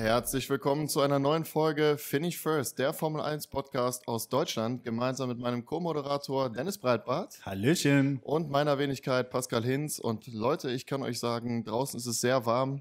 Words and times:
Herzlich 0.00 0.48
willkommen 0.48 0.88
zu 0.88 1.02
einer 1.02 1.18
neuen 1.18 1.44
Folge 1.44 1.96
Finish 1.98 2.38
First, 2.38 2.78
der 2.78 2.94
Formel 2.94 3.20
1 3.20 3.48
Podcast 3.48 4.08
aus 4.08 4.30
Deutschland, 4.30 4.82
gemeinsam 4.82 5.28
mit 5.28 5.38
meinem 5.38 5.66
Co-Moderator 5.66 6.48
Dennis 6.48 6.78
Breitbart 6.78 7.44
Hallöchen. 7.44 8.18
und 8.22 8.48
meiner 8.48 8.78
Wenigkeit 8.78 9.28
Pascal 9.28 9.62
Hinz. 9.62 9.98
Und 9.98 10.26
Leute, 10.28 10.70
ich 10.70 10.86
kann 10.86 11.02
euch 11.02 11.20
sagen, 11.20 11.64
draußen 11.66 11.98
ist 11.98 12.06
es 12.06 12.22
sehr 12.22 12.46
warm, 12.46 12.80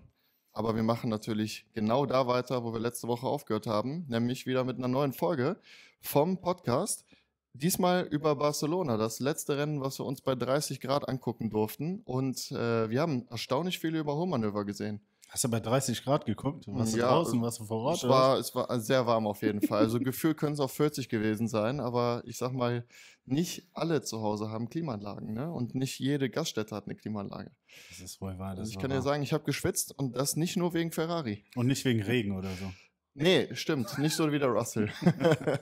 aber 0.54 0.78
wir 0.78 0.84
machen 0.84 1.10
natürlich 1.10 1.66
genau 1.74 2.06
da 2.06 2.26
weiter, 2.26 2.64
wo 2.64 2.72
wir 2.72 2.80
letzte 2.80 3.10
Woche 3.10 3.28
aufgehört 3.28 3.68
haben, 3.68 4.06
nämlich 4.08 4.46
wieder 4.46 4.64
mit 4.64 4.78
einer 4.78 4.88
neuen 4.88 5.12
Folge 5.12 5.60
vom 6.00 6.40
Podcast. 6.40 7.04
Diesmal 7.52 8.08
über 8.10 8.38
Barcelona, 8.38 8.96
das 8.96 9.20
letzte 9.20 9.58
Rennen, 9.58 9.82
was 9.82 10.00
wir 10.00 10.06
uns 10.06 10.22
bei 10.22 10.36
30 10.36 10.80
Grad 10.80 11.10
angucken 11.10 11.50
durften. 11.50 12.02
Und 12.06 12.50
äh, 12.54 12.90
wir 12.90 13.02
haben 13.02 13.28
erstaunlich 13.30 13.78
viele 13.78 14.00
Überholmanöver 14.00 14.64
gesehen. 14.64 15.02
Hast 15.32 15.44
du 15.44 15.48
bei 15.50 15.60
30 15.60 16.04
Grad 16.04 16.26
geguckt? 16.26 16.66
Warst 16.68 16.94
du 16.94 16.98
Ja, 16.98 17.10
draußen? 17.10 17.40
Warst 17.42 17.60
du 17.60 17.66
vor 17.66 17.82
Ort? 17.84 17.98
Es 17.98 18.10
war, 18.10 18.40
es 18.40 18.56
war 18.56 18.80
sehr 18.80 19.06
warm 19.06 19.28
auf 19.28 19.44
jeden 19.44 19.62
Fall. 19.62 19.84
Also 19.84 20.00
gefühlt 20.00 20.38
können 20.38 20.54
es 20.54 20.60
auch 20.60 20.72
40 20.72 21.08
gewesen 21.08 21.48
sein, 21.48 21.80
aber 21.80 22.24
ich 22.26 22.38
sag 22.38 22.52
mal, 22.52 22.84
nicht 23.26 23.68
alle 23.74 24.02
zu 24.02 24.22
Hause 24.22 24.50
haben 24.50 24.70
Klimaanlagen, 24.70 25.34
ne? 25.34 25.52
Und 25.52 25.76
nicht 25.76 26.00
jede 26.00 26.32
Gaststätte 26.32 26.76
hat 26.76 26.86
eine 26.86 26.96
Klimaanlage. 26.96 27.52
Das 27.90 28.00
ist 28.00 28.20
wohl 28.22 28.40
wahr. 28.40 28.56
Das 28.56 28.62
Also 28.62 28.72
ich 28.72 28.80
kann 28.80 28.90
dir 28.90 28.96
wahr. 28.98 29.04
sagen, 29.04 29.22
ich 29.22 29.32
habe 29.32 29.44
geschwitzt 29.44 29.94
und 29.98 30.16
das 30.18 30.36
nicht 30.36 30.58
nur 30.58 30.74
wegen 30.74 30.92
Ferrari. 30.92 31.46
Und 31.56 31.68
nicht 31.68 31.86
wegen 31.86 32.02
Regen 32.02 32.36
oder 32.36 32.50
so. 32.56 32.72
Nee, 33.14 33.54
stimmt, 33.54 34.00
nicht 34.00 34.16
so 34.16 34.32
wie 34.32 34.40
der 34.40 34.50
Russell. 34.50 34.90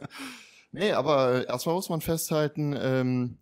nee, 0.71 0.91
aber 0.93 1.45
erstmal 1.48 1.76
muss 1.76 1.90
man 1.90 1.99
festhalten, 2.02 2.73
ähm, 2.79 3.38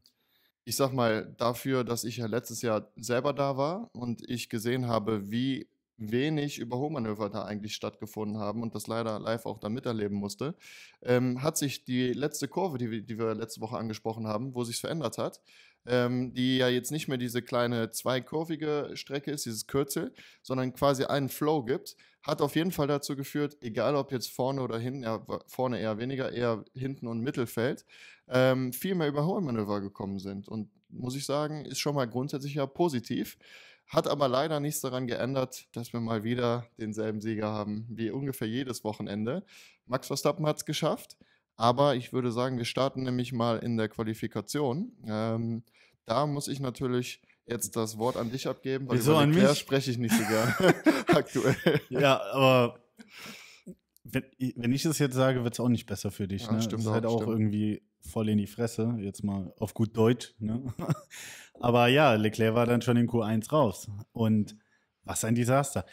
ich 0.64 0.76
sag 0.76 0.92
mal, 0.94 1.36
dafür, 1.38 1.84
dass 1.84 2.04
ich 2.04 2.18
ja 2.18 2.26
letztes 2.26 2.64
Jahr 2.64 2.92
selber 2.96 3.34
da 3.34 3.58
war 3.58 3.90
und 3.94 4.28
ich 4.28 4.50
gesehen 4.50 4.88
habe, 4.88 5.30
wie 5.30 5.68
wenig 5.98 6.58
Überholmanöver 6.60 7.30
da 7.30 7.44
eigentlich 7.46 7.76
stattgefunden 7.76 8.38
haben 8.40 8.62
und 8.62 8.76
das 8.76 8.88
leider 8.88 9.20
live 9.20 9.46
auch 9.46 9.60
dann 9.60 9.74
miterleben 9.74 10.18
musste, 10.18 10.56
ähm, 11.02 11.42
hat 11.42 11.58
sich 11.58 11.84
die 11.86 12.14
letzte 12.14 12.48
Kurve, 12.48 12.78
die, 12.78 12.92
wir- 12.92 13.02
die 13.02 13.18
wir 13.18 13.34
letzte 13.36 13.62
Woche 13.62 13.78
angesprochen 13.78 14.28
haben, 14.28 14.54
wo 14.56 14.64
sich 14.64 14.78
verändert 14.80 15.18
hat, 15.18 15.42
ähm, 15.88 16.34
die 16.34 16.58
ja 16.58 16.68
jetzt 16.68 16.92
nicht 16.92 17.08
mehr 17.08 17.18
diese 17.18 17.42
kleine 17.42 17.92
zweikurvige 17.92 18.92
Strecke 18.96 19.32
ist, 19.32 19.46
dieses 19.46 19.68
Kürzel, 19.68 20.14
sondern 20.42 20.74
quasi 20.74 21.06
einen 21.06 21.30
Flow 21.30 21.64
gibt, 21.64 21.96
hat 22.24 22.42
auf 22.42 22.56
jeden 22.56 22.72
Fall 22.72 22.88
dazu 22.88 23.16
geführt, 23.16 23.58
egal 23.62 23.96
ob 23.96 24.12
jetzt 24.12 24.32
vorne 24.32 24.62
oder 24.62 24.80
hinten, 24.80 25.04
ja, 25.04 25.24
vorne 25.48 25.80
eher 25.80 25.98
weniger, 26.00 26.32
eher 26.32 26.66
hinten 26.74 27.08
und 27.08 27.22
Mittelfeld, 27.22 27.86
ähm, 28.28 28.74
viel 28.74 28.96
mehr 28.96 29.08
Überholmanöver 29.10 29.80
gekommen 29.82 30.18
sind. 30.20 30.48
Und 30.48 30.70
muss 30.90 31.16
ich 31.16 31.26
sagen, 31.26 31.66
ist 31.66 31.80
schon 31.80 31.94
mal 31.96 32.06
grundsätzlich 32.08 32.56
ja 32.56 32.66
positiv. 32.66 33.38
Hat 33.88 34.08
aber 34.08 34.28
leider 34.28 34.60
nichts 34.60 34.82
daran 34.82 35.08
geändert, 35.08 35.68
dass 35.74 35.94
wir 35.94 36.00
mal 36.00 36.24
wieder 36.24 36.66
denselben 36.78 37.22
Sieger 37.22 37.52
haben 37.52 37.86
wie 37.90 38.10
ungefähr 38.10 38.48
jedes 38.48 38.84
Wochenende. 38.84 39.44
Max 39.86 40.08
Verstappen 40.08 40.48
hat 40.48 40.58
es 40.58 40.66
geschafft, 40.66 41.18
aber 41.56 41.96
ich 41.96 42.12
würde 42.12 42.32
sagen, 42.32 42.58
wir 42.58 42.66
starten 42.66 43.04
nämlich 43.04 43.32
mal 43.32 43.60
in 43.60 43.78
der 43.78 43.90
Qualifikation. 43.90 44.92
Ähm, 45.06 45.64
da 46.06 46.26
muss 46.26 46.48
ich 46.48 46.60
natürlich 46.60 47.22
jetzt 47.46 47.76
das 47.76 47.98
Wort 47.98 48.18
an 48.18 48.32
dich 48.32 48.48
abgeben, 48.48 48.88
weil 48.88 48.98
Wieso 48.98 49.12
über 49.12 49.22
an 49.22 49.34
Leclerc 49.34 49.56
spreche 49.58 49.92
ich 49.92 49.98
nicht 49.98 50.16
so 50.16 50.24
gern 50.26 50.54
aktuell. 51.08 51.82
Ja, 51.90 52.22
aber 52.32 52.80
wenn, 54.06 54.24
wenn 54.56 54.72
ich 54.72 54.84
das 54.84 55.00
jetzt 55.00 55.16
sage, 55.16 55.44
wird 55.44 55.54
es 55.56 55.60
auch 55.60 55.68
nicht 55.70 55.86
besser 55.88 56.12
für 56.12 56.28
dich. 56.28 56.46
Ja, 56.46 56.54
ne? 56.54 56.62
stimmt 56.62 56.82
das 56.82 56.86
ist 56.88 56.92
halt 56.92 57.06
auch, 57.06 57.22
stimmt. 57.22 57.32
irgendwie 57.32 57.82
voll 58.02 58.30
in 58.30 58.38
die 58.38 58.48
Fresse, 58.48 58.96
jetzt 59.00 59.24
mal 59.24 59.52
auf 59.60 59.74
gut 59.74 59.98
Deutsch. 59.98 60.34
Ne? 60.40 60.62
Aber 61.60 61.88
ja, 61.88 62.14
Leclerc 62.14 62.54
war 62.54 62.66
dann 62.66 62.82
schon 62.82 62.98
in 62.98 63.10
Q1 63.10 63.50
raus. 63.50 63.90
Und 64.14 64.56
was 65.04 65.26
ein 65.26 65.36
Desaster. 65.36 65.86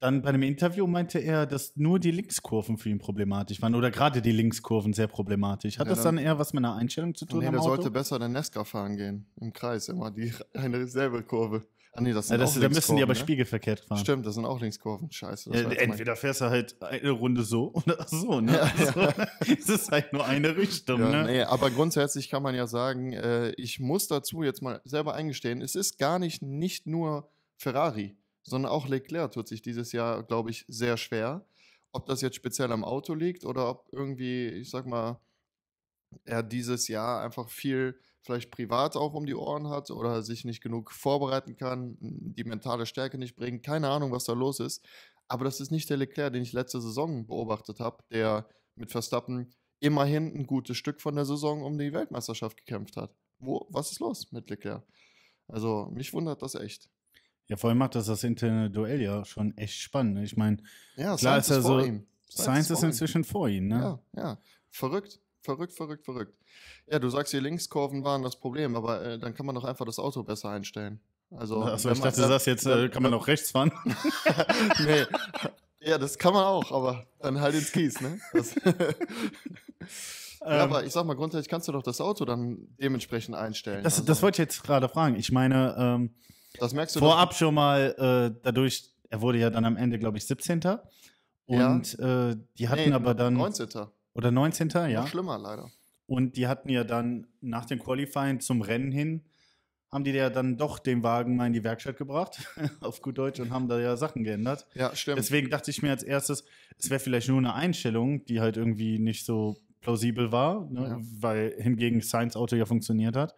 Dann 0.00 0.22
bei 0.22 0.28
einem 0.28 0.42
Interview 0.42 0.86
meinte 0.86 1.18
er, 1.18 1.44
dass 1.44 1.74
nur 1.76 1.98
die 1.98 2.12
Linkskurven 2.12 2.78
für 2.78 2.88
ihn 2.88 2.98
problematisch 2.98 3.60
waren 3.60 3.74
oder 3.74 3.90
gerade 3.90 4.22
die 4.22 4.30
Linkskurven 4.30 4.92
sehr 4.92 5.08
problematisch. 5.08 5.78
Hat 5.78 5.88
Ja, 5.88 5.94
das 5.94 6.04
dann- 6.04 6.16
dann 6.16 6.24
eher 6.24 6.38
was 6.38 6.52
mit 6.52 6.64
einer 6.64 6.76
Einstellung 6.76 7.14
zu 7.14 7.26
tun? 7.26 7.40
Nee, 7.40 7.50
der 7.50 7.60
sollte 7.60 7.90
besser 7.90 8.18
den 8.18 8.32
Nesca 8.32 8.62
fahren 8.64 8.96
gehen. 8.96 9.26
Im 9.40 9.52
Kreis 9.52 9.88
immer. 9.88 10.10
Die, 10.12 10.32
eine 10.54 10.86
selbe 10.86 11.22
Kurve. 11.24 11.66
Ah, 11.92 12.00
nee, 12.00 12.12
das 12.12 12.28
ja, 12.28 12.34
sind 12.36 12.40
das, 12.40 12.56
auch 12.56 12.60
da 12.60 12.68
müssen 12.68 12.96
die 12.96 13.02
aber 13.02 13.14
ne? 13.14 13.18
spiegelverkehrt 13.18 13.80
fahren. 13.80 13.98
Stimmt, 13.98 14.26
das 14.26 14.34
sind 14.34 14.44
auch 14.44 14.60
Linkskurven. 14.60 15.10
Scheiße. 15.10 15.50
Ja, 15.52 15.70
entweder 15.70 16.16
fährst 16.16 16.40
du 16.42 16.46
halt 16.46 16.80
eine 16.82 17.10
Runde 17.10 17.42
so 17.42 17.72
oder 17.74 18.06
so, 18.06 18.40
ne? 18.40 18.52
Ja, 18.52 18.72
Also, 18.76 19.22
es 19.40 19.68
ist 19.68 19.90
halt 19.90 20.12
nur 20.12 20.24
eine 20.24 20.56
Richtung, 20.56 21.00
Ja, 21.00 21.10
ne? 21.10 21.24
nee, 21.24 21.42
aber 21.42 21.70
grundsätzlich 21.70 22.28
kann 22.28 22.42
man 22.42 22.54
ja 22.54 22.66
sagen, 22.66 23.12
äh, 23.12 23.50
ich 23.52 23.80
muss 23.80 24.06
dazu 24.06 24.42
jetzt 24.42 24.62
mal 24.62 24.80
selber 24.84 25.14
eingestehen, 25.14 25.60
es 25.62 25.74
ist 25.74 25.98
gar 25.98 26.18
nicht, 26.18 26.42
nicht 26.42 26.86
nur 26.86 27.28
Ferrari, 27.56 28.16
sondern 28.42 28.70
auch 28.70 28.86
Leclerc 28.88 29.32
tut 29.32 29.48
sich 29.48 29.62
dieses 29.62 29.92
Jahr, 29.92 30.22
glaube 30.22 30.50
ich, 30.50 30.64
sehr 30.68 30.96
schwer. 30.96 31.44
Ob 31.92 32.06
das 32.06 32.20
jetzt 32.20 32.36
speziell 32.36 32.70
am 32.70 32.84
Auto 32.84 33.14
liegt 33.14 33.44
oder 33.44 33.68
ob 33.68 33.88
irgendwie, 33.92 34.48
ich 34.48 34.70
sag 34.70 34.86
mal, 34.86 35.18
er 36.24 36.42
dieses 36.42 36.88
Jahr 36.88 37.22
einfach 37.22 37.48
viel 37.48 37.98
vielleicht 38.22 38.50
privat 38.50 38.96
auch 38.96 39.14
um 39.14 39.26
die 39.26 39.34
Ohren 39.34 39.68
hat 39.68 39.90
oder 39.90 40.22
sich 40.22 40.44
nicht 40.44 40.62
genug 40.62 40.90
vorbereiten 40.92 41.56
kann, 41.56 41.96
die 42.00 42.44
mentale 42.44 42.86
Stärke 42.86 43.18
nicht 43.18 43.36
bringt. 43.36 43.64
Keine 43.64 43.88
Ahnung, 43.88 44.12
was 44.12 44.24
da 44.24 44.32
los 44.34 44.60
ist. 44.60 44.84
Aber 45.28 45.44
das 45.44 45.60
ist 45.60 45.70
nicht 45.70 45.88
der 45.90 45.96
Leclerc, 45.98 46.32
den 46.32 46.42
ich 46.42 46.52
letzte 46.52 46.80
Saison 46.80 47.26
beobachtet 47.26 47.80
habe, 47.80 48.02
der 48.10 48.48
mit 48.76 48.90
Verstappen 48.90 49.50
immerhin 49.80 50.34
ein 50.34 50.46
gutes 50.46 50.76
Stück 50.76 51.00
von 51.00 51.14
der 51.14 51.24
Saison 51.24 51.62
um 51.62 51.78
die 51.78 51.92
Weltmeisterschaft 51.92 52.56
gekämpft 52.56 52.96
hat. 52.96 53.14
Wo, 53.38 53.66
was 53.70 53.92
ist 53.92 54.00
los 54.00 54.32
mit 54.32 54.48
Leclerc? 54.50 54.82
Also, 55.46 55.88
mich 55.92 56.12
wundert 56.12 56.42
das 56.42 56.54
echt. 56.54 56.88
Ja, 57.46 57.56
vor 57.56 57.70
allem 57.70 57.78
macht 57.78 57.94
das 57.94 58.06
das 58.06 58.24
interne 58.24 58.70
Duell 58.70 59.00
ja 59.00 59.24
schon 59.24 59.56
echt 59.56 59.78
spannend. 59.80 60.14
ne? 60.14 60.24
Ich 60.24 60.36
meine, 60.36 60.58
Ja, 60.96 61.16
Klar 61.16 61.38
ist 61.38 61.50
er 61.50 61.62
so- 61.62 61.80
ihm. 61.80 62.06
Science 62.30 62.68
ist 62.70 62.80
vor 62.80 62.84
ihm. 62.84 62.90
inzwischen 62.90 63.24
vor 63.24 63.48
ihm, 63.48 63.68
ne? 63.68 64.00
Ja, 64.14 64.20
ja. 64.22 64.42
Verrückt. 64.70 65.18
Verrückt, 65.48 65.72
verrückt, 65.72 66.04
verrückt. 66.04 66.34
Ja, 66.90 66.98
du 66.98 67.08
sagst, 67.08 67.32
die 67.32 67.38
Linkskurven 67.38 68.04
waren 68.04 68.22
das 68.22 68.36
Problem, 68.36 68.76
aber 68.76 69.02
äh, 69.02 69.18
dann 69.18 69.32
kann 69.32 69.46
man 69.46 69.54
doch 69.54 69.64
einfach 69.64 69.86
das 69.86 69.98
Auto 69.98 70.22
besser 70.22 70.50
einstellen. 70.50 71.00
Also, 71.30 71.62
Achso, 71.62 71.88
wenn 71.88 71.96
ich 71.96 72.02
dachte, 72.02 72.20
du 72.20 72.28
sagst 72.28 72.46
jetzt, 72.46 72.66
äh, 72.66 72.90
kann 72.90 73.02
man 73.02 73.14
auch 73.14 73.26
rechts 73.26 73.52
fahren. 73.52 73.72
nee. 74.84 75.06
Ja, 75.80 75.96
das 75.96 76.18
kann 76.18 76.34
man 76.34 76.44
auch, 76.44 76.70
aber 76.70 77.06
dann 77.18 77.40
halt 77.40 77.54
ins 77.54 77.72
Kies, 77.72 77.98
ne? 78.02 78.20
Das 78.34 78.54
ja, 78.64 78.74
Ähm, 80.42 80.60
aber 80.60 80.84
ich 80.84 80.92
sag 80.92 81.06
mal, 81.06 81.16
grundsätzlich 81.16 81.48
kannst 81.48 81.66
du 81.66 81.72
doch 81.72 81.82
das 81.82 82.02
Auto 82.02 82.26
dann 82.26 82.68
dementsprechend 82.78 83.34
einstellen. 83.34 83.84
das, 83.84 83.94
also, 83.94 84.06
das 84.06 84.20
wollte 84.20 84.42
ich 84.42 84.48
jetzt 84.48 84.62
gerade 84.62 84.86
fragen. 84.90 85.16
Ich 85.16 85.32
meine, 85.32 85.74
ähm, 85.78 86.14
das 86.60 86.74
merkst 86.74 86.94
du 86.96 87.00
vorab 87.00 87.32
schon 87.32 87.54
mal 87.54 87.94
äh, 88.36 88.38
dadurch, 88.42 88.90
er 89.08 89.22
wurde 89.22 89.38
ja 89.38 89.48
dann 89.48 89.64
am 89.64 89.78
Ende, 89.78 89.98
glaube 89.98 90.18
ich, 90.18 90.26
17. 90.26 90.60
Ja. 90.60 90.82
Und 91.46 91.98
äh, 92.00 92.36
die 92.58 92.68
hatten 92.68 92.90
nee, 92.90 92.92
aber 92.92 93.14
dann. 93.14 93.32
19. 93.32 93.88
Oder 94.18 94.32
19. 94.32 94.68
Ja. 94.90 95.02
Noch 95.02 95.06
schlimmer 95.06 95.38
leider. 95.38 95.70
Und 96.06 96.36
die 96.36 96.48
hatten 96.48 96.68
ja 96.70 96.82
dann 96.82 97.28
nach 97.40 97.66
dem 97.66 97.78
Qualifying 97.78 98.40
zum 98.40 98.62
Rennen 98.62 98.90
hin, 98.90 99.22
haben 99.92 100.02
die 100.02 100.10
ja 100.10 100.28
dann 100.28 100.56
doch 100.56 100.80
den 100.80 101.04
Wagen 101.04 101.36
mal 101.36 101.46
in 101.46 101.52
die 101.52 101.62
Werkstatt 101.62 101.96
gebracht, 101.96 102.44
auf 102.80 103.00
gut 103.00 103.16
Deutsch, 103.16 103.38
und 103.38 103.50
haben 103.52 103.68
da 103.68 103.78
ja 103.78 103.96
Sachen 103.96 104.24
geändert. 104.24 104.66
Ja, 104.74 104.92
stimmt. 104.96 105.18
Deswegen 105.18 105.50
dachte 105.50 105.70
ich 105.70 105.82
mir 105.82 105.90
als 105.90 106.02
erstes, 106.02 106.44
es 106.76 106.90
wäre 106.90 106.98
vielleicht 106.98 107.28
nur 107.28 107.38
eine 107.38 107.54
Einstellung, 107.54 108.24
die 108.24 108.40
halt 108.40 108.56
irgendwie 108.56 108.98
nicht 108.98 109.24
so 109.24 109.56
plausibel 109.80 110.32
war, 110.32 110.68
ne? 110.68 110.80
Ja. 110.80 110.98
weil 111.20 111.54
hingegen 111.56 112.02
Science 112.02 112.34
Auto 112.34 112.56
ja 112.56 112.66
funktioniert 112.66 113.14
hat. 113.14 113.36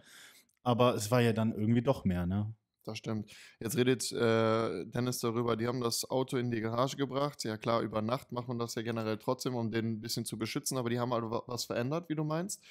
Aber 0.62 0.94
es 0.94 1.10
war 1.10 1.20
ja 1.20 1.34
dann 1.34 1.52
irgendwie 1.52 1.82
doch 1.82 2.06
mehr, 2.06 2.26
ne? 2.26 2.54
Das 2.84 2.96
stimmt. 2.98 3.30
Jetzt 3.60 3.76
redet 3.76 4.10
äh, 4.12 4.86
Dennis 4.86 5.18
darüber, 5.20 5.56
die 5.56 5.66
haben 5.66 5.80
das 5.82 6.08
Auto 6.10 6.38
in 6.38 6.50
die 6.50 6.60
Garage 6.62 6.96
gebracht. 6.96 7.44
Ja 7.44 7.58
klar, 7.58 7.82
über 7.82 8.00
Nacht 8.00 8.32
macht 8.32 8.48
man 8.48 8.58
das 8.58 8.74
ja 8.74 8.82
generell 8.82 9.18
trotzdem, 9.18 9.54
um 9.54 9.70
den 9.70 9.92
ein 9.92 10.00
bisschen 10.00 10.24
zu 10.24 10.38
beschützen, 10.38 10.78
aber 10.78 10.88
die 10.88 10.98
haben 10.98 11.12
halt 11.12 11.24
wa- 11.24 11.42
was 11.46 11.64
verändert, 11.66 12.08
wie 12.08 12.14
du 12.14 12.24
meinst. 12.24 12.62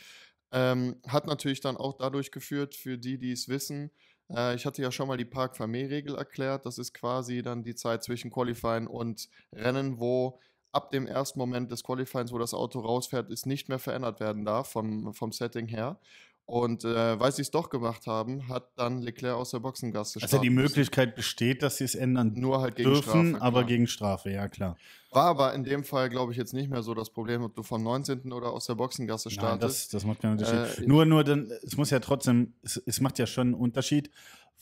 Ähm, 0.52 0.96
hat 1.08 1.28
natürlich 1.28 1.62
dann 1.62 1.78
auch 1.78 1.96
dadurch 1.98 2.32
geführt, 2.32 2.74
für 2.76 2.98
die, 2.98 3.20
die 3.20 3.32
es 3.32 3.50
wissen, 3.50 3.92
äh, 4.32 4.56
ich 4.56 4.66
hatte 4.66 4.82
ja 4.82 4.92
schon 4.92 5.08
mal 5.08 5.18
die 5.18 5.26
Park-Fermé-Regel 5.26 6.16
erklärt. 6.16 6.66
Das 6.66 6.80
ist 6.80 6.94
quasi 6.94 7.44
dann 7.44 7.64
die 7.64 7.76
Zeit 7.76 8.04
zwischen 8.04 8.32
Qualifying 8.32 8.88
und 8.88 9.30
Rennen, 9.54 10.00
wo 10.00 10.40
ab 10.72 10.90
dem 10.92 11.06
ersten 11.08 11.38
Moment 11.40 11.72
des 11.72 11.84
Qualifyings, 11.84 12.32
wo 12.32 12.38
das 12.40 12.54
Auto 12.56 12.80
rausfährt, 12.80 13.32
es 13.32 13.46
nicht 13.46 13.70
mehr 13.70 13.80
verändert 13.80 14.20
werden 14.20 14.44
darf 14.46 14.72
vom, 14.72 15.14
vom 15.14 15.32
Setting 15.32 15.68
her. 15.68 16.00
Und 16.50 16.84
äh, 16.84 17.20
weil 17.20 17.32
sie 17.32 17.44
es 17.44 17.52
doch 17.52 17.70
gemacht 17.70 18.08
haben, 18.08 18.48
hat 18.50 18.72
dann 18.76 19.04
Leclerc 19.04 19.36
aus 19.36 19.52
der 19.52 19.60
Boxengasse 19.60 20.20
Also 20.20 20.40
die. 20.40 20.50
Möglichkeit 20.50 21.16
besteht, 21.16 21.62
dass 21.62 21.78
sie 21.78 21.84
es 21.84 21.94
ändern 21.94 22.34
Nur 22.36 22.60
halt 22.62 22.76
gegen 22.76 22.90
dürfen, 22.90 23.30
Strafe. 23.30 23.42
aber 23.44 23.64
gegen 23.66 23.86
Strafe, 23.86 24.32
ja 24.32 24.48
klar. 24.48 24.76
War 25.12 25.26
aber 25.26 25.54
in 25.54 25.64
dem 25.64 25.84
Fall, 25.84 26.10
glaube 26.10 26.32
ich, 26.32 26.40
jetzt 26.40 26.56
nicht 26.56 26.72
mehr 26.72 26.82
so 26.82 26.96
das 26.96 27.12
Problem, 27.12 27.44
ob 27.44 27.56
du 27.56 27.62
vom 27.62 27.84
19. 27.84 28.34
oder 28.34 28.52
aus 28.52 28.66
der 28.66 28.74
Boxengasse 28.74 29.30
Nein, 29.30 29.34
startest. 29.36 29.94
das, 29.94 30.02
das 30.02 30.06
macht 30.08 30.22
keinen 30.22 30.40
Unterschied. 30.40 30.86
Äh, 30.86 30.88
nur, 30.88 31.06
nur 31.06 31.24
dann, 31.24 31.52
es 31.62 31.78
muss 31.78 31.92
ja 31.92 32.00
trotzdem, 32.00 32.54
es, 32.64 32.78
es 32.84 33.00
macht 33.00 33.20
ja 33.20 33.28
schon 33.28 33.50
einen 33.50 33.54
Unterschied, 33.54 34.10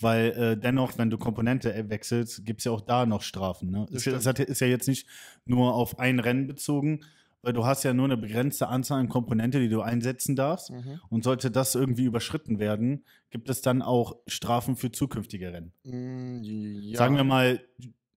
weil 0.01 0.31
äh, 0.31 0.57
dennoch, 0.57 0.97
wenn 0.97 1.09
du 1.09 1.17
Komponente 1.17 1.73
äh, 1.73 1.89
wechselst, 1.89 2.45
gibt 2.45 2.59
es 2.59 2.65
ja 2.65 2.73
auch 2.73 2.81
da 2.81 3.05
noch 3.05 3.21
Strafen. 3.21 3.71
Ne? 3.71 3.85
Das 3.89 4.05
hat, 4.25 4.39
ist 4.39 4.59
ja 4.59 4.67
jetzt 4.67 4.89
nicht 4.89 5.07
nur 5.45 5.73
auf 5.73 5.99
ein 5.99 6.19
Rennen 6.19 6.47
bezogen, 6.47 7.05
weil 7.41 7.53
du 7.53 7.65
hast 7.65 7.83
ja 7.83 7.93
nur 7.93 8.05
eine 8.05 8.17
begrenzte 8.17 8.67
Anzahl 8.67 8.99
an 8.99 9.09
Komponente, 9.09 9.59
die 9.59 9.69
du 9.69 9.81
einsetzen 9.81 10.35
darfst. 10.35 10.71
Mhm. 10.71 10.99
Und 11.09 11.23
sollte 11.23 11.51
das 11.51 11.75
irgendwie 11.75 12.05
überschritten 12.05 12.59
werden, 12.59 13.05
gibt 13.29 13.49
es 13.49 13.61
dann 13.61 13.81
auch 13.81 14.15
Strafen 14.27 14.75
für 14.75 14.91
zukünftige 14.91 15.53
Rennen. 15.53 15.71
Mm, 15.83 16.41
ja. 16.43 16.97
Sagen 16.97 17.15
wir 17.15 17.23
mal, 17.23 17.61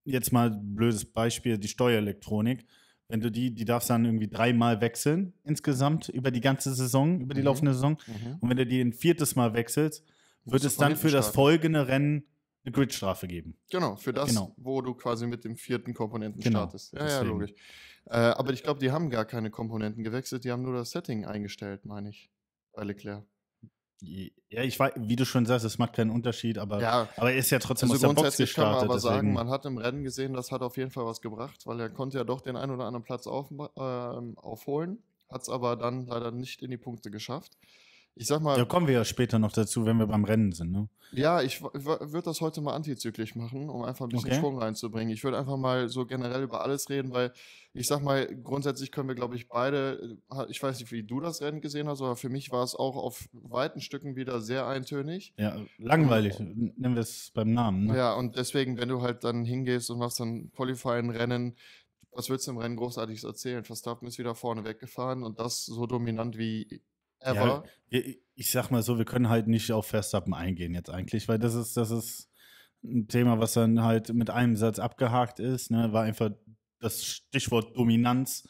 jetzt 0.04 0.32
mal 0.32 0.50
ein 0.50 0.74
blödes 0.74 1.04
Beispiel, 1.04 1.58
die 1.58 1.68
Steuerelektronik. 1.68 2.64
Wenn 3.08 3.20
du 3.20 3.30
die, 3.30 3.52
die 3.54 3.64
darfst 3.64 3.90
dann 3.90 4.04
irgendwie 4.04 4.28
dreimal 4.28 4.80
wechseln 4.80 5.32
insgesamt 5.44 6.08
über 6.08 6.30
die 6.30 6.40
ganze 6.40 6.72
Saison, 6.74 7.20
über 7.20 7.34
die 7.34 7.40
Mhm. 7.40 7.46
laufende 7.46 7.74
Saison. 7.74 7.98
Mhm. 8.06 8.36
Und 8.40 8.48
wenn 8.50 8.56
du 8.56 8.66
die 8.66 8.80
ein 8.80 8.92
viertes 8.92 9.34
Mal 9.36 9.52
wechselst, 9.54 10.04
wird 10.44 10.64
es 10.64 10.76
dann 10.76 10.96
für 10.96 11.10
das 11.10 11.28
folgende 11.28 11.86
Rennen 11.88 12.24
eine 12.64 12.72
Gridstrafe 12.72 13.26
geben. 13.26 13.56
Genau, 13.70 13.96
für 13.96 14.12
das, 14.12 14.28
Genau. 14.28 14.54
wo 14.56 14.80
du 14.80 14.94
quasi 14.94 15.26
mit 15.26 15.44
dem 15.44 15.56
vierten 15.56 15.92
Komponenten 15.94 16.40
Genau, 16.40 16.60
startest. 16.60 16.92
Ja, 16.92 17.00
ja, 17.00 17.06
deswegen. 17.06 17.28
logisch. 17.30 17.52
Äh, 18.06 18.16
aber 18.18 18.52
ich 18.52 18.62
glaube, 18.62 18.80
die 18.80 18.90
haben 18.90 19.10
gar 19.10 19.24
keine 19.24 19.50
Komponenten 19.50 20.02
gewechselt, 20.04 20.44
die 20.44 20.50
haben 20.50 20.62
nur 20.62 20.74
das 20.74 20.90
Setting 20.90 21.24
eingestellt, 21.26 21.84
meine 21.84 22.10
ich, 22.10 22.30
bei 22.72 22.82
Leclerc. 22.84 23.24
Ja, 24.02 24.62
ich 24.62 24.80
weiß, 24.80 24.92
wie 24.96 25.14
du 25.16 25.26
schon 25.26 25.44
sagst, 25.44 25.66
es 25.66 25.76
macht 25.78 25.92
keinen 25.92 26.10
Unterschied, 26.10 26.56
aber, 26.56 26.80
Ja, 26.80 27.06
aber 27.16 27.32
er 27.32 27.36
ist 27.36 27.50
ja 27.50 27.58
trotzdem 27.58 27.90
also 27.90 27.96
aus 27.96 28.00
der 28.00 28.08
Box 28.08 28.16
grundsätzlich 28.22 28.54
kann 28.54 28.64
man 28.64 28.72
gestartet. 28.72 28.90
aber 28.90 28.98
sagen, 29.00 29.16
deswegen- 29.28 29.34
man 29.34 29.50
hat 29.50 29.66
im 29.66 29.76
Rennen 29.76 30.02
gesehen, 30.04 30.32
das 30.32 30.50
hat 30.50 30.62
auf 30.62 30.78
jeden 30.78 30.90
Fall 30.90 31.04
was 31.04 31.20
gebracht, 31.20 31.66
weil 31.66 31.78
er 31.80 31.90
konnte 31.90 32.16
ja 32.16 32.24
doch 32.24 32.40
den 32.40 32.56
einen 32.56 32.72
oder 32.72 32.84
anderen 32.86 33.04
Platz 33.04 33.26
auf, 33.26 33.50
ähm, 33.50 34.38
aufholen, 34.38 35.02
hat 35.30 35.42
es 35.42 35.50
aber 35.50 35.76
dann 35.76 36.06
leider 36.06 36.30
nicht 36.30 36.62
in 36.62 36.70
die 36.70 36.78
Punkte 36.78 37.10
geschafft. 37.10 37.58
Ich 38.16 38.26
sag 38.26 38.42
mal, 38.42 38.56
Da 38.56 38.64
kommen 38.64 38.86
wir 38.86 38.94
ja 38.94 39.04
später 39.04 39.38
noch 39.38 39.52
dazu, 39.52 39.86
wenn 39.86 39.96
wir 39.96 40.06
beim 40.06 40.24
Rennen 40.24 40.52
sind. 40.52 40.72
Ne? 40.72 40.88
Ja, 41.12 41.42
ich 41.42 41.62
würde 41.62 42.22
das 42.22 42.40
heute 42.40 42.60
mal 42.60 42.74
antizyklisch 42.74 43.34
machen, 43.34 43.68
um 43.68 43.82
einfach 43.82 44.06
ein 44.06 44.10
bisschen 44.10 44.30
Okay. 44.30 44.40
Schwung 44.40 44.58
reinzubringen. 44.58 45.12
Ich 45.12 45.24
würde 45.24 45.38
einfach 45.38 45.56
mal 45.56 45.88
so 45.88 46.06
generell 46.06 46.42
über 46.42 46.62
alles 46.62 46.88
reden, 46.90 47.12
weil 47.12 47.32
ich 47.72 47.86
sag 47.86 48.02
mal, 48.02 48.26
grundsätzlich 48.42 48.92
können 48.92 49.08
wir, 49.08 49.14
glaube 49.14 49.36
ich, 49.36 49.48
beide, 49.48 50.18
äh, 50.32 50.44
ich 50.48 50.62
weiß 50.62 50.80
nicht, 50.80 50.92
wie 50.92 51.02
du 51.02 51.20
das 51.20 51.40
Rennen 51.40 51.60
gesehen 51.60 51.88
hast, 51.88 52.00
aber 52.02 52.16
für 52.16 52.28
mich 52.28 52.50
war 52.50 52.62
es 52.62 52.74
auch 52.74 52.96
auf 52.96 53.28
weiten 53.32 53.80
Stücken 53.80 54.16
wieder 54.16 54.40
sehr 54.40 54.66
eintönig. 54.66 55.32
Ja, 55.38 55.56
langweilig, 55.78 56.38
nennen 56.38 56.94
wir 56.94 57.00
es 57.02 57.30
beim 57.32 57.52
Namen. 57.52 57.86
Ne? 57.86 57.96
Ja, 57.96 58.14
und 58.14 58.36
deswegen, 58.36 58.76
wenn 58.76 58.88
du 58.88 59.02
halt 59.02 59.24
dann 59.24 59.44
hingehst 59.44 59.90
und 59.90 59.98
machst 59.98 60.20
dann 60.20 60.50
Qualifying-Rennen, 60.52 61.56
was 62.12 62.28
willst 62.28 62.46
du 62.46 62.50
im 62.50 62.58
Rennen 62.58 62.76
großartiges 62.76 63.24
erzählen? 63.24 63.64
Verstappen 63.64 64.06
ist 64.08 64.18
wieder 64.18 64.34
vorne 64.34 64.64
weggefahren 64.64 65.22
und 65.22 65.38
das 65.38 65.64
so 65.64 65.86
dominant 65.86 66.36
wie 66.36 66.82
ever. 67.20 67.64
Ja, 67.90 68.00
ich, 68.34 68.50
sag 68.50 68.70
mal 68.70 68.82
so, 68.82 68.98
wir 68.98 69.04
können 69.04 69.28
halt 69.28 69.46
nicht 69.48 69.70
auf 69.72 69.86
Verstappen 69.86 70.32
eingehen 70.34 70.74
jetzt 70.74 70.90
eigentlich, 70.90 71.28
weil 71.28 71.38
das 71.38 71.54
ist, 71.54 71.76
das 71.76 71.90
ist 71.90 72.28
ein 72.82 73.08
Thema, 73.08 73.38
was 73.38 73.52
dann 73.54 73.82
halt 73.82 74.12
mit 74.14 74.30
einem 74.30 74.56
Satz 74.56 74.78
abgehakt 74.78 75.38
ist. 75.40 75.70
Ne? 75.70 75.92
War 75.92 76.04
einfach 76.04 76.30
das 76.78 77.04
Stichwort 77.04 77.76
Dominanz 77.76 78.48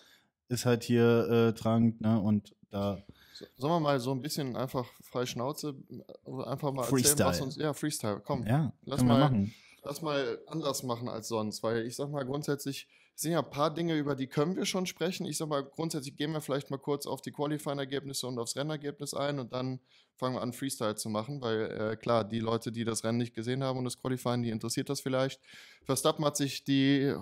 ist 0.49 0.67
halt 0.67 0.85
hier 0.85 1.29
äh, 1.29 1.53
tragend, 1.55 2.01
ne? 2.01 2.21
Und 2.21 2.55
da 2.71 2.99
So- 3.35 3.47
Sollen 3.57 3.73
wir 3.75 3.81
mal 3.81 3.99
so 4.01 4.13
ein 4.13 4.21
bisschen 4.23 4.55
einfach 4.57 4.87
frei 5.03 5.25
Schnauze, 5.27 5.75
äh, 5.91 6.45
einfach 6.45 6.73
mal 6.73 6.83
erzählen, 6.83 7.19
was 7.19 7.39
Freestyle. 7.39 7.43
uns. 7.45 7.57
Ja, 7.57 7.73
Freestyle, 7.73 8.21
komm. 8.25 8.47
ja, 8.47 8.73
lass 8.85 9.03
mal- 9.03 9.19
machen. 9.21 9.53
Lass 9.83 10.03
mal 10.03 10.39
anders 10.47 10.83
machen 10.83 11.09
als 11.09 11.29
sonst, 11.29 11.63
weil 11.63 11.87
ich 11.87 11.97
sag 11.97 12.11
mal 12.11 12.25
grundsätzlich, 12.25 12.87
sind 13.15 13.33
ja 13.33 13.41
ein 13.41 13.51
paar 13.51 13.73
Dinge, 13.73 13.97
über 13.97 14.15
die 14.15 14.27
können 14.27 14.57
wir 14.57 14.65
schon 14.65 14.87
sprechen. 14.87 15.27
Ich 15.27 15.37
sag 15.37 15.49
mal, 15.49 15.63
grundsätzlich 15.63 16.17
gehen 16.17 16.33
wir 16.33 16.41
vielleicht 16.41 16.71
mal 16.71 16.79
kurz 16.79 17.07
auf 17.07 17.21
die 17.21 17.33
Qualifying-Ergebnisse 17.33 18.27
und 18.27 18.39
aufs 18.39 18.57
Rennergebnis 18.57 19.13
ein 19.13 19.39
und 19.39 19.53
dann 19.53 19.81
fangen 20.17 20.37
wir 20.37 20.43
an, 20.43 20.55
Freestyle 20.55 20.95
zu 20.95 21.11
machen, 21.11 21.41
weil 21.43 21.71
äh, 21.71 21.97
klar, 21.97 22.25
die 22.25 22.41
Leute, 22.41 22.73
die 22.73 22.85
das 22.85 23.05
Rennen 23.05 23.19
nicht 23.19 23.35
gesehen 23.35 23.63
haben 23.63 23.79
und 23.79 23.85
das 23.85 23.99
Qualifying, 23.99 24.43
die 24.43 24.51
interessiert 24.51 24.89
das 24.89 25.01
vielleicht. 25.01 25.41
Verstappen 25.85 26.25
hat 26.25 26.37
sich 26.37 26.65
die 26.65 27.15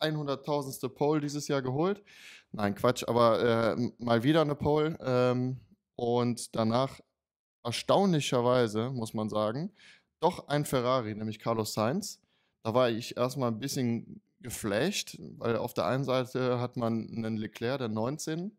100.000. 0.00 0.88
Pole 0.90 1.20
dieses 1.20 1.48
Jahr 1.48 1.62
geholt. 1.62 2.02
Nein, 2.52 2.74
Quatsch, 2.74 3.04
aber 3.06 3.76
äh, 3.76 3.90
mal 3.98 4.22
wieder 4.22 4.42
eine 4.42 4.54
Pole. 4.54 4.96
Ähm, 5.00 5.60
und 5.96 6.54
danach 6.54 7.00
erstaunlicherweise, 7.64 8.90
muss 8.90 9.14
man 9.14 9.28
sagen, 9.28 9.72
doch 10.22 10.48
ein 10.48 10.64
Ferrari, 10.64 11.14
nämlich 11.14 11.38
Carlos 11.38 11.74
Sainz. 11.74 12.20
Da 12.62 12.74
war 12.74 12.90
ich 12.90 13.16
erstmal 13.16 13.50
ein 13.50 13.58
bisschen 13.58 14.22
geflasht, 14.40 15.16
weil 15.38 15.56
auf 15.56 15.74
der 15.74 15.86
einen 15.86 16.04
Seite 16.04 16.60
hat 16.60 16.76
man 16.76 17.08
einen 17.08 17.36
Leclerc, 17.36 17.78
der 17.78 17.88
19, 17.88 18.56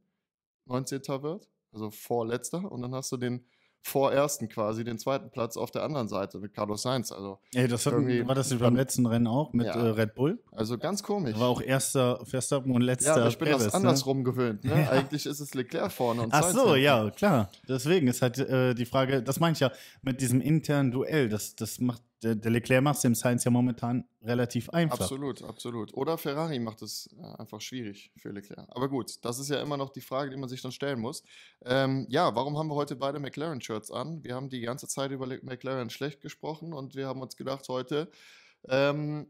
19. 0.65 1.01
wird, 1.21 1.50
also 1.71 1.89
vorletzter, 1.92 2.71
und 2.71 2.81
dann 2.81 2.94
hast 2.94 3.12
du 3.12 3.18
den 3.18 3.45
vorersten 3.83 4.47
quasi, 4.47 4.83
den 4.83 4.97
zweiten 4.97 5.30
Platz 5.30 5.57
auf 5.57 5.69
der 5.69 5.83
anderen 5.83 6.07
Seite 6.07 6.39
mit 6.39 6.53
Carlos 6.53 6.81
Sainz. 6.83 7.12
Also, 7.12 7.39
Ey, 7.53 7.68
das 7.68 7.85
hatten, 7.85 8.27
war 8.27 8.33
das 8.33 8.57
beim 8.57 8.75
letzten 8.77 9.06
Rennen 9.06 9.27
auch 9.27 9.51
mit 9.51 9.68
Ja. 9.68 9.74
äh, 9.75 9.89
Red 9.89 10.15
Bull? 10.15 10.39
also 10.53 10.77
ganz 10.77 11.03
komisch. 11.03 11.38
War 11.38 11.50
auch 11.50 11.62
erster 11.62 12.25
Verstappen 12.25 12.71
und 12.71 12.81
letzter 12.81 13.18
ja, 13.18 13.27
ich 13.27 13.38
bin 13.38 13.50
Perez, 13.50 13.65
das 13.65 13.74
ne? 13.74 13.80
andersrum 13.80 14.24
gewöhnt. 14.24 14.63
Ne? 14.63 14.74
Ja. 14.83 14.89
Eigentlich 14.89 15.25
ist 15.25 15.39
es 15.39 15.53
Leclerc 15.53 15.91
vorne 15.91 16.21
und 16.21 16.33
Ach 16.33 16.44
Sainz 16.44 16.56
so, 16.56 16.75
ja, 16.75 17.09
klar. 17.12 17.50
Deswegen 17.68 18.07
ist 18.07 18.21
halt 18.21 18.39
äh, 18.39 18.74
die 18.74 18.85
Frage, 18.85 19.21
das 19.21 19.39
meine 19.39 19.53
ich 19.53 19.59
ja 19.59 19.71
mit 20.01 20.21
diesem 20.21 20.39
internen 20.41 20.91
Duell. 20.91 21.27
Das, 21.29 21.56
das 21.56 21.79
macht, 21.79 22.01
der, 22.24 22.36
der 22.36 22.52
Leclerc 22.52 22.84
macht 22.84 22.96
es 22.96 23.02
dem 23.02 23.16
Sainz 23.16 23.44
ja 23.44 23.52
momentan 23.52 24.06
relativ 24.22 24.70
einfach. 24.70 25.02
Absolut, 25.02 25.44
absolut. 25.44 25.94
Oder 25.94 26.18
Ferrari 26.18 26.60
macht 26.60 26.81
es 26.81 27.10
äh, 27.20 27.42
einfach 27.42 27.62
schwierig 27.62 28.12
für 28.18 28.30
Leclerc. 28.30 28.66
Aber 28.70 28.90
gut, 28.90 29.24
das 29.24 29.40
ist 29.40 29.50
ja 29.50 29.62
immer 29.62 29.78
noch 29.78 29.90
die 29.90 30.02
Frage, 30.02 30.31
die 30.31 30.38
man 30.38 30.50
sich 30.50 30.62
dann 30.62 30.72
stellen 30.72 31.00
muss. 31.00 31.24
Ähm, 31.66 32.06
ja, 32.10 32.34
warum 32.36 32.58
haben 32.58 32.70
wir 32.70 32.75
heute 32.75 32.96
beide 32.96 33.20
McLaren-Shirts 33.20 33.92
an? 33.92 34.24
Wir 34.24 34.36
haben 34.36 34.50
die 34.50 34.62
ganze 34.62 34.88
Zeit 34.88 35.12
über 35.12 35.28
McLaren 35.28 35.90
schlecht 35.90 36.22
gesprochen 36.22 36.74
und 36.74 36.96
wir 36.96 37.08
haben 37.08 37.22
uns 37.22 37.36
gedacht, 37.36 37.68
heute 37.68 38.10
ähm, 38.70 39.28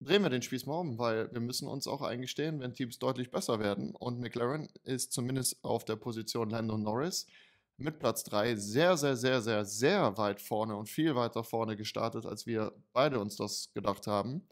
drehen 0.00 0.22
wir 0.22 0.30
den 0.30 0.42
Spieß 0.42 0.66
mal 0.66 0.80
um, 0.80 0.98
weil 0.98 1.32
wir 1.32 1.40
müssen 1.40 1.68
uns 1.68 1.86
auch 1.86 2.02
eingestehen, 2.02 2.60
wenn 2.60 2.74
Teams 2.74 2.98
deutlich 2.98 3.30
besser 3.30 3.60
werden. 3.60 3.94
Und 3.94 4.20
McLaren 4.20 4.68
ist 4.84 5.12
zumindest 5.12 5.64
auf 5.64 5.84
der 5.84 5.96
Position 5.96 6.50
Lando 6.50 6.76
Norris 6.76 7.26
mit 7.76 7.98
Platz 7.98 8.24
3 8.24 8.56
sehr, 8.56 8.96
sehr, 8.96 9.16
sehr, 9.16 9.40
sehr, 9.40 9.64
sehr 9.64 10.16
weit 10.18 10.40
vorne 10.40 10.76
und 10.76 10.88
viel 10.88 11.14
weiter 11.14 11.44
vorne 11.44 11.76
gestartet, 11.76 12.26
als 12.26 12.46
wir 12.46 12.72
beide 12.92 13.18
uns 13.20 13.36
das 13.36 13.70
gedacht 13.74 14.06
haben. 14.06 14.42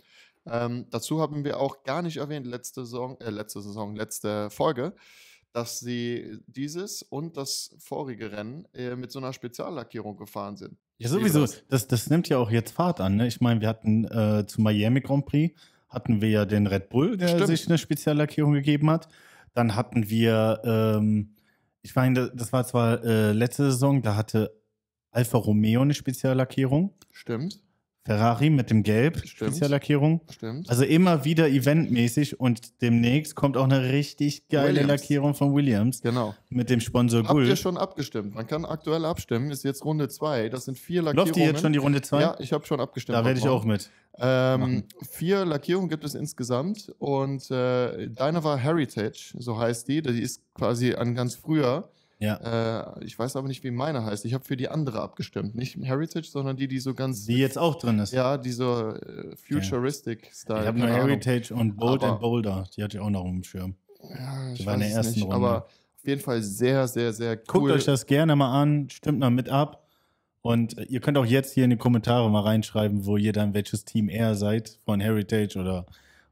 Ähm, 0.47 0.87
dazu 0.91 1.21
haben 1.21 1.45
wir 1.45 1.61
auch 1.61 1.85
gar 1.85 2.03
nicht 2.03 2.17
erwähnt, 2.17 2.47
letzte 2.47 2.85
Saison, 2.85 3.21
äh, 3.21 3.31
letzte 3.31 3.61
Saison, 3.61 3.95
letzte 3.95 4.51
Folge, 4.51 4.95
dass 5.53 5.81
sie 5.81 6.39
dieses 6.47 7.03
und 7.03 7.37
das 7.37 7.77
vorige 7.79 8.33
Rennen 8.33 8.67
äh, 8.73 8.97
mit 8.97 9.13
so 9.13 9.19
einer 9.19 9.33
Speziallackierung 9.33 10.17
gefahren 10.17 10.57
sind. 10.57 10.79
Ja, 10.99 11.09
sowieso. 11.09 11.41
das. 11.41 11.63
Das, 11.69 11.87
das 11.89 12.11
nimmt 12.11 12.29
ja 12.29 12.39
auch 12.39 12.51
jetzt 12.51 12.73
Fahrt 12.73 13.01
an. 13.01 13.17
Ne? 13.17 13.27
Ich 13.27 13.41
meine, 13.41 13.61
wir 13.61 13.69
hatten 13.69 14.05
äh, 14.05 14.47
zum 14.47 14.65
Miami 14.65 15.01
Grand 15.01 15.27
Prix 15.27 15.55
hatten 15.91 16.21
wir 16.21 16.29
ja 16.31 16.45
den 16.47 16.67
Red 16.67 16.89
Bull, 16.89 17.17
der 17.17 17.29
Stimmt. 17.29 17.47
sich 17.49 17.67
eine 17.67 17.77
Speziallackierung 17.77 18.53
gegeben 18.53 18.89
hat. 18.91 19.09
Dann 19.55 19.75
hatten 19.75 20.09
wir, 20.09 20.61
ähm, 20.65 21.35
ich 21.83 21.95
meine, 21.95 22.31
das 22.35 22.53
war 22.53 22.65
zwar 22.67 23.03
äh, 23.05 23.33
letzte 23.33 23.71
Saison, 23.71 24.03
da 24.03 24.17
hatte 24.17 24.53
Alfa 25.11 25.39
Romeo 25.39 25.83
eine 25.83 25.95
Speziallackierung. 25.95 26.95
Stimmt, 27.11 27.63
Ferrari 28.11 28.51
mit 28.51 28.71
dem 28.71 28.83
Gelb, 28.83 29.19
Stimmt. 29.19 29.53
Speziallackierung. 29.53 30.21
stimmt. 30.33 30.69
Also 30.69 30.83
immer 30.83 31.25
wieder 31.25 31.49
eventmäßig 31.49 32.41
und 32.41 32.83
demnächst 32.83 33.37
kommt 33.37 33.57
auch 33.57 33.63
eine 33.63 33.93
richtig 33.93 34.49
geile 34.49 34.81
Williams. 34.81 34.89
Lackierung 34.89 35.35
von 35.35 35.55
Williams 35.55 36.01
genau. 36.01 36.35
mit 36.49 36.71
dem 36.71 36.81
Sponsor 36.81 37.23
Habt 37.23 37.39
ihr 37.39 37.55
schon 37.55 37.77
abgestimmt? 37.77 38.35
Man 38.35 38.49
kann 38.49 38.65
aktuell 38.65 39.05
abstimmen, 39.05 39.53
ist 39.53 39.63
jetzt 39.63 39.85
Runde 39.85 40.09
2. 40.09 40.49
Das 40.49 40.65
sind 40.65 40.77
vier 40.77 41.03
Lackierungen. 41.03 41.29
Läuft 41.29 41.37
die 41.37 41.41
jetzt 41.45 41.61
schon 41.61 41.73
die 41.73 41.79
Runde 41.79 42.03
2? 42.03 42.21
Ja, 42.21 42.37
ich 42.41 42.53
habe 42.53 42.67
schon 42.67 42.81
abgestimmt. 42.81 43.17
da 43.17 43.25
werde 43.25 43.39
ich 43.39 43.47
auch 43.47 43.65
mit. 43.65 43.89
Ähm, 44.19 44.83
vier 45.09 45.45
Lackierungen 45.45 45.89
gibt 45.89 46.03
es 46.03 46.17
insgesamt 46.17 46.93
und 46.99 47.49
äh, 47.53 48.09
deine 48.09 48.43
war 48.43 48.59
Heritage, 48.59 49.35
so 49.39 49.57
heißt 49.57 49.87
die. 49.87 50.03
Die 50.03 50.21
ist 50.21 50.43
quasi 50.55 50.95
an 50.95 51.15
ganz 51.15 51.37
früher. 51.37 51.89
Ja. 52.21 52.93
Äh, 52.99 53.05
ich 53.05 53.19
weiß 53.19 53.35
aber 53.37 53.49
nicht, 53.49 53.65
wie 53.65 53.71
meine 53.71 54.05
heißt. 54.05 54.25
Ich 54.27 54.35
habe 54.35 54.45
für 54.45 54.57
die 54.57 54.69
andere 54.69 55.01
abgestimmt. 55.01 55.55
Nicht 55.55 55.77
Heritage, 55.83 56.29
sondern 56.29 56.57
die, 56.57 56.69
die 56.69 56.79
so 56.79 56.93
ganz. 56.95 57.25
Die 57.25 57.39
jetzt 57.39 57.57
auch 57.59 57.77
drin 57.77 57.99
ist. 57.99 58.13
Ja, 58.13 58.37
die 58.37 58.53
so 58.53 58.91
äh, 58.91 59.35
Futuristic-Style. 59.37 60.61
Ich 60.61 60.67
habe 60.67 60.79
nur 60.79 60.89
Ahnung. 60.89 61.09
Heritage 61.09 61.55
und 61.55 61.77
Bold 61.77 62.03
Aber- 62.03 62.13
and 62.13 62.21
Boulder. 62.21 62.65
Die 62.77 62.83
hatte 62.85 62.99
ich 62.99 63.03
auch 63.03 63.11
noch 63.11 63.25
dem 63.25 63.43
Schirm. 63.43 63.75
Ja, 64.03 64.53
ich 64.53 64.59
Die 64.61 64.67
war 64.67 64.75
in 64.75 64.81
der 64.81 64.91
ersten 64.91 65.15
nicht, 65.15 65.23
Runde. 65.25 65.37
aber 65.37 65.65
auf 65.65 66.07
jeden 66.07 66.21
Fall 66.21 66.43
sehr, 66.43 66.87
sehr, 66.89 67.13
sehr 67.13 67.37
cool. 67.37 67.43
Guckt 67.47 67.71
euch 67.73 67.85
das 67.85 68.07
gerne 68.07 68.37
mal 68.37 68.53
an, 68.63 68.89
stimmt 68.91 69.19
mal 69.19 69.31
mit 69.31 69.49
ab. 69.49 69.87
Und 70.43 70.79
äh, 70.79 70.85
ihr 70.85 71.01
könnt 71.01 71.19
auch 71.19 71.27
jetzt 71.27 71.53
hier 71.55 71.65
in 71.65 71.71
die 71.71 71.77
Kommentare 71.77 72.31
mal 72.31 72.41
reinschreiben, 72.43 73.05
wo 73.07 73.17
ihr 73.17 73.33
dann 73.33 73.53
welches 73.55 73.85
Team 73.85 74.09
eher 74.09 74.35
seid, 74.35 74.79
von 74.85 75.01
Heritage 75.01 75.59
oder 75.59 75.87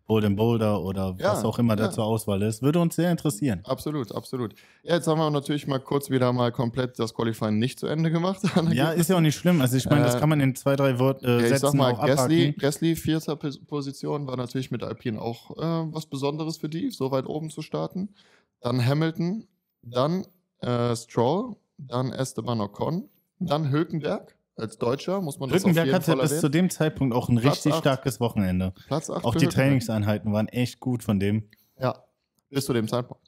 Bold 0.09 0.25
and 0.25 0.37
Boulder 0.37 0.83
oder 0.83 1.15
Ja, 1.21 1.33
was 1.35 1.45
auch 1.45 1.59
immer 1.61 1.77
da 1.77 1.85
ja. 1.85 1.91
zur 1.93 2.03
Auswahl 2.05 2.43
ist. 2.43 2.63
Würde 2.63 2.81
uns 2.81 2.97
sehr 2.97 3.11
interessieren. 3.13 3.61
Absolut, 3.65 4.11
absolut. 4.11 4.55
Ja, 4.83 4.95
jetzt 4.97 5.07
haben 5.07 5.19
wir 5.19 5.31
natürlich 5.31 5.67
mal 5.69 5.79
kurz 5.79 6.11
wieder 6.11 6.33
mal 6.33 6.51
komplett 6.51 6.99
das 6.99 7.15
Qualifying 7.15 7.59
nicht 7.61 7.79
zu 7.79 7.87
Ende 7.87 8.11
gemacht. 8.11 8.41
Ja, 8.73 8.91
ist 8.91 9.11
ja 9.11 9.17
auch 9.17 9.21
nicht 9.21 9.37
schlimm. 9.37 9.61
Also 9.61 9.77
ich 9.77 9.85
meine, 9.89 10.03
das 10.05 10.17
Äh, 10.17 10.19
kann 10.19 10.29
man 10.31 10.41
in 10.41 10.55
zwei, 10.57 10.75
drei 10.75 10.99
Wort, 10.99 11.23
äh, 11.23 11.29
Ja, 11.37 11.37
ich 11.43 11.49
Sätzen 11.51 11.67
sag 11.67 11.75
mal, 11.75 11.93
auch 11.93 12.05
Gasly. 12.05 12.53
Gasly 12.59 12.97
vierter 12.97 13.37
Pos- 13.37 13.59
Position 13.65 14.27
war 14.27 14.37
natürlich 14.37 14.71
mit 14.71 14.83
Alpine 14.83 15.21
auch 15.21 15.51
äh, 15.59 15.93
was 15.95 16.07
Besonderes 16.07 16.57
für 16.57 16.69
die, 16.71 16.91
so 16.91 17.11
weit 17.13 17.27
oben 17.27 17.51
zu 17.51 17.61
starten. 17.63 18.09
Dann 18.61 18.85
Hamilton, 18.85 19.47
dann 19.83 20.25
äh, 20.63 20.97
Stroll, 20.97 21.55
dann 21.77 22.13
Esteban 22.13 22.61
Ocon, 22.63 23.09
dann 23.39 23.71
Hülkenberg 23.71 24.35
als 24.59 24.79
Deutscher, 24.79 25.21
muss 25.21 25.39
man 25.39 25.49
das 25.51 25.63
auf 25.63 25.69
Rückenberg 25.69 25.87
jeden 25.87 25.97
hatte 25.97 26.17
bis 26.17 26.41
zu 26.41 26.49
dem 26.49 26.71
Zeitpunkt 26.71 27.15
auch 27.15 27.29
ein 27.29 27.37
Platz 27.39 27.57
richtig 27.57 27.73
acht. 27.75 27.81
starkes 27.81 28.21
Wochenende. 28.21 28.73
Platz 28.87 29.09
8 29.11 29.25
Auch 29.25 29.35
die 29.35 29.47
Trainingseinheiten 29.47 30.33
waren 30.33 30.49
echt 30.49 30.81
gut 30.81 31.03
von 31.03 31.19
dem. 31.21 31.45
Ja, 31.81 31.95
bis 32.51 32.65
zu 32.67 32.73
dem 32.73 32.89
Zeitpunkt. 32.89 33.23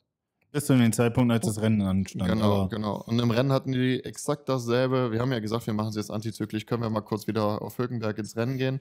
Bis 0.53 0.67
zu 0.67 0.77
dem 0.77 0.93
Zeitpunkt, 0.93 1.33
als 1.33 1.47
das 1.47 1.63
Rennen 1.63 1.81
anstand. 1.83 2.29
Genau, 2.29 2.63
Aber 2.63 2.69
genau. 2.69 3.03
Und 3.07 3.21
im 3.21 3.31
Rennen 3.31 3.53
hatten 3.53 3.71
die 3.71 4.03
exakt 4.05 4.49
dasselbe. 4.49 5.13
Wir 5.13 5.21
haben 5.21 5.31
ja 5.31 5.39
gesagt, 5.39 5.65
wir 5.67 5.75
machen 5.75 5.91
es 5.91 5.95
jetzt 5.97 6.11
antizyklisch. 6.11 6.67
Können 6.67 6.83
wir 6.83 6.91
mal 6.91 7.03
kurz 7.03 7.29
wieder 7.29 7.63
auf 7.63 7.79
Hülkenberg 7.79 8.19
ins 8.19 8.37
Rennen 8.37 8.59
gehen. 8.59 8.81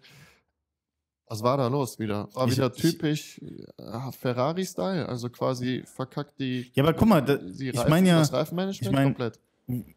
Was 1.27 1.43
war 1.43 1.57
da 1.57 1.67
los 1.67 1.99
wieder? 1.99 2.27
War 2.33 2.47
Ich- 2.47 2.53
wieder 2.57 2.73
typisch 2.73 3.39
äh, 3.77 4.11
Ferrari-Style, 4.19 5.07
also 5.07 5.29
quasi 5.29 5.83
verkackt 5.85 6.39
die, 6.39 6.71
Ja, 6.73 6.81
aber 6.83 6.93
guck 6.93 7.07
mal, 7.07 7.21
da, 7.21 7.35
die 7.35 7.69
ich 7.69 7.87
meine 7.87 8.09
ja, 8.09 8.17
das 8.17 8.33
Reifenmanagement 8.33 8.81
ich 8.87 8.91
mein- 8.91 9.13
komplett. 9.13 9.39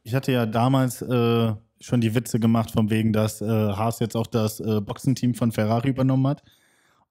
ich 0.03 0.15
hatte 0.15 0.31
ja 0.33 0.45
damals 0.45 1.01
äh, 1.01 1.55
schon 1.83 2.01
die 2.01 2.15
Witze 2.15 2.41
gemacht, 2.41 2.71
von 2.71 2.91
wegen, 2.91 3.13
dass 3.13 3.41
äh, 3.41 3.47
Haas 3.47 3.99
jetzt 4.01 4.17
auch 4.17 4.27
das 4.27 4.61
äh, 4.61 4.81
Boxenteam 4.81 5.35
von 5.35 5.53
Ferrari 5.53 5.89
übernommen 5.91 6.27
hat. 6.27 6.43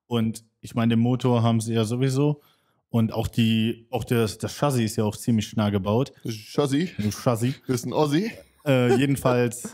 Und 0.08 0.44
ich 0.62 0.76
meine, 0.76 0.96
den 0.96 1.00
Motor 1.00 1.44
haben 1.44 1.62
sie 1.62 1.74
ja 1.74 1.84
sowieso. 1.84 2.42
Und 2.90 3.14
auch 3.14 3.28
die, 3.28 3.88
auch 3.90 4.04
das, 4.04 4.38
das 4.38 4.54
Chassis 4.54 4.82
ist 4.92 4.96
ja 4.98 5.06
auch 5.06 5.16
ziemlich 5.16 5.56
nah 5.56 5.70
gebaut. 5.70 6.12
Das 6.24 6.34
Chassis, 6.34 6.90
Das 6.98 7.16
Chassis. 7.24 7.56
das 7.68 7.76
ist 7.78 7.86
ein 7.86 7.94
Ossi. 7.94 8.32
Äh, 8.66 8.96
jedenfalls 8.98 9.74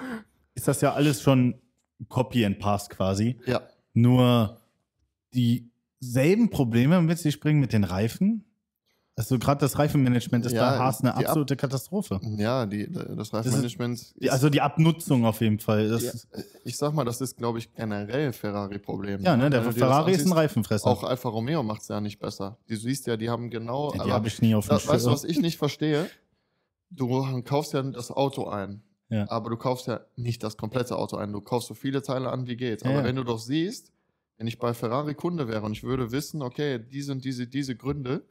ist 0.53 0.67
das 0.67 0.81
ja 0.81 0.93
alles 0.93 1.21
schon 1.21 1.55
Copy 2.09 2.45
and 2.45 2.59
Paste 2.59 2.95
quasi. 2.95 3.37
Ja. 3.45 3.61
Nur 3.93 4.59
dieselben 5.33 6.49
Probleme 6.51 7.01
mit 7.01 7.17
sich 7.17 7.39
bringen 7.39 7.59
mit 7.59 7.73
den 7.73 7.83
Reifen. 7.83 8.43
Also 9.19 9.39
gerade 9.39 9.59
das 9.59 9.79
Reifenmanagement 9.79 10.45
ist 10.45 10.51
Ja, 10.51 10.69
bei 10.69 10.77
Haas 10.77 11.01
eine 11.01 11.09
die 11.13 11.25
Ab- 11.25 11.29
absolute 11.29 11.55
Katastrophe. 11.55 12.19
Ja, 12.37 12.67
die, 12.67 12.87
das 12.91 13.33
Reifenmanagement. 13.33 14.13
Die, 14.21 14.29
also 14.29 14.47
die 14.51 14.61
Abnutzung 14.61 15.25
auf 15.25 15.41
jeden 15.41 15.57
Fall. 15.57 15.89
Das 15.89 16.03
Ja, 16.03 16.11
ist, 16.11 16.27
ich 16.63 16.77
sag 16.77 16.93
mal, 16.93 17.03
das 17.03 17.19
ist, 17.19 17.35
glaube 17.35 17.57
ich, 17.57 17.73
generell 17.73 18.31
Ferrari-Problem. 18.31 19.21
ja, 19.23 19.35
ne, 19.35 19.49
der 19.49 19.61
Wenn 19.61 19.69
das 19.71 19.75
Ferrari 19.79 20.11
ist 20.11 20.25
ein 20.27 20.33
Reifenfresser. 20.33 20.85
Auch 20.87 21.03
Alfa 21.03 21.29
Romeo 21.29 21.63
macht 21.63 21.81
es 21.81 21.87
ja 21.87 21.99
nicht 21.99 22.19
besser. 22.19 22.59
Du 22.67 22.75
siehst 22.75 23.07
ja, 23.07 23.17
die 23.17 23.27
haben 23.27 23.49
genau. 23.49 23.87
ja, 23.87 23.93
die 23.95 23.99
aber- 24.01 24.13
habe 24.13 24.27
ich 24.27 24.39
nie 24.39 24.53
auf 24.53 24.67
dem 24.67 24.77
Da, 24.77 24.87
weißt 24.87 25.07
du, 25.07 25.11
was 25.11 25.23
ich 25.23 25.39
nicht 25.39 25.57
verstehe? 25.57 26.07
Du 26.91 27.41
kaufst 27.41 27.73
ja 27.73 27.81
das 27.81 28.11
Auto 28.11 28.47
ein. 28.47 28.83
Ja. 29.09 29.27
Aber 29.31 29.49
du 29.49 29.57
kaufst 29.57 29.87
ja 29.87 30.01
nicht 30.15 30.43
das 30.43 30.57
komplette 30.57 30.95
Auto 30.95 31.17
ein. 31.17 31.33
Du 31.33 31.41
kaufst 31.41 31.69
so 31.69 31.73
viele 31.73 32.03
Teile 32.03 32.29
an, 32.29 32.45
wie 32.45 32.55
geht. 32.55 32.85
Aber 32.85 32.95
ja. 32.99 33.03
wenn 33.03 33.15
du 33.15 33.23
doch 33.23 33.39
siehst, 33.39 33.91
wenn 34.37 34.45
ich 34.45 34.59
bei 34.59 34.75
Ferrari 34.75 35.15
Kunde 35.15 35.47
wäre 35.47 35.63
und 35.63 35.71
ich 35.71 35.83
würde 35.83 36.11
wissen, 36.11 36.43
okay, 36.43 36.77
diese 36.77 37.13
und 37.13 37.25
diese, 37.25 37.47
diese 37.47 37.75
Gründe 37.75 38.23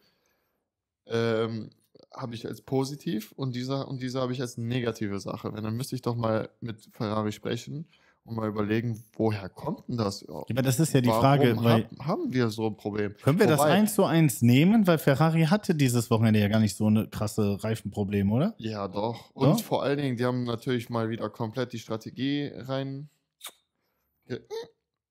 ähm, 1.08 1.70
habe 2.14 2.34
ich 2.34 2.46
als 2.46 2.62
positiv 2.62 3.32
und 3.32 3.54
diese, 3.54 3.86
und 3.86 4.00
diese 4.02 4.20
habe 4.20 4.32
ich 4.32 4.40
als 4.40 4.56
negative 4.56 5.20
Sache. 5.20 5.52
Wenn, 5.52 5.64
dann 5.64 5.76
müsste 5.76 5.94
ich 5.96 6.02
doch 6.02 6.16
mal 6.16 6.48
mit 6.60 6.88
Ferrari 6.92 7.32
sprechen 7.32 7.86
und 8.24 8.36
mal 8.36 8.48
überlegen, 8.48 9.04
woher 9.16 9.48
kommt 9.48 9.86
denn 9.88 9.98
das? 9.98 10.22
Ja, 10.26 10.34
aber 10.50 10.62
das 10.62 10.80
ist 10.80 10.92
ja 10.94 11.00
die 11.00 11.08
Warum 11.08 11.20
Frage, 11.20 11.56
weil 11.62 11.84
hab, 11.84 12.06
haben 12.06 12.32
wir 12.32 12.48
so 12.50 12.66
ein 12.68 12.76
Problem? 12.76 13.14
können 13.22 13.38
wir 13.38 13.46
das 13.46 13.60
Wobei- 13.60 13.70
eins 13.72 13.94
zu 13.94 14.04
eins 14.04 14.42
nehmen? 14.42 14.86
Weil 14.86 14.98
Ferrari 14.98 15.44
hatte 15.44 15.74
dieses 15.74 16.10
Wochenende 16.10 16.40
ja 16.40 16.48
gar 16.48 16.58
nicht 16.60 16.76
so 16.76 16.86
eine 16.86 17.06
krasse 17.08 17.62
Reifenproblem, 17.62 18.32
oder? 18.32 18.54
Ja, 18.58 18.88
doch. 18.88 19.30
Und 19.34 19.48
Ja? 19.48 19.56
vor 19.58 19.82
allen 19.82 19.98
Dingen, 19.98 20.16
die 20.16 20.24
haben 20.24 20.44
natürlich 20.44 20.88
mal 20.90 21.08
wieder 21.10 21.28
komplett 21.30 21.72
die 21.72 21.78
Strategie 21.78 22.50
rein 22.54 23.08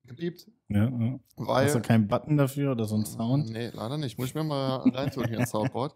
ge 0.05 0.15
gebiebt. 0.15 0.47
Ja, 0.69 0.85
ja. 0.85 1.19
Weil, 1.35 1.65
Hast 1.65 1.75
du 1.75 1.81
keinen 1.81 2.07
Button 2.07 2.38
dafür 2.38 2.71
oder 2.71 2.85
so 2.85 2.95
ein 2.95 3.05
Sound? 3.05 3.50
Nee, 3.50 3.69
leider 3.74 3.97
nicht. 3.97 4.17
Muss 4.17 4.29
ich 4.29 4.35
mir 4.35 4.43
mal 4.43 4.77
reintun 4.89 5.27
hier 5.27 5.39
ins 5.39 5.50
Soundboard. 5.51 5.95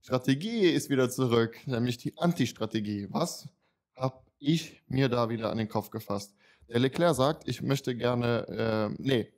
Strategie 0.00 0.66
ist 0.66 0.90
wieder 0.90 1.10
zurück, 1.10 1.56
nämlich 1.66 1.96
die 1.98 2.18
Anti-Strategie. 2.18 3.06
Was 3.10 3.48
habe 3.94 4.20
ich 4.38 4.82
mir 4.88 5.08
da 5.08 5.28
wieder 5.28 5.50
an 5.50 5.58
den 5.58 5.68
Kopf 5.68 5.90
gefasst? 5.90 6.34
Der 6.68 6.80
Leclerc 6.80 7.14
sagt, 7.14 7.48
ich 7.48 7.62
möchte 7.62 7.94
gerne, 7.96 8.48
äh, 8.48 8.94
nee, 8.98 9.32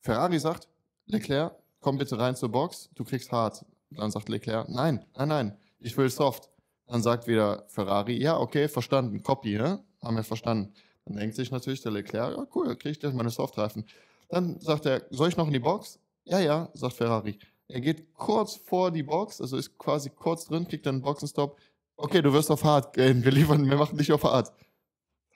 Ferrari 0.00 0.38
sagt, 0.38 0.68
Leclerc, 1.06 1.56
komm 1.80 1.98
bitte 1.98 2.18
rein 2.18 2.36
zur 2.36 2.50
Box, 2.50 2.90
du 2.94 3.04
kriegst 3.04 3.32
hart. 3.32 3.64
Dann 3.90 4.10
sagt 4.10 4.28
Leclerc, 4.28 4.68
nein, 4.68 5.04
nein, 5.16 5.28
nein, 5.28 5.58
ich 5.80 5.96
will 5.96 6.10
soft. 6.10 6.50
Dann 6.86 7.02
sagt 7.02 7.26
wieder 7.26 7.64
Ferrari, 7.68 8.20
ja, 8.20 8.38
okay, 8.38 8.68
verstanden, 8.68 9.22
Copy, 9.22 9.56
ne? 9.56 9.82
Haben 10.02 10.16
wir 10.16 10.24
verstanden. 10.24 10.74
Dann 11.06 11.16
denkt 11.16 11.36
sich 11.36 11.50
natürlich 11.50 11.82
der 11.82 11.92
Leclerc, 11.92 12.36
ja, 12.36 12.46
cool, 12.54 12.76
krieg 12.76 12.92
ich 12.92 13.00
gleich 13.00 13.12
meine 13.14 13.30
Softreifen. 13.30 13.84
Dann 14.28 14.58
sagt 14.60 14.86
er, 14.86 15.02
soll 15.10 15.28
ich 15.28 15.36
noch 15.36 15.46
in 15.46 15.52
die 15.52 15.58
Box? 15.58 15.98
Ja, 16.24 16.38
ja, 16.40 16.70
sagt 16.74 16.94
Ferrari. 16.94 17.38
Er 17.68 17.80
geht 17.80 18.14
kurz 18.14 18.56
vor 18.56 18.90
die 18.90 19.02
Box, 19.02 19.40
also 19.40 19.56
ist 19.56 19.78
quasi 19.78 20.10
kurz 20.10 20.46
drin, 20.46 20.66
kriegt 20.66 20.86
dann 20.86 20.96
einen 20.96 21.02
Boxenstopp. 21.02 21.58
Okay, 21.96 22.22
du 22.22 22.32
wirst 22.32 22.50
auf 22.50 22.64
hart 22.64 22.94
gehen, 22.94 23.24
wir 23.24 23.32
liefern, 23.32 23.68
wir 23.68 23.76
machen 23.76 23.98
dich 23.98 24.12
auf 24.12 24.24
hart. 24.24 24.48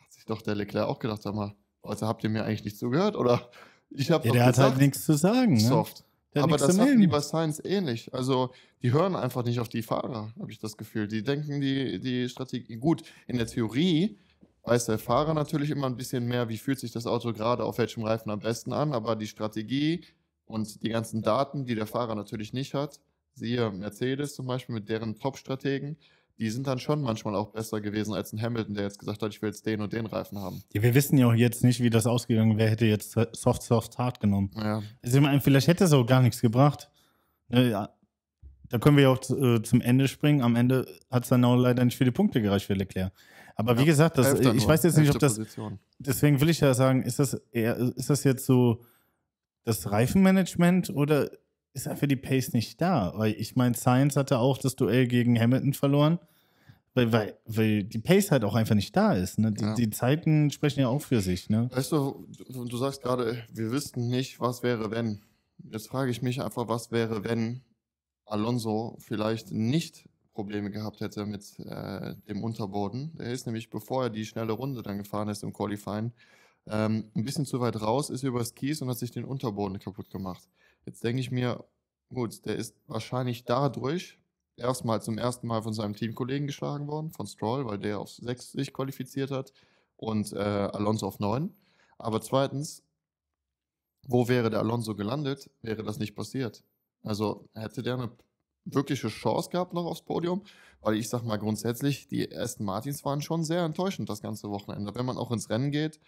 Hat 0.00 0.12
sich 0.12 0.24
doch 0.24 0.42
der 0.42 0.54
Leclerc 0.54 0.88
auch 0.88 0.98
gedacht, 0.98 1.22
sag 1.22 1.34
mal, 1.34 1.54
Leute, 1.84 2.06
habt 2.06 2.24
ihr 2.24 2.30
mir 2.30 2.44
eigentlich 2.44 2.64
nicht 2.64 2.78
zugehört? 2.78 3.16
Oder 3.16 3.50
ich 3.90 4.10
habe 4.10 4.26
Ja, 4.26 4.32
der 4.32 4.44
hat 4.46 4.54
gesagt, 4.54 4.70
halt 4.72 4.80
nichts 4.80 5.04
zu 5.04 5.16
sagen. 5.16 5.54
Ne? 5.54 5.60
soft. 5.60 6.04
Hat 6.34 6.42
Aber 6.42 6.56
das 6.56 6.78
hatten 6.78 7.00
die 7.00 7.06
bei 7.06 7.20
Science 7.20 7.60
ähnlich. 7.64 8.12
Also, 8.12 8.52
die 8.82 8.92
hören 8.92 9.16
einfach 9.16 9.44
nicht 9.44 9.60
auf 9.60 9.68
die 9.68 9.82
Fahrer, 9.82 10.32
habe 10.38 10.52
ich 10.52 10.58
das 10.58 10.76
Gefühl. 10.76 11.08
Die 11.08 11.22
denken 11.22 11.60
die, 11.60 11.98
die 11.98 12.28
Strategie. 12.28 12.76
Gut, 12.76 13.02
in 13.26 13.38
der 13.38 13.46
Theorie 13.46 14.18
weiß 14.64 14.86
der 14.86 14.98
Fahrer 14.98 15.34
natürlich 15.34 15.70
immer 15.70 15.86
ein 15.86 15.96
bisschen 15.96 16.26
mehr, 16.26 16.48
wie 16.48 16.58
fühlt 16.58 16.78
sich 16.78 16.92
das 16.92 17.06
Auto 17.06 17.32
gerade 17.32 17.64
auf 17.64 17.78
welchem 17.78 18.04
Reifen 18.04 18.30
am 18.30 18.40
besten 18.40 18.72
an, 18.72 18.92
aber 18.92 19.16
die 19.16 19.26
Strategie 19.26 20.04
und 20.46 20.82
die 20.82 20.88
ganzen 20.88 21.22
Daten, 21.22 21.64
die 21.64 21.74
der 21.74 21.86
Fahrer 21.86 22.14
natürlich 22.14 22.52
nicht 22.52 22.74
hat, 22.74 23.00
siehe 23.34 23.70
Mercedes 23.70 24.34
zum 24.34 24.46
Beispiel 24.46 24.74
mit 24.74 24.88
deren 24.88 25.18
Top-Strategen, 25.18 25.96
die 26.38 26.50
sind 26.50 26.66
dann 26.66 26.78
schon 26.78 27.02
manchmal 27.02 27.34
auch 27.34 27.48
besser 27.48 27.80
gewesen 27.80 28.14
als 28.14 28.32
ein 28.32 28.40
Hamilton, 28.40 28.74
der 28.74 28.84
jetzt 28.84 28.98
gesagt 28.98 29.22
hat, 29.22 29.34
ich 29.34 29.42
will 29.42 29.48
jetzt 29.48 29.66
den 29.66 29.80
und 29.80 29.92
den 29.92 30.06
Reifen 30.06 30.38
haben. 30.38 30.62
Ja, 30.72 30.82
wir 30.82 30.94
wissen 30.94 31.18
ja 31.18 31.26
auch 31.26 31.34
jetzt 31.34 31.64
nicht, 31.64 31.82
wie 31.82 31.90
das 31.90 32.06
ausgegangen 32.06 32.56
wäre, 32.58 32.70
hätte 32.70 32.86
jetzt 32.86 33.16
Soft, 33.32 33.62
Soft, 33.62 33.98
Hard 33.98 34.20
genommen. 34.20 34.50
Ja, 34.54 34.82
Also 35.02 35.18
ich 35.18 35.22
meine, 35.22 35.40
vielleicht 35.40 35.66
hätte 35.66 35.84
es 35.84 35.92
auch 35.92 36.06
gar 36.06 36.22
nichts 36.22 36.40
gebracht. 36.40 36.90
Ne, 37.48 37.70
ja. 37.70 37.90
Da 38.70 38.78
können 38.78 38.96
wir 38.96 39.04
ja 39.04 39.10
auch 39.10 39.30
äh, 39.30 39.62
zum 39.62 39.80
Ende 39.80 40.08
springen. 40.08 40.42
Am 40.42 40.56
Ende 40.56 40.86
hat 41.10 41.22
es 41.24 41.28
dann 41.30 41.44
auch 41.44 41.56
leider 41.56 41.84
nicht 41.84 41.98
die 41.98 42.10
Punkte 42.10 42.42
gereicht 42.42 42.66
für 42.66 42.74
Leclerc. 42.74 43.12
Aber 43.56 43.74
wie 43.76 43.80
Ja, 43.80 43.86
gesagt, 43.86 44.18
das, 44.18 44.38
ich 44.38 44.66
weiß 44.66 44.82
jetzt 44.84 44.98
nicht, 44.98 45.10
ob 45.10 45.18
das. 45.18 45.36
Position. 45.36 45.78
Deswegen 45.98 46.40
will 46.40 46.48
ich 46.48 46.60
ja 46.60 46.74
sagen, 46.74 47.02
ist 47.02 47.18
das 47.18 47.34
eher, 47.50 47.76
ist 47.76 48.08
das 48.10 48.22
jetzt 48.24 48.46
so 48.46 48.82
das 49.64 49.90
Reifenmanagement 49.90 50.90
oder 50.90 51.30
ist 51.72 51.88
einfach 51.88 52.06
die 52.06 52.16
Pace 52.16 52.52
nicht 52.52 52.80
da? 52.80 53.12
Weil 53.16 53.32
ich 53.32 53.56
meine, 53.56 53.74
Science 53.74 54.16
hatte 54.16 54.38
auch 54.38 54.58
das 54.58 54.76
Duell 54.76 55.06
gegen 55.08 55.38
Hamilton 55.38 55.72
verloren, 55.74 56.18
weil, 56.94 57.12
weil, 57.12 57.34
weil 57.46 57.84
die 57.84 57.98
Pace 57.98 58.30
halt 58.30 58.44
auch 58.44 58.54
einfach 58.54 58.74
nicht 58.76 58.96
da 58.96 59.12
ist. 59.14 59.38
Ne? 59.38 59.52
Die, 59.52 59.64
Ja. 59.64 59.74
die 59.74 59.90
Zeiten 59.90 60.50
sprechen 60.50 60.80
ja 60.80 60.88
auch 60.88 61.02
für 61.02 61.20
sich. 61.20 61.50
Ne? 61.50 61.68
Weißt 61.72 61.90
du, 61.92 62.26
du 62.48 62.76
sagst 62.76 63.02
gerade, 63.02 63.42
wir 63.52 63.70
wüssten 63.72 64.08
nicht, 64.08 64.40
was 64.40 64.62
wäre, 64.62 64.90
wenn. 64.90 65.20
Jetzt 65.70 65.88
frage 65.88 66.10
ich 66.12 66.22
mich 66.22 66.40
einfach, 66.40 66.68
was 66.68 66.92
wäre, 66.92 67.24
wenn 67.24 67.62
Alonso 68.30 68.96
vielleicht 68.98 69.50
nicht 69.52 70.08
Probleme 70.32 70.70
gehabt 70.70 71.00
hätte 71.00 71.26
mit 71.26 71.58
äh, 71.58 72.14
dem 72.28 72.44
Unterboden. 72.44 73.12
Der 73.18 73.32
ist 73.32 73.46
nämlich, 73.46 73.70
bevor 73.70 74.04
er 74.04 74.10
die 74.10 74.24
schnelle 74.24 74.52
Runde 74.52 74.82
dann 74.82 74.98
gefahren 74.98 75.28
ist 75.28 75.42
im 75.42 75.52
Qualifying, 75.52 76.12
ähm, 76.66 77.10
ein 77.14 77.24
bisschen 77.24 77.46
zu 77.46 77.60
weit 77.60 77.80
raus, 77.80 78.10
ist 78.10 78.22
übers 78.22 78.54
Kies 78.54 78.80
und 78.80 78.88
hat 78.88 78.98
sich 78.98 79.10
den 79.10 79.24
Unterboden 79.24 79.78
kaputt 79.78 80.10
gemacht. 80.10 80.48
Jetzt 80.86 81.02
denke 81.02 81.20
ich 81.20 81.30
mir, 81.30 81.64
gut, 82.12 82.44
der 82.46 82.56
ist 82.56 82.76
wahrscheinlich 82.86 83.44
dadurch 83.44 84.18
erstmal 84.56 85.02
zum 85.02 85.18
ersten 85.18 85.46
Mal 85.46 85.62
von 85.62 85.72
seinem 85.72 85.94
Teamkollegen 85.94 86.46
geschlagen 86.46 86.86
worden, 86.86 87.10
von 87.10 87.26
Stroll, 87.26 87.66
weil 87.66 87.78
der 87.78 87.98
auf 87.98 88.10
6 88.10 88.52
sich 88.52 88.72
qualifiziert 88.72 89.30
hat 89.30 89.52
und 89.96 90.32
äh, 90.32 90.38
Alonso 90.38 91.06
auf 91.06 91.18
9. 91.18 91.52
Aber 91.98 92.20
zweitens, 92.20 92.84
wo 94.06 94.28
wäre 94.28 94.50
der 94.50 94.60
Alonso 94.60 94.94
gelandet, 94.94 95.50
wäre 95.62 95.82
das 95.82 95.98
nicht 95.98 96.14
passiert. 96.14 96.62
Also 97.02 97.48
hätte 97.54 97.82
der 97.82 97.94
eine 97.94 98.10
wirkliche 98.64 99.08
Chance 99.08 99.50
gehabt 99.50 99.72
noch 99.72 99.86
aufs 99.86 100.02
Podium, 100.02 100.42
weil 100.80 100.96
ich 100.96 101.08
sag 101.08 101.22
mal 101.22 101.38
grundsätzlich, 101.38 102.08
die 102.08 102.30
ersten 102.30 102.64
Martins 102.64 103.04
waren 103.04 103.22
schon 103.22 103.44
sehr 103.44 103.64
enttäuschend 103.64 104.08
das 104.08 104.22
ganze 104.22 104.50
Wochenende. 104.50 104.94
Wenn 104.94 105.06
man 105.06 105.16
auch 105.16 105.30
ins 105.30 105.50
Rennen 105.50 105.70
geht, 105.70 105.98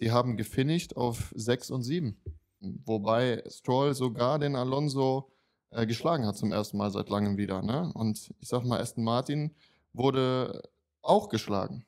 die 0.00 0.10
haben 0.10 0.36
gefinisht 0.36 0.96
auf 0.96 1.32
6 1.34 1.70
und 1.70 1.82
7. 1.82 2.16
Wobei 2.60 3.44
Stroll 3.48 3.94
sogar 3.94 4.38
den 4.38 4.56
Alonso 4.56 5.30
äh, 5.70 5.86
geschlagen 5.86 6.26
hat 6.26 6.36
zum 6.36 6.52
ersten 6.52 6.76
Mal 6.76 6.90
seit 6.90 7.08
langem 7.08 7.36
wieder. 7.36 7.62
Ne? 7.62 7.92
Und 7.94 8.34
ich 8.40 8.48
sag 8.48 8.64
mal, 8.64 8.80
Aston 8.80 9.04
Martin 9.04 9.54
wurde 9.92 10.62
auch 11.02 11.28
geschlagen. 11.28 11.84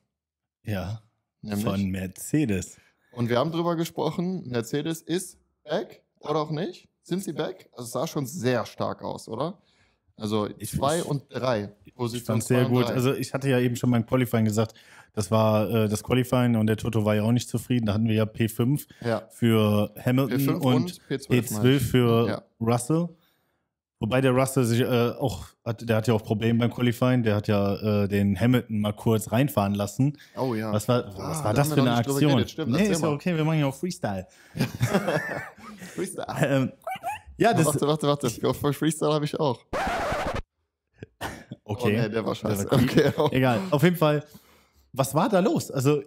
Ja, 0.63 1.01
Nämlich. 1.41 1.65
von 1.65 1.89
Mercedes. 1.89 2.77
Und 3.11 3.29
wir 3.29 3.39
haben 3.39 3.51
drüber 3.51 3.75
gesprochen, 3.75 4.47
Mercedes 4.47 5.01
ist 5.01 5.37
back 5.63 6.03
oder 6.19 6.39
auch 6.39 6.51
nicht? 6.51 6.87
Sind 7.03 7.23
sie 7.23 7.33
back? 7.33 7.69
Also 7.73 7.83
es 7.85 7.91
sah 7.91 8.07
schon 8.07 8.25
sehr 8.25 8.65
stark 8.65 9.01
aus, 9.03 9.27
oder? 9.27 9.57
Also 10.17 10.47
Ich- 10.57 10.71
zwei 10.71 10.99
ich- 10.99 11.05
und 11.05 11.23
drei. 11.29 11.71
Ich 11.83 11.95
Position 11.95 12.35
fand 12.35 12.43
sehr 12.43 12.65
gut. 12.65 12.85
drei. 12.87 12.93
Also 12.93 13.13
ich 13.13 13.33
hatte 13.33 13.49
ja 13.49 13.59
eben 13.59 13.75
schon 13.75 13.89
beim 13.91 14.05
Qualifying 14.05 14.45
gesagt, 14.45 14.73
das 15.13 15.29
war 15.31 15.69
äh, 15.69 15.89
das 15.89 16.03
Qualifying 16.03 16.55
und 16.55 16.67
der 16.67 16.77
Toto 16.77 17.03
war 17.03 17.15
ja 17.15 17.23
auch 17.23 17.31
nicht 17.31 17.49
zufrieden. 17.49 17.85
Da 17.87 17.93
hatten 17.93 18.07
wir 18.07 18.15
ja 18.15 18.23
P5 18.25 18.85
ja, 19.03 19.23
für 19.29 19.93
Hamilton 20.03 20.39
P5 20.39 20.51
und 20.53 20.63
und 20.75 21.01
P12. 21.09 21.27
meine 21.29 21.41
P12 21.41 21.75
ich. 21.77 21.81
für 21.83 22.27
Ja. 22.27 22.41
Russell. 22.59 23.09
Wobei 23.99 24.19
der 24.21 24.31
Russell 24.31 24.63
sich 24.63 24.79
äh, 24.81 24.85
auch, 25.19 25.45
hat, 25.63 25.87
der 25.87 25.97
hat 25.97 26.07
ja 26.07 26.13
auch 26.15 26.23
Probleme 26.23 26.57
beim 26.59 26.71
Qualifying. 26.73 27.21
Der 27.23 27.35
hat 27.35 27.47
ja 27.47 28.03
äh, 28.03 28.07
den 28.07 28.39
Hamilton 28.39 28.79
mal 28.79 28.93
kurz 28.93 29.31
reinfahren 29.31 29.75
lassen. 29.75 30.17
Oh 30.37 30.55
ja. 30.55 30.71
Was 30.73 30.87
war, 30.87 31.05
Ah, 31.05 31.13
was 31.29 31.37
da 31.39 31.43
war 31.45 31.53
das 31.53 31.73
für 31.73 31.81
eine 31.81 31.93
Aktion? 31.93 32.19
geredet. 32.31 32.49
Stimmt, 32.51 32.71
nee, 32.71 32.87
ist 32.87 33.01
ja 33.01 33.09
okay, 33.09 33.35
wir 33.35 33.43
machen 33.43 33.59
ja 33.59 33.65
auch 33.67 33.75
Freestyle. 33.75 34.25
Freestyle. 35.95 36.25
Ähm, 36.41 36.71
ja, 37.41 37.53
das 37.53 37.65
warte, 37.65 37.87
warte, 37.87 38.07
warte. 38.07 38.29
Für 38.29 38.53
für 38.53 38.73
Freestyle 38.73 39.13
habe 39.13 39.25
ich 39.25 39.39
auch. 39.39 39.65
okay. 41.63 41.83
Oh 41.83 41.87
nee, 41.89 42.09
der 42.09 42.25
war 42.25 42.35
scheiße. 42.35 42.69
war 42.69 42.79
cool. 42.79 43.13
okay. 43.17 43.35
Egal, 43.37 43.61
auf 43.71 43.83
jeden 43.83 43.95
Fall, 43.97 44.23
was 44.93 45.13
war 45.15 45.29
da 45.29 45.39
los? 45.39 45.71
Also, 45.71 46.01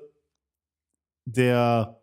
der 1.25 2.01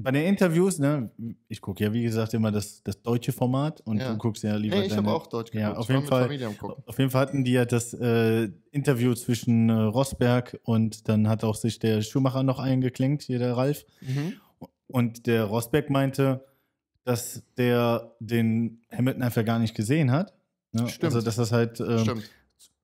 bei 0.00 0.12
den 0.12 0.26
Interviews, 0.26 0.78
ne, 0.78 1.10
ich 1.48 1.60
gucke 1.60 1.82
ja 1.82 1.92
wie 1.92 2.04
gesagt 2.04 2.32
immer 2.32 2.52
das, 2.52 2.84
das 2.84 3.02
deutsche 3.02 3.32
Format 3.32 3.80
und 3.80 3.98
Ja. 3.98 4.12
du 4.12 4.18
guckst 4.18 4.44
ja 4.44 4.54
lieber 4.54 4.76
Nee, 4.76 4.86
ich 4.86 4.96
habe 4.96 5.10
auch 5.10 5.26
Deutsch 5.26 5.52
Ja, 5.52 5.70
geguckt. 5.70 5.78
auf 5.78 5.84
Ich 5.86 5.88
war 5.88 5.96
jeden 5.96 6.08
Fall. 6.08 6.22
Familie 6.22 6.46
am 6.46 6.56
Gucken. 6.56 6.84
Auf 6.86 6.98
jeden 7.00 7.10
Fall 7.10 7.20
hatten 7.22 7.42
die 7.44 7.50
ja 7.52 7.64
das 7.64 7.94
äh, 7.94 8.48
Interview 8.70 9.14
zwischen 9.14 9.68
äh, 9.68 9.72
Rosberg 9.72 10.56
und 10.62 11.08
dann 11.08 11.28
hat 11.28 11.42
auch 11.42 11.56
sich 11.56 11.80
der 11.80 12.02
Schumacher 12.02 12.44
noch 12.44 12.60
eingeklinkt, 12.60 13.24
hier 13.24 13.40
der 13.40 13.56
Ralf. 13.56 13.84
Mhm. 14.02 14.34
Und 14.86 15.26
der 15.26 15.44
Rosberg 15.46 15.90
meinte, 15.90 16.44
dass 17.08 17.42
der 17.56 18.12
den 18.20 18.82
Hamilton 18.92 19.22
einfach 19.22 19.42
gar 19.42 19.58
nicht 19.58 19.74
gesehen 19.74 20.10
hat. 20.10 20.34
Ne? 20.72 20.86
Stimmt. 20.88 21.04
Also, 21.04 21.22
dass 21.22 21.36
das 21.36 21.52
halt. 21.52 21.80
Ähm, 21.80 22.00
Stimmt. 22.00 22.30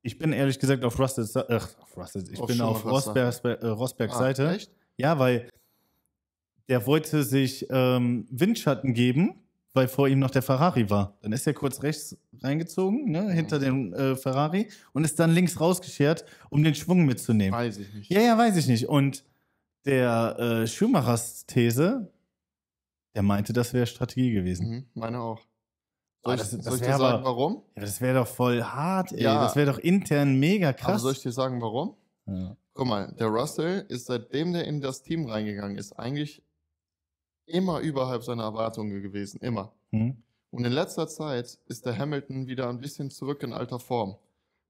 ich 0.00 0.18
bin 0.18 0.32
ehrlich 0.32 0.58
gesagt 0.58 0.82
auf 0.82 0.98
Russells 0.98 1.34
Seite. 1.34 1.60
Ach, 1.60 1.78
auf 1.78 1.94
Russells, 1.94 2.30
ich 2.30 2.40
Auf 2.40 2.46
bin 2.46 2.58
auf 2.62 2.86
Rosbergs, 2.86 3.40
äh, 3.40 3.66
Rosbergs 3.66 4.14
Ah, 4.14 4.18
Seite. 4.18 4.48
Echt? 4.48 4.70
Ja, 4.96 5.18
weil 5.18 5.50
der 6.70 6.86
wollte 6.86 7.22
sich 7.22 7.66
ähm, 7.68 8.26
Windschatten 8.30 8.94
geben, 8.94 9.42
weil 9.74 9.88
vor 9.88 10.08
ihm 10.08 10.20
noch 10.20 10.30
der 10.30 10.40
Ferrari 10.40 10.88
war. 10.88 11.18
Dann 11.20 11.32
ist 11.32 11.46
er 11.46 11.52
kurz 11.52 11.82
rechts 11.82 12.16
reingezogen, 12.40 13.10
ne, 13.10 13.30
hinter 13.30 13.58
dem 13.58 13.92
äh, 13.92 14.16
Ferrari 14.16 14.70
und 14.94 15.04
ist 15.04 15.18
dann 15.20 15.32
links 15.32 15.60
rausgeschert, 15.60 16.24
um 16.48 16.64
den 16.64 16.74
Schwung 16.74 17.04
mitzunehmen. 17.04 17.52
Weiß 17.52 17.76
ich 17.76 17.92
nicht. 17.92 18.10
Ja, 18.10 18.22
ja, 18.22 18.38
weiß 18.38 18.56
ich 18.56 18.68
nicht. 18.68 18.88
Und 18.88 19.22
der 19.84 20.38
äh, 20.38 20.66
Schumachers 20.66 21.44
These, 21.44 22.10
der 23.14 23.22
meinte, 23.22 23.52
das 23.52 23.72
wäre 23.72 23.86
Strategie 23.86 24.32
gewesen. 24.32 24.68
Mhm. 24.68 24.86
Meine 24.94 25.20
auch. 25.20 25.40
Ah, 26.22 26.30
Soll 26.30 26.34
ich, 26.36 26.40
das- 26.40 26.50
das 26.52 26.64
soll 26.64 26.74
ich 26.76 26.80
dir 26.80 26.86
sagen, 26.96 27.02
aber- 27.04 27.24
warum? 27.24 27.62
Ja, 27.76 27.82
das 27.82 28.00
wäre 28.00 28.18
doch 28.20 28.26
voll 28.26 28.62
hart, 28.62 29.12
ey. 29.12 29.22
Ja. 29.22 29.42
Das 29.44 29.56
wäre 29.56 29.70
doch 29.72 29.78
intern 29.78 30.38
mega 30.38 30.68
Aber 30.70 30.78
krass. 30.78 31.02
soll 31.02 31.12
ich 31.12 31.20
dir 31.22 31.32
sagen, 31.32 31.60
warum? 31.60 31.96
ja. 32.26 32.56
Guck 32.76 32.86
mal, 32.88 33.12
der 33.20 33.28
Russell 33.28 33.84
ist 33.88 34.06
seitdem 34.06 34.52
der 34.52 34.64
in 34.66 34.80
das 34.80 35.02
Team 35.02 35.26
reingegangen 35.26 35.78
ist, 35.78 35.92
eigentlich 35.92 36.42
immer 37.46 37.78
überhalb 37.80 38.24
seiner 38.24 38.42
Erwartungen 38.44 39.00
gewesen. 39.02 39.38
Immer. 39.42 39.72
Hm? 39.92 40.16
Und 40.50 40.64
in 40.64 40.72
letzter 40.72 41.06
Zeit 41.06 41.58
ist 41.66 41.86
der 41.86 41.96
Hamilton 41.98 42.46
wieder 42.48 42.68
ein 42.68 42.80
bisschen 42.80 43.10
zurück 43.10 43.42
in 43.44 43.52
alter 43.52 43.78
Form. 43.78 44.16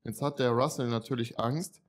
Jetzt 0.03 0.21
hat 0.21 0.39
der 0.39 0.51
Russell 0.51 0.89
natürlich 0.89 1.39
Angst. 1.39 1.81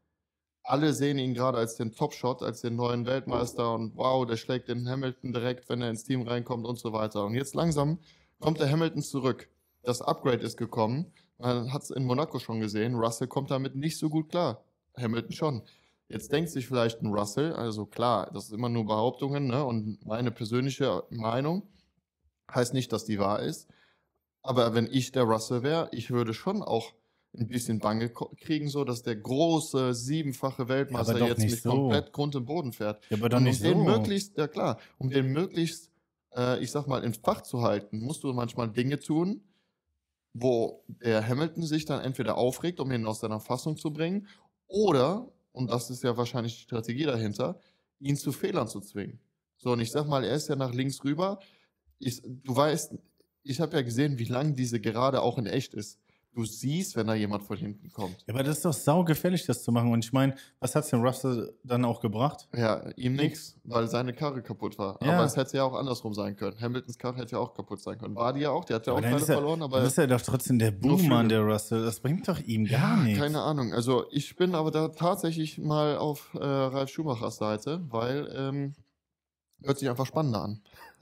Alle 0.67 0.93
sehen 0.93 1.19
ihn 1.19 1.35
gerade 1.35 1.59
als 1.59 1.75
den 1.75 1.93
Topshot, 1.93 2.41
als 2.41 2.61
den 2.61 2.75
neuen 2.75 3.05
Weltmeister 3.05 3.73
und 3.75 3.95
wow, 3.95 4.25
der 4.25 4.35
schlägt 4.35 4.67
den 4.67 4.89
Hamilton 4.89 5.31
direkt, 5.31 5.69
wenn 5.69 5.81
er 5.81 5.89
ins 5.91 6.03
Team 6.03 6.23
reinkommt 6.23 6.65
und 6.65 6.79
so 6.79 6.91
weiter. 6.91 7.23
Und 7.23 7.35
jetzt 7.35 7.53
langsam 7.53 7.99
kommt 8.39 8.59
der 8.59 8.71
Hamilton 8.71 9.03
zurück. 9.03 9.47
Das 9.83 10.01
Upgrade 10.01 10.43
ist 10.43 10.57
gekommen. 10.57 11.13
Man 11.37 11.71
hat 11.71 11.83
es 11.83 11.91
in 11.91 12.03
Monaco 12.03 12.39
schon 12.39 12.59
gesehen. 12.61 12.95
Russell 12.95 13.27
kommt 13.27 13.51
damit 13.51 13.75
nicht 13.75 13.99
so 13.99 14.09
gut 14.09 14.29
klar. 14.29 14.63
Hamilton 14.97 15.31
schon. 15.33 15.61
Jetzt 16.07 16.31
denkt 16.31 16.49
sich 16.49 16.67
vielleicht 16.67 17.01
ein 17.01 17.13
Russell, 17.13 17.53
also 17.53 17.85
klar, 17.85 18.29
das 18.31 18.45
ist 18.45 18.53
immer 18.53 18.69
nur 18.69 18.85
Behauptungen 18.85 19.47
ne? 19.47 19.65
und 19.65 20.05
meine 20.05 20.31
persönliche 20.31 21.03
Meinung 21.09 21.67
heißt 22.53 22.73
nicht, 22.73 22.93
dass 22.93 23.05
die 23.05 23.19
wahr 23.19 23.41
ist. 23.41 23.67
Aber 24.43 24.75
wenn 24.75 24.85
ich 24.85 25.11
der 25.11 25.23
Russell 25.23 25.63
wäre, 25.63 25.89
ich 25.91 26.11
würde 26.11 26.35
schon 26.35 26.61
auch 26.61 26.93
ein 27.37 27.47
bisschen 27.47 27.79
Bange 27.79 28.09
kriegen, 28.09 28.69
so 28.69 28.83
dass 28.83 29.03
der 29.03 29.15
große 29.15 29.93
siebenfache 29.93 30.67
Weltmeister 30.67 31.17
Ja, 31.17 31.27
jetzt 31.27 31.39
nicht 31.39 31.51
mit 31.51 31.61
so. 31.61 31.69
komplett 31.69 32.11
Grund 32.13 32.35
und 32.35 32.45
Boden 32.45 32.73
fährt. 32.73 33.03
Ja, 33.09 33.17
aber 33.17 33.29
doch 33.29 33.37
Und 33.37 33.43
nicht 33.43 33.61
um 33.61 33.67
den 33.67 33.77
so. 33.77 33.83
möglichst, 33.83 34.37
ja 34.37 34.47
klar, 34.47 34.79
um 34.97 35.09
den 35.09 35.27
möglichst, 35.27 35.91
äh, 36.35 36.63
ich 36.63 36.71
sag 36.71 36.87
mal, 36.87 37.03
in 37.03 37.13
Fach 37.13 37.41
zu 37.41 37.61
halten, 37.61 37.99
musst 37.99 38.23
du 38.23 38.33
manchmal 38.33 38.71
Dinge 38.71 38.99
tun, 38.99 39.41
wo 40.33 40.83
der 40.87 41.27
Hamilton 41.27 41.63
sich 41.63 41.85
dann 41.85 42.01
entweder 42.01 42.37
aufregt, 42.37 42.79
um 42.79 42.91
ihn 42.91 43.05
aus 43.05 43.21
seiner 43.21 43.39
Fassung 43.39 43.77
zu 43.77 43.91
bringen, 43.91 44.27
oder, 44.67 45.31
und 45.51 45.69
das 45.71 45.89
ist 45.89 46.03
ja 46.03 46.17
wahrscheinlich 46.17 46.55
die 46.57 46.63
Strategie 46.63 47.03
dahinter, 47.03 47.59
ihn 47.99 48.17
zu 48.17 48.31
Fehlern 48.31 48.67
zu 48.67 48.81
zwingen. 48.81 49.19
So, 49.57 49.71
und 49.71 49.79
ich 49.79 49.91
sag 49.91 50.07
mal, 50.07 50.23
er 50.23 50.35
ist 50.35 50.49
ja 50.49 50.55
nach 50.55 50.73
links 50.73 51.03
rüber. 51.03 51.39
Ich, 51.99 52.21
du 52.21 52.55
weißt, 52.55 52.95
ich 53.43 53.61
habe 53.61 53.77
ja 53.77 53.81
gesehen, 53.83 54.19
wie 54.19 54.25
lang 54.25 54.55
diese 54.55 54.81
Gerade 54.81 55.21
auch 55.21 55.37
in 55.37 55.45
echt 55.45 55.73
ist. 55.73 55.99
Du 56.35 56.43
siehst, 56.43 56.97
wenn 56.97 57.07
da 57.07 57.13
jemand 57.13 57.43
von 57.43 57.55
hinten 57.55 57.89
kommt. 57.93 58.17
Ja, 58.27 58.33
aber 58.33 58.43
das 58.43 58.57
ist 58.57 58.65
doch 58.65 58.73
saugefällig, 58.73 59.45
das 59.45 59.63
zu 59.63 59.71
machen. 59.71 59.89
Und 59.93 60.03
ich 60.03 60.11
meine, 60.11 60.35
was 60.59 60.75
hat 60.75 60.91
denn 60.91 60.99
Russell 60.99 61.53
dann 61.63 61.85
auch 61.85 62.01
gebracht? 62.01 62.49
Ja, 62.53 62.89
ihm 62.97 63.15
nix, 63.15 63.55
weil 63.63 63.87
seine 63.87 64.11
Karre 64.11 64.41
kaputt 64.41 64.77
war. 64.77 64.99
Ja. 65.01 65.13
Aber 65.13 65.23
es 65.23 65.37
hätte 65.37 65.55
ja 65.55 65.63
auch 65.63 65.73
andersrum 65.73 66.13
sein 66.13 66.35
können. 66.35 66.59
Hamiltons 66.59 66.97
Karre 66.97 67.15
hätte 67.19 67.31
ja 67.31 67.39
auch 67.39 67.53
kaputt 67.53 67.81
sein 67.81 67.97
können. 67.97 68.15
War 68.15 68.33
die 68.33 68.41
ja 68.41 68.49
auch, 68.49 68.65
der 68.65 68.75
hat 68.75 68.85
ja 68.85 68.91
Aber 68.91 68.99
auch 68.99 69.03
keine 69.03 69.15
er- 69.21 69.25
verloren, 69.25 69.61
aber 69.61 69.77
Dann 69.77 69.87
ist 69.87 69.97
er 69.97 70.07
doch 70.07 70.19
trotzdem 70.21 70.59
der 70.59 70.71
Buhmann, 70.71 71.29
der 71.29 71.39
Russell. 71.39 71.85
Das 71.85 72.01
bringt 72.01 72.27
doch 72.27 72.39
ihm 72.41 72.65
gar 72.65 72.97
nichts. 73.01 73.17
keine 73.21 73.41
Ahnung. 73.41 73.73
Also 73.73 74.03
ich 74.11 74.35
bin 74.35 74.55
aber 74.55 74.71
da 74.71 74.89
tatsächlich 74.89 75.57
mal 75.57 75.95
auf 75.97 76.33
äh, 76.33 76.43
Ralf 76.43 76.89
Schumachers 76.89 77.37
Seite, 77.37 77.81
weil 77.89 78.29
ähm, 78.35 78.73
hört 79.65 79.79
sich 79.79 79.89
einfach 79.89 80.05
spannender 80.05 80.41
an. 80.43 80.61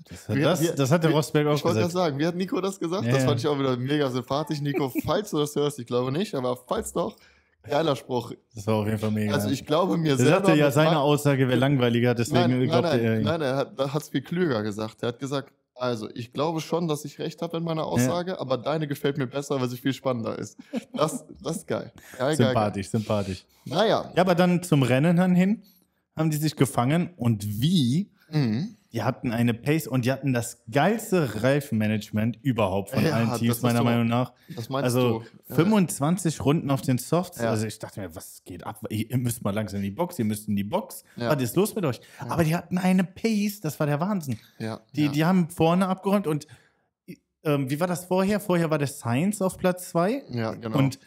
Das, 0.10 0.28
hat- 0.28 0.36
Wir- 0.36 0.44
das, 0.46 0.62
wir- 0.62 0.74
das 0.74 0.92
hat 0.92 1.04
der 1.04 1.12
Rosberg 1.12 1.48
auch 1.48 1.56
Ich 1.56 1.64
wollte 1.64 1.80
gerade 1.80 1.88
gesagt. 1.90 2.06
sagen, 2.06 2.20
wie 2.20 2.26
hat 2.26 2.36
Nico 2.36 2.60
das 2.62 2.80
gesagt? 2.80 3.06
Ja, 3.06 3.12
das 3.12 3.22
ja. 3.22 3.28
fand 3.28 3.40
ich 3.40 3.48
auch 3.48 3.58
wieder 3.60 3.78
mega 3.78 4.10
sympathisch. 4.10 4.62
Nico, 4.62 4.92
falls 5.06 5.32
du 5.32 5.38
das 5.40 5.56
hörst, 5.56 5.80
ich 5.80 5.86
glaube 5.86 6.12
nicht, 6.12 6.34
aber 6.36 6.58
falls 6.68 6.92
doch, 6.94 7.16
geiler 7.64 7.96
Spruch. 7.96 8.34
Das 8.56 8.68
war 8.68 8.76
auf 8.76 8.86
jeden 8.88 9.00
Fall 9.00 9.12
mega. 9.12 9.34
Also 9.34 9.50
ich 9.50 9.66
glaube 9.66 9.98
mir 9.98 10.12
er 10.12 10.18
selber... 10.18 10.32
sagte 10.46 10.56
ja, 10.56 10.72
seine 10.72 11.00
Aussage 11.00 11.48
wäre 11.48 11.58
langweiliger, 11.60 12.14
deswegen 12.16 12.40
nein, 12.42 12.60
nein, 12.60 12.68
glaubte 12.68 12.90
nein, 12.90 13.00
er 13.06 13.18
ihm. 13.20 13.24
nein, 13.24 13.42
er 13.42 13.58
hat 13.94 14.02
es 14.02 14.10
viel 14.10 14.22
klüger 14.22 14.64
gesagt. 14.64 15.02
Er 15.04 15.10
hat 15.10 15.20
gesagt, 15.20 15.54
also 15.76 16.10
ich 16.14 16.34
glaube 16.34 16.60
schon, 16.62 16.88
dass 16.88 17.04
ich 17.06 17.18
recht 17.20 17.42
habe 17.42 17.58
in 17.58 17.64
meiner 17.64 17.86
Aussage, 17.86 18.40
aber 18.40 18.58
deine 18.58 18.88
gefällt 18.88 19.18
mir 19.18 19.28
besser, 19.28 19.60
weil 19.60 19.70
sie 19.70 19.78
viel 19.78 19.94
spannender 19.94 20.38
ist. 20.38 20.58
Das, 20.94 21.26
das 21.42 21.58
ist 21.58 21.68
geil. 21.68 21.92
geil, 21.96 22.20
geil, 22.20 22.28
geil. 22.28 22.48
Sympathisch, 22.48 22.90
sympathisch. 22.90 23.46
Naja. 23.66 24.12
Ja, 24.16 24.22
aber 24.22 24.36
dann 24.36 24.62
zum 24.62 24.84
Rennen 24.84 25.18
dann 25.18 25.34
hin 25.34 25.64
haben 26.16 26.30
die 26.30 26.38
sich 26.38 26.56
gefangen 26.56 27.14
und 27.18 27.44
wie? 27.46 28.12
Mhm. 28.34 28.76
Die 28.92 29.02
hatten 29.02 29.32
eine 29.32 29.56
Pace 29.56 29.88
und 29.88 30.06
die 30.06 30.12
hatten 30.12 30.34
das 30.34 30.62
geilste 30.70 31.42
Reifenmanagement 31.42 32.38
überhaupt 32.44 32.92
von 32.92 33.04
Ja, 33.04 33.14
allen 33.14 33.34
Teams, 33.40 33.62
meiner 33.64 33.80
so- 33.80 33.84
Meinung 33.86 34.06
nach. 34.08 34.34
Das 34.56 34.70
meinst 34.70 34.84
Also 34.84 35.24
du? 35.48 35.56
25 35.56 36.46
Runden 36.46 36.70
auf 36.70 36.82
den 36.82 37.00
Softs. 37.00 37.40
Ja. 37.40 37.50
Also 37.50 37.66
ich 37.66 37.80
dachte 37.80 38.02
mir, 38.02 38.16
was 38.16 38.44
geht 38.46 38.64
ab? 38.68 38.82
Ihr 38.90 39.18
müsst 39.18 39.44
mal 39.44 39.50
langsam 39.52 39.78
in 39.78 39.84
die 39.86 39.92
Box, 39.92 40.20
ihr 40.20 40.26
müsst 40.26 40.48
in 40.48 40.56
die 40.56 40.64
Box. 40.64 41.04
Ja. 41.16 41.30
Was 41.36 41.42
ist 41.42 41.56
los 41.56 41.74
mit 41.74 41.86
euch? 41.86 42.02
Aber 42.20 42.44
die 42.44 42.56
hatten 42.56 42.78
eine 42.78 43.04
Pace, 43.04 43.62
das 43.62 43.80
war 43.80 43.88
der 43.88 44.00
Wahnsinn. 44.00 44.38
Ja, 44.60 44.82
Die, 44.96 45.06
ja. 45.06 45.12
die 45.12 45.26
haben 45.26 45.50
vorne 45.50 45.88
abgeräumt 45.88 46.28
und 46.28 46.46
ähm, 47.44 47.70
wie 47.70 47.80
war 47.80 47.88
das 47.88 48.06
vorher? 48.06 48.40
Vorher 48.40 48.70
war 48.70 48.78
der 48.78 48.88
Sainz 48.88 49.42
auf 49.42 49.58
Platz 49.58 49.90
2. 49.90 50.24
ja, 50.30 50.54
genau. 50.54 50.78
Und 50.78 51.00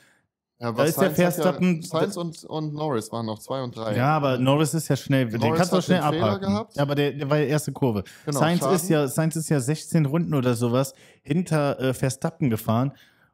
ja, 0.58 0.72
da 0.72 0.84
ist 0.84 0.96
der 1.00 1.14
Sainz 1.14 1.18
hat 1.18 1.34
Verstappen- 1.34 1.80
Ja, 1.82 1.86
Sainz 2.00 2.16
und, 2.16 2.44
und 2.44 2.74
Norris 2.74 3.12
waren 3.12 3.26
noch 3.26 3.38
zwei 3.38 3.62
und 3.62 3.76
drei. 3.76 3.96
ja, 3.96 4.16
aber 4.16 4.38
Norris 4.38 4.72
ist 4.74 4.88
ja 4.88 4.96
schnell, 4.96 5.28
den 5.28 5.40
Norris 5.40 5.58
kannst 5.58 5.72
du 5.72 5.76
auch 5.76 5.82
schnell 5.82 6.00
den 6.00 6.22
abhaken. 6.22 6.40
gehabt. 6.48 6.76
Ja, 6.76 6.82
aber 6.82 6.94
der, 6.94 7.12
der 7.12 7.28
war 7.30 7.38
ja 7.38 7.44
erste 7.44 7.72
Kurve. 7.72 8.04
Genau, 8.24 8.38
Sainz, 8.38 8.60
Schaden. 8.60 8.76
ist 8.76 8.88
ja, 8.88 9.06
Sainz 9.08 9.36
ist 9.36 9.48
ja 9.48 9.60
16 9.60 10.06
Runden 10.06 10.34
oder 10.34 10.54
sowas 10.54 10.94
hinter 11.22 11.78
äh, 11.80 11.94
Verstappen 11.94 12.48
gefahren. 12.50 12.92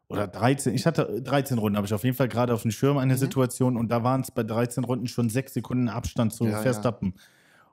Oder 0.09 0.27
13, 0.27 0.75
ich 0.75 0.85
hatte 0.85 1.23
13 1.23 1.57
Runden, 1.57 1.77
habe 1.79 1.87
ich 1.87 1.95
auf 1.95 2.05
jeden 2.05 2.15
Fall 2.17 2.29
gerade 2.29 2.53
auf 2.53 2.63
dem 2.63 2.71
Schirm 2.71 2.99
eine 2.99 3.15
Mhm. 3.15 3.19
Situation 3.19 3.77
und 3.79 3.89
da 3.89 4.05
waren 4.05 4.21
es 4.21 4.31
bei 4.31 4.43
13 4.43 4.85
Runden 4.85 5.07
schon 5.07 5.31
6 5.31 5.55
Sekunden 5.55 5.89
Abstand 5.89 6.35
zu 6.35 6.45
Ja, 6.45 6.51
ja. 6.51 6.59
Verstappen. 6.59 7.15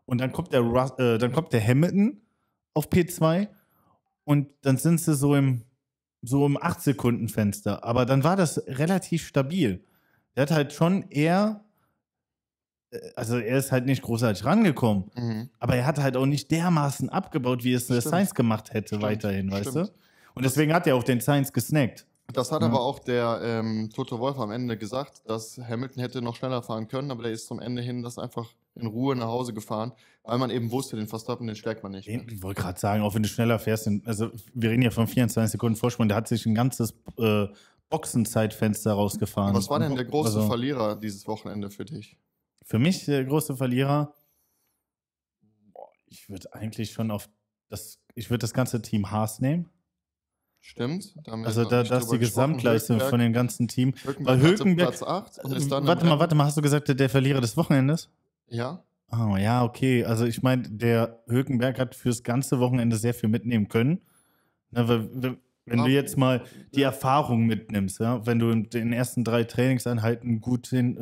Und 0.06 0.22
dann 0.22 0.32
kommt, 0.32 0.54
der 0.54 0.62
äh, 0.62 1.18
dann 1.18 1.34
kommt 1.34 1.52
der 1.52 1.62
Hamilton 1.68 2.22
auf 2.74 2.88
P2 2.88 3.50
und 4.24 4.48
dann 4.62 4.78
sind 4.78 5.02
sie 5.02 5.16
so 5.16 5.36
im, 5.36 5.64
so 6.22 6.46
im 6.46 6.58
8-Sekunden-Fenster. 6.58 7.84
Aber 7.84 8.06
dann 8.06 8.24
war 8.24 8.36
das 8.36 8.62
relativ 8.68 9.26
stabil. 9.28 9.84
Der 10.36 10.44
hat 10.44 10.52
halt 10.52 10.74
schon 10.74 11.10
eher, 11.10 11.64
äh, 12.92 13.00
also 13.16 13.38
er 13.38 13.58
ist 13.58 13.72
halt 13.72 13.86
nicht 13.86 14.02
großartig 14.02 14.44
rangekommen, 14.46 15.06
Mhm. 15.16 15.50
aber 15.60 15.76
er 15.76 15.86
hat 15.86 15.98
halt 16.00 16.18
auch 16.18 16.26
nicht 16.26 16.52
dermaßen 16.52 17.10
abgebaut, 17.10 17.64
wie 17.64 17.74
es 17.74 17.88
der 17.88 18.02
Stimmt. 18.02 18.12
Sainz 18.12 18.34
gemacht 18.34 18.74
hätte 18.74 18.88
Stimmt, 18.90 19.04
weiterhin, 19.04 19.52
weißt 19.52 19.70
stimmt. 19.72 19.88
du? 19.90 19.94
Und 20.36 20.46
deswegen 20.46 20.74
hat 20.74 20.88
er 20.88 20.96
auch 20.96 21.04
den 21.04 21.20
Sainz 21.22 21.52
gesnackt. 21.54 22.06
Das 22.34 22.52
hat 22.52 22.62
Ja. 22.62 22.68
aber 22.68 22.82
auch 22.82 23.00
der 23.00 23.40
ähm, 23.44 23.90
Toto 23.94 24.20
Wolf 24.20 24.38
am 24.38 24.52
Ende 24.52 24.78
gesagt, 24.78 25.22
dass 25.28 25.58
Hamilton 25.58 26.02
hätte 26.02 26.22
noch 26.22 26.36
schneller 26.36 26.62
fahren 26.62 26.88
können, 26.88 27.10
aber 27.12 27.24
der 27.24 27.32
ist 27.32 27.48
zum 27.48 27.60
Ende 27.60 27.82
hin 27.82 28.04
das 28.04 28.18
einfach 28.20 28.54
in 28.76 28.86
Ruhe 28.88 29.16
nach 29.16 29.28
Hause 29.28 29.54
gefahren, 29.54 29.94
weil 30.24 30.38
man 30.38 30.50
eben 30.52 30.72
wusste, 30.72 30.96
den 30.96 31.08
Verstappen, 31.08 31.48
den 31.48 31.56
schlägt 31.56 31.82
man 31.84 31.92
nicht. 31.92 32.08
mehr. 32.08 32.22
Ich 32.28 32.42
wollte 32.44 32.62
gerade 32.62 32.80
sagen, 32.80 33.02
auch 33.04 33.16
wenn 33.16 33.24
du 33.24 33.30
schneller 33.30 33.58
fährst, 33.60 33.90
also 34.06 34.30
wir 34.54 34.70
reden 34.70 34.84
ja 34.84 34.92
von 34.92 35.08
24 35.08 35.52
Sekunden 35.54 35.76
Vorsprung, 35.76 36.08
der 36.08 36.18
hat 36.18 36.28
sich 36.28 36.46
ein 36.46 36.56
ganzes 36.56 36.94
äh, 37.18 37.48
Boxenzeitfenster 37.90 38.94
rausgefahren. 38.94 39.56
Was 39.56 39.70
war 39.70 39.80
denn 39.80 39.96
der 39.96 40.06
große 40.06 40.28
Also, 40.38 40.48
Verlierer 40.48 40.96
dieses 40.96 41.28
Wochenende 41.28 41.70
für 41.72 41.86
dich? 41.86 42.16
Für 42.64 42.78
mich 42.78 43.06
der 43.06 43.26
große 43.26 43.58
Verlierer, 43.58 44.14
boah, 45.74 45.90
ich 46.06 46.30
würde 46.30 46.54
eigentlich 46.54 46.92
schon 46.92 47.10
auf 47.10 47.28
das, 47.70 48.00
ich 48.14 48.30
würde 48.30 48.40
das 48.42 48.54
ganze 48.54 48.82
Team 48.82 49.10
Haas 49.10 49.40
nehmen. 49.40 49.70
Stimmt. 50.62 51.14
Also 51.46 51.64
da, 51.66 51.84
das 51.84 52.04
ist 52.06 52.12
die. 52.12 52.20
Gesamtleistung 52.20 52.98
Hülkenberg- 52.98 53.10
von 53.10 53.20
dem 53.20 53.34
ganzen 53.34 53.68
Team. 53.68 53.94
Hülkenberg 54.04 54.42
Hülkenberg- 54.42 54.76
Platz 55.00 55.04
8 55.04 55.40
und 55.46 55.54
ist 55.54 55.72
dann 55.72 55.88
Warte 55.88 56.06
mal, 56.06 56.20
warte 56.20 56.36
mal, 56.36 56.46
hast 56.46 56.58
du 56.58 56.62
gesagt, 56.62 56.88
der, 56.90 56.96
der 56.96 57.10
Verlierer 57.10 57.42
des 57.42 57.56
Wochenendes? 57.58 58.10
Ja, 58.48 58.84
Oh, 59.12 59.36
ja, 59.38 59.64
okay. 59.64 60.06
Also 60.06 60.26
ich 60.26 60.44
meine, 60.44 60.70
der 60.70 61.24
Hülkenberg 61.28 61.80
hat 61.80 61.96
fürs 61.96 62.22
ganze 62.22 62.60
Wochenende 62.60 62.96
sehr 62.96 63.16
viel 63.16 63.28
mitnehmen 63.28 63.68
können. 63.68 64.02
Na, 64.70 64.88
weil, 64.88 65.10
wenn 65.66 65.80
du 65.80 65.88
jetzt 65.90 66.16
mal 66.16 66.44
die 66.76 66.84
Erfahrung 66.84 67.48
mitnimmst, 67.48 68.00
ja, 68.00 68.24
wenn 68.28 68.38
du 68.38 68.52
in 68.52 68.70
den 68.70 68.94
ersten 68.94 69.24
drei 69.24 69.46
Trainingseinheiten 69.46 70.42
gut 70.42 70.72
äh, 70.74 70.94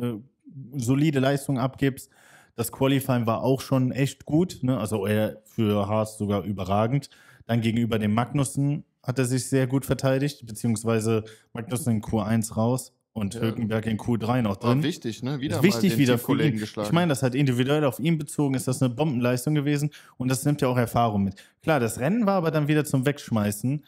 solide 0.72 1.18
Leistung 1.20 1.58
abgibst, 1.58 2.08
Das 2.54 2.72
Qualifying 2.72 3.26
war 3.26 3.42
auch 3.42 3.60
schon 3.60 3.92
echt 3.92 4.24
gut, 4.24 4.60
ne? 4.62 4.78
also 4.78 5.04
er 5.06 5.42
für 5.44 5.86
Haas 5.86 6.16
sogar 6.16 6.44
überragend. 6.44 7.10
Dann 7.46 7.60
gegenüber 7.60 7.98
dem 7.98 8.14
Magnussen 8.14 8.84
hat 9.08 9.18
er 9.18 9.24
sich 9.24 9.46
sehr 9.48 9.66
gut 9.66 9.84
verteidigt, 9.86 10.46
beziehungsweise 10.46 11.24
Magnussen 11.54 11.96
in 11.96 12.02
Q1 12.02 12.54
raus 12.54 12.92
und 13.14 13.34
Ja. 13.34 13.40
Hülkenberg 13.40 13.86
in 13.86 13.96
Q3 13.98 14.42
noch 14.42 14.62
War 14.62 14.70
drin. 14.74 14.82
wichtig, 14.84 15.22
ne? 15.24 15.40
Wieder 15.40 15.62
wichtig 15.62 15.96
wieder 15.98 16.20
ihn. 16.44 16.58
geschlagen. 16.58 16.86
Ich 16.86 16.92
meine, 16.92 17.08
das 17.08 17.22
hat 17.22 17.34
individuell 17.34 17.84
auf 17.84 17.98
ihn 17.98 18.18
bezogen, 18.18 18.54
ist 18.54 18.68
das 18.68 18.80
eine 18.82 18.94
Bombenleistung 18.94 19.54
gewesen 19.56 19.90
und 20.18 20.28
das 20.28 20.44
nimmt 20.44 20.60
ja 20.60 20.68
auch 20.68 20.76
Erfahrung 20.76 21.24
mit. 21.24 21.34
Klar, 21.62 21.80
das 21.80 21.98
Rennen 21.98 22.26
war 22.26 22.34
aber 22.34 22.50
dann 22.52 22.68
wieder 22.68 22.84
zum 22.84 23.06
Wegschmeißen, 23.06 23.84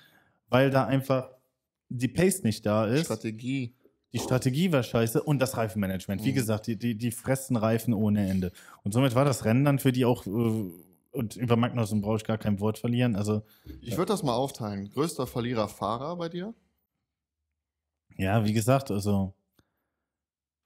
weil 0.49 0.71
da 0.71 0.87
einfach 0.87 1.29
die 1.91 2.09
Pace 2.09 2.43
nicht 2.43 2.65
da 2.67 2.87
ist. 2.87 3.05
Strategie. 3.05 3.75
Die 4.13 4.19
Strategie 4.19 4.73
war 4.73 4.83
scheiße 4.83 5.23
und 5.23 5.39
das 5.39 5.57
Reifenmanagement. 5.57 6.25
Wie 6.25 6.31
Mhm. 6.31 6.35
gesagt, 6.35 6.67
die, 6.67 6.77
die, 6.77 6.97
die 6.97 7.11
fressen 7.13 7.57
Reifen 7.57 7.95
ohne 7.95 8.29
Ende. 8.29 8.51
Und 8.83 8.93
somit 8.93 9.15
war 9.15 9.25
das 9.25 9.45
Rennen 9.45 9.65
dann 9.65 9.79
für 9.79 9.93
die 9.93 10.05
auch, 10.05 10.27
äh, 10.27 10.65
und 11.13 11.37
über 11.37 11.57
Magnussen 11.57 12.01
brauche 12.01 12.17
ich 12.17 12.25
gar 12.25 12.39
kein 12.39 12.61
Wort 12.61 12.79
verlieren. 12.79 13.17
Also, 13.17 13.43
Ich 13.81 13.97
würde 13.97 14.13
das 14.13 14.23
mal 14.23 14.35
aufteilen. 14.35 14.91
Größter 14.91 15.27
Verlierer 15.27 15.69
Fahrer 15.69 16.17
bei 16.17 16.29
dir? 16.29 16.55
ja, 18.17 18.45
wie 18.45 18.53
gesagt, 18.53 18.91
also 18.91 19.35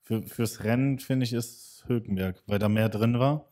für, 0.02 0.22
fürs 0.22 0.64
Rennen 0.64 0.98
finde 0.98 1.24
ich 1.24 1.32
ist 1.32 1.84
Hülkenberg, 1.86 2.42
weil 2.46 2.58
da 2.58 2.68
mehr 2.68 2.88
drin 2.88 3.18
war. 3.18 3.46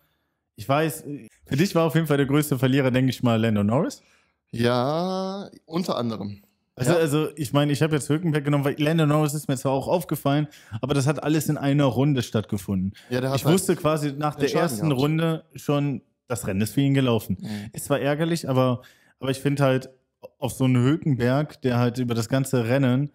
Ich 0.56 0.68
weiß, 0.68 1.02
äh, 1.02 1.28
für 1.46 1.56
dich 1.56 1.74
war 1.74 1.84
auf 1.86 1.94
jeden 1.94 2.06
Fall 2.06 2.16
der 2.16 2.26
größte 2.26 2.58
Verlierer, 2.58 2.90
denke 2.90 3.10
ich 3.10 3.22
mal, 3.22 3.40
Lando 3.40 3.62
Norris. 3.62 4.02
Ja, 4.50 5.48
unter 5.64 5.96
anderem. 5.96 6.42
Also, 6.74 6.92
Ja. 6.92 6.98
also 6.98 7.28
ich 7.36 7.52
meine, 7.52 7.72
ich 7.72 7.80
habe 7.82 7.94
jetzt 7.94 8.08
Hülkenberg 8.08 8.44
genommen, 8.44 8.64
weil 8.64 8.80
Lando 8.82 9.06
Norris 9.06 9.34
ist 9.34 9.48
mir 9.48 9.56
zwar 9.56 9.72
auch 9.72 9.88
aufgefallen, 9.88 10.48
aber 10.80 10.94
das 10.94 11.06
hat 11.06 11.22
alles 11.22 11.48
in 11.48 11.56
einer 11.56 11.84
Runde 11.84 12.22
stattgefunden. 12.22 12.92
Ja, 13.08 13.20
der 13.20 13.30
hat 13.30 13.36
Ich 13.38 13.44
halt- 13.44 13.54
wusste 13.54 13.76
quasi 13.76 14.12
nach 14.12 14.34
der 14.34 14.52
ersten 14.52 14.88
gehabt. 14.88 15.00
Runde 15.00 15.44
schon, 15.54 16.02
das 16.32 16.46
Rennen 16.46 16.60
ist 16.60 16.74
für 16.74 16.80
ihn 16.80 16.94
gelaufen. 16.94 17.36
Mhm. 17.40 17.70
Ist 17.72 17.84
zwar 17.86 18.00
ärgerlich, 18.00 18.48
aber, 18.48 18.82
aber 19.20 19.30
ich 19.30 19.40
finde 19.40 19.62
halt, 19.64 19.90
auf 20.38 20.52
so 20.52 20.64
einen 20.64 20.76
Hülkenberg, 20.82 21.60
der 21.62 21.78
halt 21.78 21.98
über 21.98 22.14
das 22.14 22.28
ganze 22.28 22.64
Rennen 22.68 23.10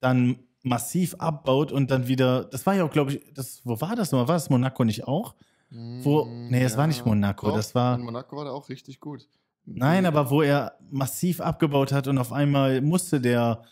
dann 0.00 0.38
massiv 0.62 1.14
abbaut 1.18 1.70
und 1.72 1.90
dann 1.90 2.08
wieder, 2.08 2.44
das 2.44 2.66
war 2.66 2.74
ja 2.74 2.84
auch, 2.84 2.90
glaube 2.90 3.12
ich, 3.12 3.32
das, 3.34 3.60
wo 3.64 3.80
war 3.80 3.94
das 3.96 4.10
nochmal? 4.12 4.28
War 4.28 4.34
das 4.36 4.50
Monaco 4.50 4.84
nicht 4.84 5.06
auch? 5.06 5.34
Wo- 5.70 6.24
Mm, 6.24 6.48
nee, 6.50 6.62
es 6.64 6.76
war 6.76 6.86
nicht 6.86 7.04
Monaco, 7.06 7.50
das 7.54 7.74
war- 7.74 7.94
In 7.96 8.02
Monaco 8.04 8.36
war 8.36 8.44
der 8.44 8.52
auch 8.54 8.68
richtig 8.68 8.98
gut. 9.00 9.28
Nein, 9.66 10.06
aber 10.06 10.30
wo 10.30 10.42
er 10.42 10.78
massiv 10.90 11.40
abgebaut 11.40 11.92
hat 11.92 12.08
und 12.08 12.18
auf 12.18 12.32
einmal 12.32 12.80
musste 12.80 13.20
der 13.20 13.62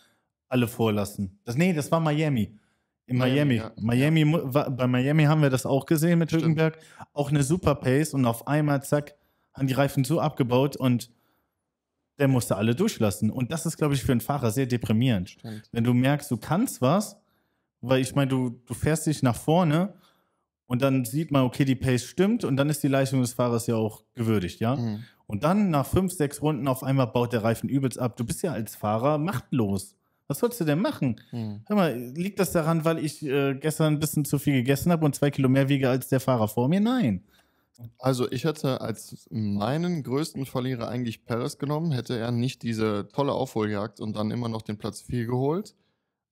alle 0.47 0.67
vorlassen. 0.67 1.39
Das, 1.43 1.55
nee, 1.57 1.73
das 1.73 1.91
war 1.91 1.99
Miami. 1.99 2.53
In 3.07 3.17
Miami, 3.17 3.55
Miami. 3.55 3.55
ja. 3.55 3.71
Miami 3.77 4.25
bei 4.75 4.87
Miami 4.87 5.23
haben 5.23 5.41
wir 5.41 5.49
das 5.49 5.65
auch 5.65 5.85
gesehen 5.85 6.19
mit 6.19 6.29
Stimmt. 6.29 6.43
Hülkenberg. 6.43 6.79
Auch 7.13 7.29
eine 7.29 7.41
super 7.41 7.75
Pace 7.75 8.13
und 8.13 8.25
auf 8.25 8.47
einmal, 8.47 8.83
zack, 8.83 9.15
haben 9.53 9.67
die 9.67 9.73
Reifen 9.73 10.03
so 10.03 10.19
abgebaut 10.19 10.75
und 10.75 11.09
der 12.19 12.27
musste 12.27 12.55
alle 12.57 12.75
durchlassen. 12.75 13.31
Und 13.31 13.51
das 13.51 13.65
ist, 13.65 13.77
glaube 13.77 13.93
ich, 13.93 14.03
für 14.03 14.11
einen 14.11 14.21
Fahrer 14.21 14.51
sehr 14.51 14.65
deprimierend. 14.65 15.31
Stimmt. 15.31 15.69
Wenn 15.71 15.83
du 15.83 15.93
merkst, 15.93 16.29
du 16.29 16.37
kannst 16.37 16.81
was, 16.81 17.17
weil 17.81 18.01
ich 18.01 18.15
meine, 18.15 18.29
du, 18.29 18.61
du 18.65 18.73
fährst 18.73 19.07
dich 19.07 19.23
nach 19.23 19.35
vorne 19.35 19.93
und 20.65 20.81
dann 20.81 21.05
sieht 21.05 21.31
man, 21.31 21.43
okay, 21.43 21.63
die 21.63 21.75
Pace 21.75 22.03
stimmt 22.03 22.43
und 22.43 22.57
dann 22.57 22.69
ist 22.69 22.83
die 22.83 22.87
Leistung 22.87 23.21
des 23.21 23.33
Fahrers 23.33 23.67
ja 23.67 23.75
auch 23.75 24.03
gewürdigt, 24.15 24.59
ja? 24.59 24.75
Mhm. 24.75 25.03
Und 25.27 25.43
dann 25.43 25.69
nach 25.69 25.85
fünf, 25.85 26.13
sechs 26.13 26.41
Runden 26.41 26.67
auf 26.69 26.83
einmal 26.83 27.07
baut 27.07 27.33
der 27.33 27.43
Reifen 27.43 27.67
übelst 27.67 27.99
ab. 27.99 28.15
Du 28.15 28.25
bist 28.25 28.41
ja 28.43 28.53
als 28.53 28.75
Fahrer 28.75 29.17
machtlos. 29.17 29.96
Was 30.27 30.39
sollst 30.39 30.59
du 30.59 30.65
denn 30.65 30.81
machen? 30.81 31.21
Mhm. 31.31 31.61
Hör 31.67 31.75
mal, 31.75 31.97
liegt 31.97 32.39
das 32.39 32.51
daran, 32.51 32.83
weil 32.85 32.99
ich 32.99 33.23
äh, 33.25 33.55
gestern 33.55 33.93
ein 33.93 33.99
bisschen 33.99 34.25
zu 34.25 34.39
viel 34.39 34.53
gegessen 34.53 34.91
habe 34.91 35.05
und 35.05 35.15
zwei 35.15 35.31
Kilo 35.31 35.47
mehr 35.49 35.69
wiege 35.69 35.89
als 35.89 36.09
der 36.09 36.19
Fahrer 36.19 36.47
vor 36.47 36.67
mir? 36.67 36.79
Nein. 36.81 37.23
Also 37.99 38.29
ich 38.31 38.43
hätte 38.43 38.81
als 38.81 39.27
meinen 39.29 40.01
größten 40.03 40.45
Verlierer 40.47 40.87
eigentlich 40.89 41.25
Perez 41.25 41.57
genommen, 41.59 41.91
hätte 41.91 42.17
er 42.17 42.31
nicht 42.31 42.63
diese 42.63 43.07
tolle 43.13 43.33
Aufholjagd 43.33 43.99
und 43.99 44.15
dann 44.15 44.31
immer 44.31 44.49
noch 44.49 44.63
den 44.63 44.77
Platz 44.77 45.01
4 45.01 45.27
geholt. 45.27 45.75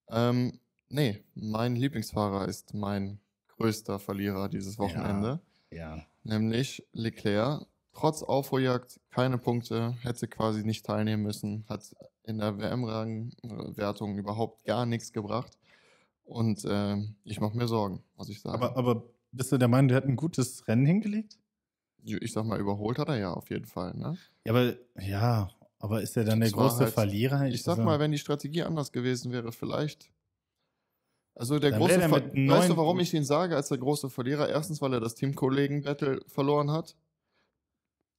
Ähm, 0.10 0.60
nee, 0.90 1.24
mein 1.36 1.76
Lieblingsfahrer 1.76 2.48
ist 2.48 2.74
mein 2.74 3.20
größter 3.58 4.00
Verlierer 4.00 4.50
dieses 4.50 4.80
Wochenende, 4.80 5.40
Ja. 5.72 6.00
nämlich 6.24 6.84
Leclerc. 6.94 7.66
Trotz 7.94 8.24
Aufholjagd 8.24 9.00
keine 9.12 9.38
Punkte, 9.38 9.96
hätte 10.02 10.28
quasi 10.28 10.64
nicht 10.66 10.86
teilnehmen 10.86 11.24
müssen, 11.24 11.64
hat 11.70 11.96
in 12.28 12.40
der 12.40 12.58
WM-Rangwertung 12.60 14.18
überhaupt 14.18 14.66
gar 14.66 14.86
nichts 14.86 15.12
gebracht. 15.12 15.58
Und 16.24 16.66
ähm, 16.68 17.16
ich 17.24 17.40
mache 17.40 17.56
mir 17.56 17.68
Sorgen, 17.68 18.04
muss 18.18 18.30
ich 18.30 18.42
sagen. 18.42 18.56
Aber, 18.64 18.76
aber 18.78 19.04
bist 19.32 19.52
du 19.52 19.58
der 19.58 19.68
Meinung, 19.68 19.90
der 19.90 19.98
hat 19.98 20.06
ein 20.06 20.16
gutes 20.16 20.68
Rennen 20.68 20.86
hingelegt? 20.86 21.38
ich 22.08 22.34
sag 22.34 22.46
mal, 22.46 22.60
überholt 22.60 23.00
hat 23.00 23.10
er 23.10 23.18
ja 23.18 23.34
auf 23.34 23.50
jeden 23.50 23.66
Fall. 23.66 23.96
Ne? 23.96 24.16
Ja, 24.46 24.52
aber 24.52 24.76
ja, 25.02 25.50
aber 25.80 26.02
ist 26.04 26.16
er 26.16 26.24
dann 26.24 26.40
der 26.40 26.50
Das 26.50 26.58
große 26.58 26.84
halt- 26.86 26.94
Verlierer? 26.94 27.48
Ich 27.48 27.64
sag 27.64 27.74
Also, 27.74 27.84
mal, 27.84 28.00
wenn 28.00 28.12
die 28.12 28.20
Strategie 28.20 28.62
anders 28.62 28.92
gewesen 28.92 29.32
wäre, 29.32 29.52
vielleicht. 29.52 30.12
Also 31.34 31.58
der 31.58 31.72
Dann 31.72 31.80
große 31.80 31.98
der 31.98 32.10
Ver 32.10 32.32
Weißt 32.34 32.70
du, 32.70 32.78
warum 32.78 33.00
ich 33.00 33.14
ihn 33.14 33.24
sage 33.26 33.56
als 33.56 33.70
der 33.70 33.80
große 33.80 34.10
Verlierer? 34.12 34.48
Erstens, 34.50 34.82
weil 34.82 34.94
er 34.94 35.00
das 35.00 35.16
Teamkollegen-Battle 35.16 36.22
verloren 36.28 36.70
hat. 36.72 36.96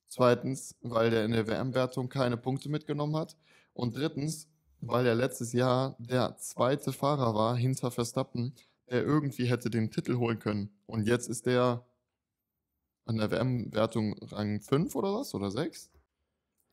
Zweitens, 0.09 0.77
weil 0.83 1.11
der 1.11 1.25
in 1.25 1.33
der 1.33 1.47
WM-Wertung 1.47 2.09
keine 2.09 2.37
Punkte 2.37 2.69
mitgenommen 2.69 3.17
hat. 3.17 3.37
Und 3.77 3.97
drittens, 3.97 4.49
weil 4.81 5.07
er 5.07 5.15
letztes 5.15 5.53
Jahr 5.53 5.97
der 5.99 6.37
zweite 6.39 6.93
Fahrer 6.93 7.35
war 7.35 7.57
hinter 7.57 7.91
Verstappen, 7.91 8.55
der 8.91 9.03
irgendwie 9.03 9.47
hätte 9.47 9.71
den 9.71 9.91
Titel 9.91 10.17
holen 10.17 10.39
können. 10.39 10.71
Und 10.87 11.07
jetzt 11.07 11.29
ist 11.29 11.47
der 11.47 11.85
an 13.05 13.17
der 13.17 13.31
WM-Wertung 13.31 14.15
Rang 14.23 14.61
5 14.61 14.95
oder 14.97 15.15
was? 15.15 15.35
Oder 15.35 15.51
6? 15.51 15.91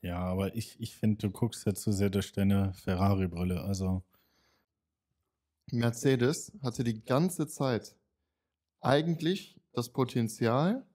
ja, 0.03 0.19
aber 0.19 0.53
ich, 0.55 0.79
ich 0.79 0.95
finde, 0.95 1.17
du 1.17 1.31
guckst 1.31 1.65
ja 1.65 1.73
zu 1.73 1.93
sehr 1.93 2.09
durch 2.09 2.33
deine 2.33 2.73
Ferrari-Brille. 2.73 3.61
Also, 3.61 4.03
Mercedes 5.71 6.51
hatte 6.61 6.83
die 6.83 7.03
ganze 7.03 7.47
Zeit 7.47 7.95
eigentlich 8.81 9.59
das 9.71 9.89
Potenzial, 9.89 10.85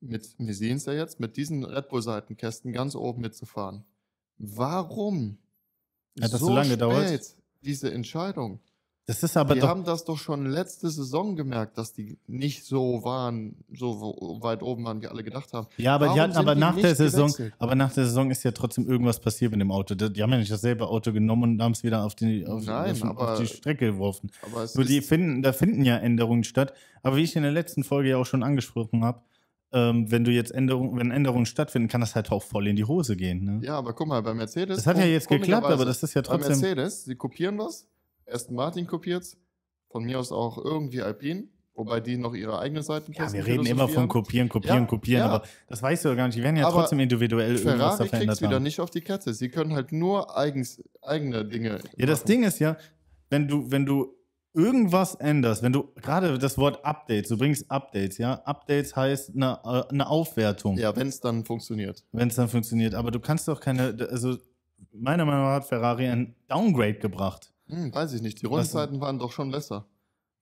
mit, 0.00 0.34
wir 0.38 0.54
sehen 0.54 0.78
es 0.78 0.86
ja 0.86 0.94
jetzt, 0.94 1.20
mit 1.20 1.36
diesen 1.36 1.62
Red 1.62 1.90
Bull-Seitenkästen 1.90 2.72
ganz 2.72 2.94
oben 2.94 3.20
mitzufahren. 3.20 3.84
Warum? 4.38 5.38
Hat 6.20 6.32
das 6.32 6.40
so 6.40 6.54
lange 6.54 6.70
gedauert? 6.70 7.06
spät, 7.08 7.34
Diese 7.62 7.92
Entscheidung. 7.92 8.60
das 9.06 9.22
ist 9.22 9.36
aber 9.36 9.54
die 9.54 9.60
doch 9.60 9.68
haben 9.68 9.84
das 9.84 10.04
doch 10.04 10.18
schon 10.18 10.46
letzte 10.46 10.90
Saison 10.90 11.36
gemerkt, 11.36 11.76
dass 11.78 11.92
die 11.92 12.18
nicht 12.26 12.64
so 12.64 13.04
waren, 13.04 13.54
so 13.72 14.38
weit 14.40 14.62
oben 14.62 14.84
waren, 14.84 15.00
wie 15.02 15.06
alle 15.08 15.22
gedacht 15.22 15.52
haben. 15.52 15.66
Ja, 15.76 15.94
aber 15.94 16.12
die 16.14 16.20
hatten 16.20 16.36
aber 16.36 16.54
die 16.54 16.60
nach 16.60 16.74
der 16.76 16.94
Saison, 16.94 17.26
gewechselt? 17.28 17.54
aber 17.58 17.74
nach 17.74 17.92
der 17.92 18.04
Saison 18.04 18.30
ist 18.30 18.42
ja 18.44 18.50
trotzdem 18.52 18.86
irgendwas 18.88 19.20
passiert 19.20 19.52
mit 19.52 19.60
dem 19.60 19.70
Auto. 19.70 19.94
Die 19.94 20.22
haben 20.22 20.32
ja 20.32 20.38
nicht 20.38 20.50
dasselbe 20.50 20.86
Auto 20.88 21.12
genommen 21.12 21.54
und 21.54 21.62
haben 21.62 21.72
es 21.72 21.82
wieder 21.82 22.04
auf 22.04 22.14
die, 22.14 22.46
auf, 22.46 22.64
Nein, 22.64 22.92
auf, 22.92 23.04
aber- 23.04 23.32
auf 23.34 23.38
die 23.40 23.46
Strecke 23.46 23.86
geworfen. 23.92 24.30
Aber 24.42 24.66
Nur 24.74 24.84
die 24.84 25.00
finden, 25.02 25.42
da 25.42 25.52
finden 25.52 25.84
ja 25.84 25.96
Änderungen 25.98 26.44
statt. 26.44 26.72
Aber 27.02 27.16
wie 27.16 27.22
ich 27.22 27.36
in 27.36 27.42
der 27.42 27.52
letzten 27.52 27.84
Folge 27.84 28.08
ja 28.10 28.16
auch 28.16 28.26
schon 28.26 28.42
angesprochen 28.42 29.04
habe, 29.04 29.20
ähm, 29.72 30.10
wenn 30.10 30.24
du 30.24 30.30
jetzt 30.30 30.52
Änderungen, 30.54 30.98
wenn 30.98 31.10
Änderungen 31.10 31.46
stattfinden, 31.46 31.88
kann 31.88 32.00
das 32.00 32.14
halt 32.14 32.30
auch 32.32 32.42
voll 32.42 32.66
in 32.68 32.76
die 32.76 32.84
Hose 32.84 33.16
gehen. 33.16 33.44
Ne? 33.44 33.60
ja, 33.66 33.76
aber 33.76 33.92
guck 33.94 34.06
mal, 34.08 34.22
bei 34.22 34.32
Mercedes. 34.34 34.76
das 34.76 34.86
hat 34.86 34.98
ja 34.98 35.04
jetzt 35.04 35.28
geklappt, 35.28 35.66
aber 35.66 35.84
das 35.84 36.02
ist 36.02 36.14
ja 36.14 36.22
Bei 36.22 36.28
trotzdem. 36.28 36.50
Mercedes, 36.60 37.04
sie 37.04 37.16
kopieren 37.16 37.58
was. 37.58 37.86
Aston 38.30 38.56
Martin 38.56 38.86
kopiert 38.86 39.24
Von 39.90 40.04
mir 40.04 40.18
aus 40.18 40.32
auch 40.32 40.58
irgendwie 40.58 41.00
Alpine, 41.02 41.44
wobei 41.74 42.00
die 42.00 42.16
noch 42.16 42.34
ihre 42.34 42.58
eigene 42.58 42.82
Seiten 42.82 43.12
Ja, 43.12 43.32
wir 43.32 43.46
reden 43.46 43.66
immer 43.66 43.88
von 43.88 44.08
kopieren, 44.08 44.48
kopieren, 44.48 44.80
Ja, 44.82 44.86
kopieren, 44.86 45.20
ja. 45.20 45.28
aber 45.28 45.46
das 45.68 45.82
weißt 45.82 46.04
du 46.06 46.16
gar 46.16 46.26
nicht. 46.26 46.36
Die 46.38 46.42
werden 46.42 46.56
ja 46.56 46.66
Aber 46.66 46.80
trotzdem 46.80 46.98
individuell 47.00 47.56
irgendwas 47.56 47.76
da 47.78 47.90
Ferrari 47.96 48.08
verändert 48.08 48.36
es 48.36 48.42
wieder 48.42 48.56
haben. 48.56 48.62
nicht 48.62 48.80
auf 48.80 48.90
die 48.90 49.00
Kette. 49.00 49.32
Sie 49.34 49.48
können 49.48 49.74
halt 49.74 49.92
nur 49.92 50.36
eigens, 50.36 50.82
eigene 51.02 51.44
Dinge. 51.44 51.80
Ja, 51.96 52.06
das 52.06 52.20
machen. 52.20 52.28
Ding 52.28 52.42
ist 52.44 52.58
ja, 52.58 52.76
wenn 53.30 53.46
du, 53.48 53.70
wenn 53.70 53.86
du 53.86 54.15
irgendwas 54.56 55.14
änderst, 55.16 55.62
wenn 55.62 55.72
du 55.72 55.84
gerade 55.96 56.38
das 56.38 56.56
Wort 56.56 56.84
Updates, 56.84 57.28
du 57.28 57.36
bringst 57.36 57.70
Updates, 57.70 58.16
ja, 58.18 58.34
Updates 58.44 58.96
heißt 58.96 59.36
eine, 59.36 59.60
äh, 59.64 59.82
eine 59.92 60.08
Aufwertung, 60.08 60.78
Ja, 60.78 60.96
wenn 60.96 61.08
es 61.08 61.20
dann 61.20 61.44
funktioniert. 61.44 62.02
wenn 62.12 62.28
es 62.28 62.36
dann 62.36 62.48
funktioniert. 62.48 62.94
Aber 62.94 63.10
du 63.10 63.20
kannst 63.20 63.46
doch 63.48 63.60
keine, 63.60 63.94
also 64.10 64.36
meiner 64.92 65.24
Meinung 65.26 65.42
nach 65.42 65.56
hat 65.56 65.66
Ferrari 65.66 66.08
ein 66.08 66.34
Downgrade 66.48 66.94
gebracht. 66.94 67.52
Hm, 67.68 67.94
weiß 67.94 68.14
ich 68.14 68.22
nicht. 68.22 68.40
Die 68.40 68.46
Rundenzeiten 68.46 69.00
waren 69.00 69.18
doch 69.18 69.30
schon 69.32 69.50
besser. 69.50 69.86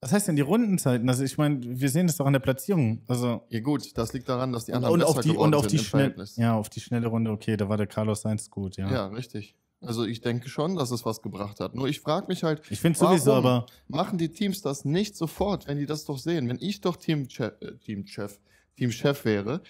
Was 0.00 0.12
heißt 0.12 0.28
denn 0.28 0.36
die 0.36 0.42
Rundenzeiten? 0.42 1.08
Also 1.08 1.24
ich 1.24 1.38
meine, 1.38 1.58
wir 1.62 1.88
sehen 1.88 2.06
das 2.06 2.18
doch 2.18 2.26
an 2.26 2.34
der 2.34 2.40
Platzierung. 2.40 3.00
Also 3.08 3.40
Ja 3.48 3.60
gut, 3.60 3.96
das 3.96 4.12
liegt 4.12 4.28
daran, 4.28 4.52
dass 4.52 4.66
die 4.66 4.74
anderen 4.74 4.92
und 4.94 5.00
besser 5.00 5.10
auf 5.10 5.20
die 5.20 5.30
geworden 5.30 5.46
und 5.48 5.54
auf 5.54 5.62
sind 5.68 5.80
die 5.80 5.84
schnell, 5.84 6.14
ja, 6.36 6.54
auf 6.54 6.68
die 6.68 6.80
schnelle 6.80 7.06
Runde. 7.08 7.30
Okay, 7.30 7.56
da 7.56 7.68
war 7.68 7.78
der 7.78 7.86
Carlos 7.86 8.20
Sainz 8.20 8.50
gut, 8.50 8.76
ja. 8.76 8.90
Ja, 8.92 9.06
richtig. 9.06 9.56
Also 9.86 10.04
ich 10.04 10.20
denke 10.20 10.48
schon, 10.48 10.76
dass 10.76 10.90
es 10.90 11.04
was 11.04 11.22
gebracht 11.22 11.60
hat. 11.60 11.74
Nur 11.74 11.88
ich 11.88 12.00
frage 12.00 12.26
mich 12.28 12.42
halt, 12.42 12.62
Ich 12.70 12.80
finde 12.80 12.98
sowieso, 12.98 13.32
Warum? 13.32 13.46
aber 13.46 13.66
machen 13.88 14.18
die 14.18 14.28
Teams 14.30 14.62
das 14.62 14.84
nicht 14.84 15.16
sofort, 15.16 15.66
wenn 15.66 15.78
die 15.78 15.86
das 15.86 16.04
doch 16.04 16.18
sehen? 16.18 16.48
Wenn 16.48 16.58
ich 16.60 16.80
doch 16.80 16.96
Teamchef, 16.96 17.52
äh, 17.60 17.76
Teamchef, 17.78 18.40
Teamchef 18.76 19.24
wäre, 19.24 19.62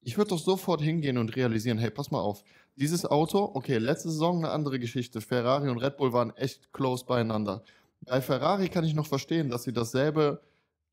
ich 0.00 0.16
würde 0.16 0.30
doch 0.30 0.38
sofort 0.38 0.80
hingehen 0.80 1.18
und 1.18 1.36
realisieren, 1.36 1.78
hey, 1.78 1.90
pass 1.90 2.10
mal 2.10 2.20
auf, 2.20 2.42
dieses 2.76 3.04
Auto, 3.04 3.50
okay, 3.54 3.78
letzte 3.78 4.10
Saison 4.10 4.38
eine 4.38 4.50
andere 4.50 4.78
Geschichte. 4.78 5.20
Ferrari 5.20 5.68
und 5.68 5.78
Red 5.78 5.96
Bull 5.96 6.12
waren 6.12 6.34
echt 6.36 6.72
close 6.72 7.04
beieinander. 7.04 7.62
Bei 8.00 8.20
Ferrari 8.20 8.68
kann 8.68 8.84
ich 8.84 8.94
noch 8.94 9.06
verstehen, 9.06 9.50
dass 9.50 9.62
sie 9.64 9.72
dasselbe 9.72 10.40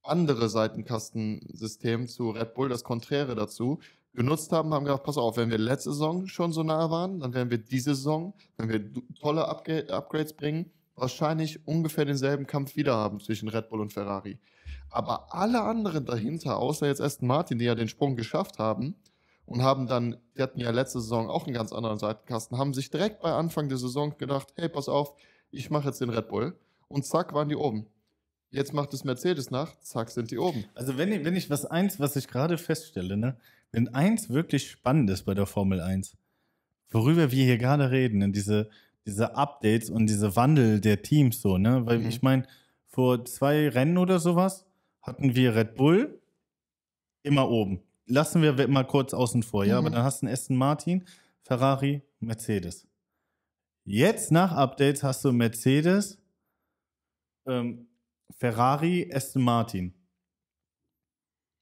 andere 0.03 0.49
Seitenkastensystem 0.49 2.07
zu 2.07 2.31
Red 2.31 2.53
Bull, 2.53 2.69
das 2.69 2.83
Konträre 2.83 3.35
dazu, 3.35 3.79
genutzt 4.19 4.51
haben, 4.51 4.73
haben 4.73 4.83
gedacht, 4.83 5.03
pass 5.03 5.17
auf, 5.17 5.37
wenn 5.37 5.49
wir 5.49 5.57
letzte 5.57 5.91
Saison 5.91 6.27
schon 6.27 6.51
so 6.51 6.61
nah 6.61 6.91
waren, 6.91 7.21
dann 7.21 7.33
werden 7.33 7.49
wir 7.49 7.57
diese 7.57 7.95
Saison, 7.95 8.33
wenn 8.57 8.67
wir 8.67 8.83
tolle 9.17 9.47
Upgra 9.47 9.79
Upgrades 9.95 10.33
bringen, 10.33 10.71
wahrscheinlich 10.97 11.65
ungefähr 11.65 12.03
denselben 12.03 12.45
Kampf 12.45 12.75
wieder 12.75 12.97
haben 12.97 13.21
zwischen 13.21 13.47
Red 13.47 13.69
Bull 13.69 13.79
und 13.79 13.93
Ferrari. 13.93 14.37
Aber 14.89 15.33
alle 15.33 15.61
anderen 15.61 16.05
dahinter, 16.05 16.57
außer 16.57 16.85
jetzt 16.87 16.99
Aston 16.99 17.29
Martin, 17.29 17.59
die 17.59 17.65
ja 17.65 17.75
den 17.75 17.87
Sprung 17.87 18.17
geschafft 18.17 18.59
haben 18.59 18.97
und 19.45 19.63
haben 19.63 19.87
dann, 19.87 20.17
die 20.35 20.41
hatten 20.41 20.59
ja 20.59 20.71
letzte 20.71 20.99
Saison 20.99 21.29
auch 21.29 21.45
einen 21.45 21.55
ganz 21.55 21.71
anderen 21.71 21.97
Seitenkasten, 21.97 22.57
haben 22.57 22.73
sich 22.73 22.89
direkt 22.89 23.21
bei 23.21 23.31
Anfang 23.31 23.69
der 23.69 23.77
Saison 23.77 24.17
gedacht, 24.17 24.49
hey, 24.57 24.67
pass 24.67 24.89
auf, 24.89 25.13
ich 25.49 25.69
mache 25.69 25.87
jetzt 25.87 26.01
den 26.01 26.09
Red 26.09 26.27
Bull. 26.27 26.59
Und 26.89 27.05
zack, 27.05 27.33
waren 27.33 27.47
die 27.47 27.55
oben. 27.55 27.87
Jetzt 28.51 28.73
macht 28.73 28.93
es 28.93 29.05
Mercedes 29.05 29.49
nach, 29.49 29.79
zack, 29.79 30.09
sind 30.09 30.31
die 30.31 30.39
oben. 30.39 30.65
Also 30.75 30.97
wenn 30.97 31.09
ich, 31.13 31.23
wenn 31.23 31.37
ich 31.37 31.49
was 31.49 31.65
eins, 31.65 32.01
was 32.01 32.17
ich 32.17 32.27
gerade 32.27 32.57
feststelle, 32.57 33.15
ne, 33.15 33.37
wenn 33.71 33.87
eins 33.89 34.29
wirklich 34.29 34.69
spannend 34.71 35.09
ist 35.09 35.23
bei 35.23 35.33
der 35.33 35.45
Formel 35.45 35.79
1, 35.81 36.17
worüber 36.89 37.31
wir 37.31 37.43
hier 37.45 37.57
gerade 37.57 37.91
reden, 37.91 38.19
ne, 38.19 38.29
diese, 38.31 38.69
diese 39.05 39.35
Updates 39.35 39.89
und 39.89 40.07
diese 40.07 40.35
Wandel 40.35 40.81
der 40.81 41.01
Teams 41.01 41.41
so, 41.41 41.57
ne? 41.57 41.85
Weil 41.85 41.99
Mhm. 41.99 42.07
ich 42.07 42.21
meine, 42.21 42.43
vor 42.87 43.25
zwei 43.25 43.69
Rennen 43.69 43.97
oder 43.97 44.19
sowas 44.19 44.65
hatten 45.01 45.35
wir 45.35 45.55
Red 45.55 45.75
Bull 45.75 46.19
immer 47.23 47.49
oben. 47.49 47.81
Lassen 48.07 48.41
wir 48.41 48.67
mal 48.67 48.83
kurz 48.85 49.13
außen 49.13 49.43
vor, 49.43 49.65
ja, 49.65 49.79
Mhm. 49.79 49.87
aber 49.87 49.95
dann 49.95 50.03
hast 50.03 50.21
du 50.21 50.25
einen 50.25 50.33
Aston 50.33 50.57
Martin, 50.57 51.05
Ferrari, 51.43 52.01
Mercedes. 52.19 52.87
Jetzt 53.85 54.31
nach 54.31 54.51
Updates 54.51 55.03
hast 55.03 55.23
du 55.25 55.31
Mercedes, 55.31 56.17
ähm, 57.47 57.87
Ferrari, 58.31 59.09
Aston 59.13 59.41
Martin. 59.43 59.93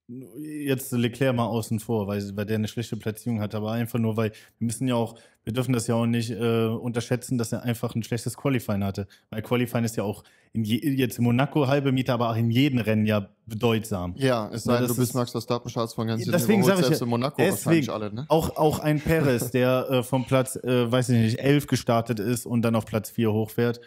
Jetzt 0.09 0.93
Leclerc 0.93 1.35
mal 1.35 1.45
außen 1.45 1.81
vor, 1.81 2.07
weil, 2.07 2.23
weil 2.37 2.45
der 2.45 2.55
eine 2.55 2.69
schlechte 2.69 2.95
Platzierung 2.95 3.41
hat, 3.41 3.53
aber 3.53 3.73
einfach 3.73 3.99
nur, 3.99 4.15
weil 4.15 4.31
wir 4.57 4.65
müssen 4.65 4.87
ja 4.87 4.95
auch, 4.95 5.15
wir 5.43 5.51
dürfen 5.51 5.73
das 5.73 5.85
ja 5.87 5.95
auch 5.95 6.05
nicht 6.05 6.31
äh, 6.31 6.65
unterschätzen, 6.67 7.37
dass 7.37 7.51
er 7.51 7.63
einfach 7.63 7.93
ein 7.93 8.03
schlechtes 8.03 8.37
Qualifying 8.37 8.85
hatte. 8.85 9.07
Weil 9.31 9.41
Qualifying 9.41 9.83
ist 9.83 9.97
ja 9.97 10.03
auch 10.03 10.23
in 10.53 10.63
je, 10.63 10.77
jetzt 10.77 11.17
in 11.17 11.25
Monaco 11.25 11.67
halbe 11.67 11.91
Meter, 11.91 12.13
aber 12.13 12.29
auch 12.29 12.37
in 12.37 12.51
jedem 12.51 12.79
Rennen 12.79 13.05
ja 13.05 13.27
bedeutsam. 13.47 14.13
Ja, 14.17 14.49
es 14.53 14.63
sei 14.63 14.73
denn, 14.77 14.83
das 14.83 14.91
du 14.93 14.97
bist 14.97 15.09
ist- 15.11 15.15
Max 15.15 15.31
Verstappen, 15.31 15.69
Charles 15.69 15.93
von 15.93 16.07
ganz 16.07 16.23
Deswegen 16.23 16.63
sag 16.63 16.79
ich 16.79 16.89
ja, 16.89 16.97
in 16.97 17.09
Monaco 17.09 17.35
deswegen- 17.37 17.89
alle, 17.89 18.13
ne? 18.13 18.25
Auch, 18.29 18.55
auch 18.55 18.79
ein 18.79 19.01
Perez, 19.01 19.51
der 19.51 19.87
äh, 19.89 20.03
vom 20.03 20.23
Platz, 20.23 20.55
äh, 20.55 20.89
weiß 20.89 21.09
ich 21.09 21.19
nicht, 21.19 21.39
11 21.39 21.67
gestartet 21.67 22.19
ist 22.21 22.45
und 22.45 22.61
dann 22.61 22.75
auf 22.75 22.85
Platz 22.85 23.09
4 23.09 23.33
hochfährt, 23.33 23.81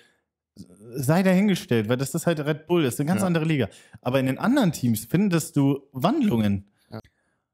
sei 0.95 1.23
dahingestellt, 1.23 1.89
weil 1.89 1.97
das 1.97 2.15
ist 2.15 2.27
halt 2.27 2.41
Red 2.41 2.67
Bull, 2.67 2.83
das 2.83 2.95
ist 2.95 3.01
eine 3.01 3.09
ganz 3.09 3.21
Ja. 3.21 3.27
andere 3.27 3.45
Liga. 3.45 3.69
Aber 4.03 4.21
in 4.21 4.27
den 4.27 4.39
anderen 4.39 4.73
Teams 4.73 5.05
findest 5.05 5.57
du 5.57 5.81
Wandlungen. 5.93 6.67
Ja. 6.91 7.01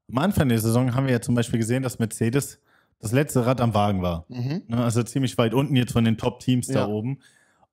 Am 0.09 0.17
Anfang 0.19 0.49
der 0.49 0.59
Saison 0.59 0.93
haben 0.95 1.05
wir 1.05 1.13
ja 1.13 1.21
zum 1.21 1.35
Beispiel 1.35 1.59
gesehen, 1.59 1.83
dass 1.83 1.99
Mercedes 1.99 2.59
das 2.99 3.11
letzte 3.11 3.45
Rad 3.45 3.61
am 3.61 3.73
Wagen 3.73 4.01
war. 4.01 4.25
Mhm. 4.29 4.63
Ne? 4.67 4.83
Also 4.83 5.03
ziemlich 5.03 5.37
weit 5.37 5.53
unten 5.53 5.75
jetzt 5.75 5.91
von 5.93 6.03
den 6.03 6.17
Top-Teams 6.17 6.67
Ja. 6.67 6.81
da 6.81 6.87
oben. 6.87 7.19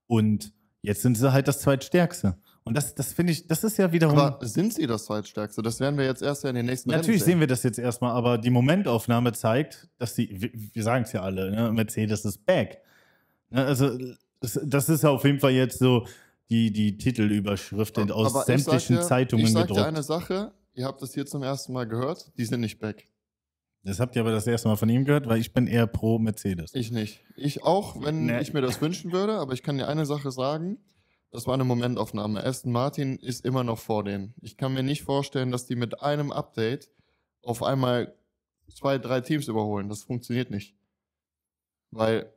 Und 0.07 0.53
jetzt 0.83 1.03
sind 1.03 1.17
sie 1.17 1.33
halt 1.33 1.49
das 1.49 1.61
zweitstärkste. 1.61 2.37
Und 2.67 2.77
das, 2.77 2.95
das 2.95 3.13
finde 3.13 3.33
ich, 3.33 3.47
das 3.47 3.63
ist 3.63 3.77
ja 3.77 3.93
wiederum. 3.93 4.19
Aber 4.19 4.47
sind 4.47 4.73
sie 4.73 4.87
das 4.87 5.05
zweitstärkste? 5.05 5.61
Das 5.61 5.81
werden 5.81 5.99
wir 5.99 6.07
jetzt 6.07 6.23
erst 6.23 6.45
ja 6.45 6.51
in 6.51 6.57
den 6.57 6.65
nächsten 6.67 6.89
Natürlich 6.91 7.21
Rennen 7.21 7.33
sehen 7.33 7.41
wir 7.41 7.47
das 7.47 7.63
jetzt 7.63 7.79
erstmal, 7.79 8.13
aber 8.13 8.39
die 8.39 8.49
Momentaufnahme 8.51 9.33
zeigt, 9.33 9.89
dass 9.99 10.17
wir, 10.17 10.29
wir 10.51 10.83
sagen 10.83 11.05
es 11.05 11.13
ja 11.13 11.21
alle, 11.23 11.51
ne? 11.51 11.73
Mercedes 11.73 12.25
ist 12.25 12.45
back. 12.47 12.79
Ne? 13.51 13.65
Also, 13.67 13.99
das, 14.45 14.61
das 14.65 14.89
ist 14.89 15.03
ja 15.03 15.11
auf 15.11 15.25
jeden 15.25 15.41
Fall 15.41 15.53
jetzt 15.53 15.79
so 15.79 16.07
die, 16.51 16.73
die 16.73 16.99
Titelüberschrift 16.99 17.99
Aber 17.99 18.15
aus 18.15 18.29
ich 18.29 18.33
sag 18.35 18.47
sämtlichen 18.47 18.97
dir- 18.97 19.03
Zeitungen 19.03 19.45
Ich 19.47 19.53
sag 19.53 19.63
dir 19.63 19.69
gedruckt. 19.69 19.87
eine 19.89 20.03
Sache, 20.03 20.53
ihr 20.75 20.85
habt 20.85 21.01
das 21.03 21.15
hier 21.15 21.27
zum 21.27 21.43
ersten 21.43 21.73
Mal 21.73 21.87
gehört, 21.89 22.33
die 22.39 22.45
sind 22.45 22.61
nicht 22.61 22.79
back. 22.79 23.09
Das 23.83 24.01
habt 24.01 24.17
ihr 24.17 24.23
aber 24.23 24.31
das 24.33 24.47
erste 24.47 24.69
Mal 24.69 24.77
von 24.77 24.89
ihm 24.89 25.05
gehört, 25.05 25.27
weil 25.29 25.39
ich 25.41 25.53
bin 25.53 25.67
eher 25.67 25.87
pro 25.87 26.19
Mercedes. 26.19 26.75
Ich 26.75 26.91
nicht. 26.91 27.21
Ich 27.37 27.63
auch, 27.63 28.03
wenn 28.03 28.27
Nee. 28.27 28.41
ich 28.41 28.53
mir 28.55 28.63
das 28.63 28.81
wünschen 28.81 29.13
würde, 29.13 29.35
aber 29.35 29.53
ich 29.53 29.63
kann 29.63 29.77
dir 29.77 29.89
eine 29.89 30.07
Sache 30.07 30.31
sagen. 30.31 30.79
Das 31.31 31.47
war 31.47 31.55
eine 31.55 31.65
Momentaufnahme. 31.65 32.43
Aston 32.45 32.73
Martin 32.73 33.17
ist 33.19 33.45
immer 33.45 33.63
noch 33.65 33.79
vor 33.79 34.05
denen. 34.05 34.35
Ich 34.41 34.57
kann 34.57 34.73
mir 34.73 34.83
nicht 34.83 35.03
vorstellen, 35.03 35.51
dass 35.51 35.67
die 35.67 35.77
mit 35.77 36.01
einem 36.01 36.31
Update 36.33 36.91
auf 37.43 37.63
einmal 37.63 38.15
zwei, 38.73 38.97
drei 38.99 39.21
Teams 39.21 39.49
überholen. 39.49 39.89
Das 39.91 40.03
funktioniert 40.05 40.51
nicht. 40.51 40.77
Weil 41.91 42.33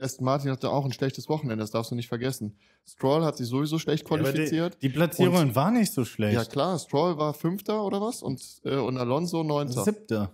Aston 0.00 0.24
Martin 0.24 0.50
hatte 0.50 0.70
auch 0.70 0.84
ein 0.84 0.92
schlechtes 0.92 1.28
Wochenende, 1.28 1.62
das 1.62 1.70
darfst 1.70 1.90
du 1.90 1.94
nicht 1.94 2.08
vergessen. 2.08 2.56
Stroll 2.86 3.24
hat 3.24 3.36
sich 3.36 3.46
sowieso 3.48 3.78
schlecht 3.78 4.06
aber 4.06 4.18
die- 4.18 4.24
qualifiziert. 4.24 4.76
Die 4.82 4.88
Platzierungen 4.88 5.54
waren 5.54 5.74
nicht 5.74 5.92
so 5.92 6.04
schlecht. 6.04 6.34
Ja, 6.34 6.44
klar, 6.44 6.78
Stroll 6.78 7.16
war 7.18 7.32
Fünfter 7.34 7.82
oder 7.84 8.00
was? 8.00 8.22
Und, 8.22 8.42
äh, 8.64 8.76
und 8.76 8.98
Alonso 8.98 9.42
Neunter. 9.42 9.84
Siebter 9.84 10.32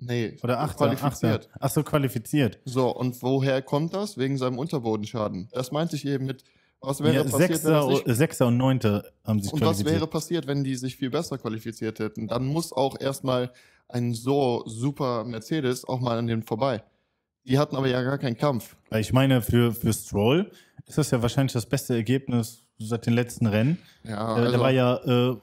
Nee, 0.00 0.36
oder 0.44 0.60
Achter. 0.60 0.86
qualifiziert. 0.86 1.46
Achter. 1.48 1.58
Ach 1.60 1.70
so, 1.70 1.82
qualifiziert. 1.82 2.60
So, 2.64 2.88
und 2.94 3.20
woher 3.22 3.62
kommt 3.62 3.94
das? 3.94 4.16
Wegen 4.16 4.38
seinem 4.38 4.58
Unterbodenschaden. 4.58 5.48
Das 5.52 5.72
meinte 5.72 5.96
ich 5.96 6.04
eben 6.06 6.24
mit, 6.26 6.44
was 6.80 7.00
wäre 7.02 7.14
Ja, 7.14 7.22
passiert, 7.24 7.40
wenn 7.40 7.48
Sechster, 7.48 7.70
das 7.72 7.88
nicht, 7.88 8.16
Sechster 8.16 8.46
und 8.46 8.56
Neunter 8.58 9.04
haben 9.24 9.40
sich 9.42 9.52
und 9.52 9.60
was 9.60 9.66
qualifiziert. 9.70 9.94
wäre 9.96 10.06
passiert, 10.06 10.46
wenn 10.46 10.62
die 10.62 10.76
sich 10.76 10.94
viel 10.96 11.10
besser 11.10 11.36
qualifiziert 11.38 11.98
hätten? 11.98 12.28
Dann 12.28 12.46
muss 12.46 12.72
auch 12.72 13.00
erstmal 13.00 13.50
ein 13.88 14.14
so 14.14 14.62
super 14.66 15.24
Mercedes 15.24 15.84
auch 15.84 15.98
mal 15.98 16.16
an 16.18 16.28
denen 16.28 16.44
vorbei. 16.44 16.84
Die 17.44 17.58
hatten 17.58 17.76
aber 17.76 17.88
ja 17.88 18.02
gar 18.02 18.18
keinen 18.18 18.36
Kampf. 18.36 18.76
Ich 18.90 19.12
meine, 19.12 19.40
für, 19.42 19.72
für 19.72 19.92
Stroll 19.92 20.50
ist 20.86 20.98
das 20.98 21.10
ja 21.10 21.22
wahrscheinlich 21.22 21.52
das 21.52 21.66
beste 21.66 21.94
Ergebnis 21.94 22.64
seit 22.78 23.06
den 23.06 23.14
letzten 23.14 23.46
Rennen. 23.46 23.78
Ja, 24.04 24.36
Äh, 24.36 24.40
also, 24.40 24.50
der 24.52 24.60
war 24.60 24.70
ja 24.70 24.96
äh, 25.32 25.36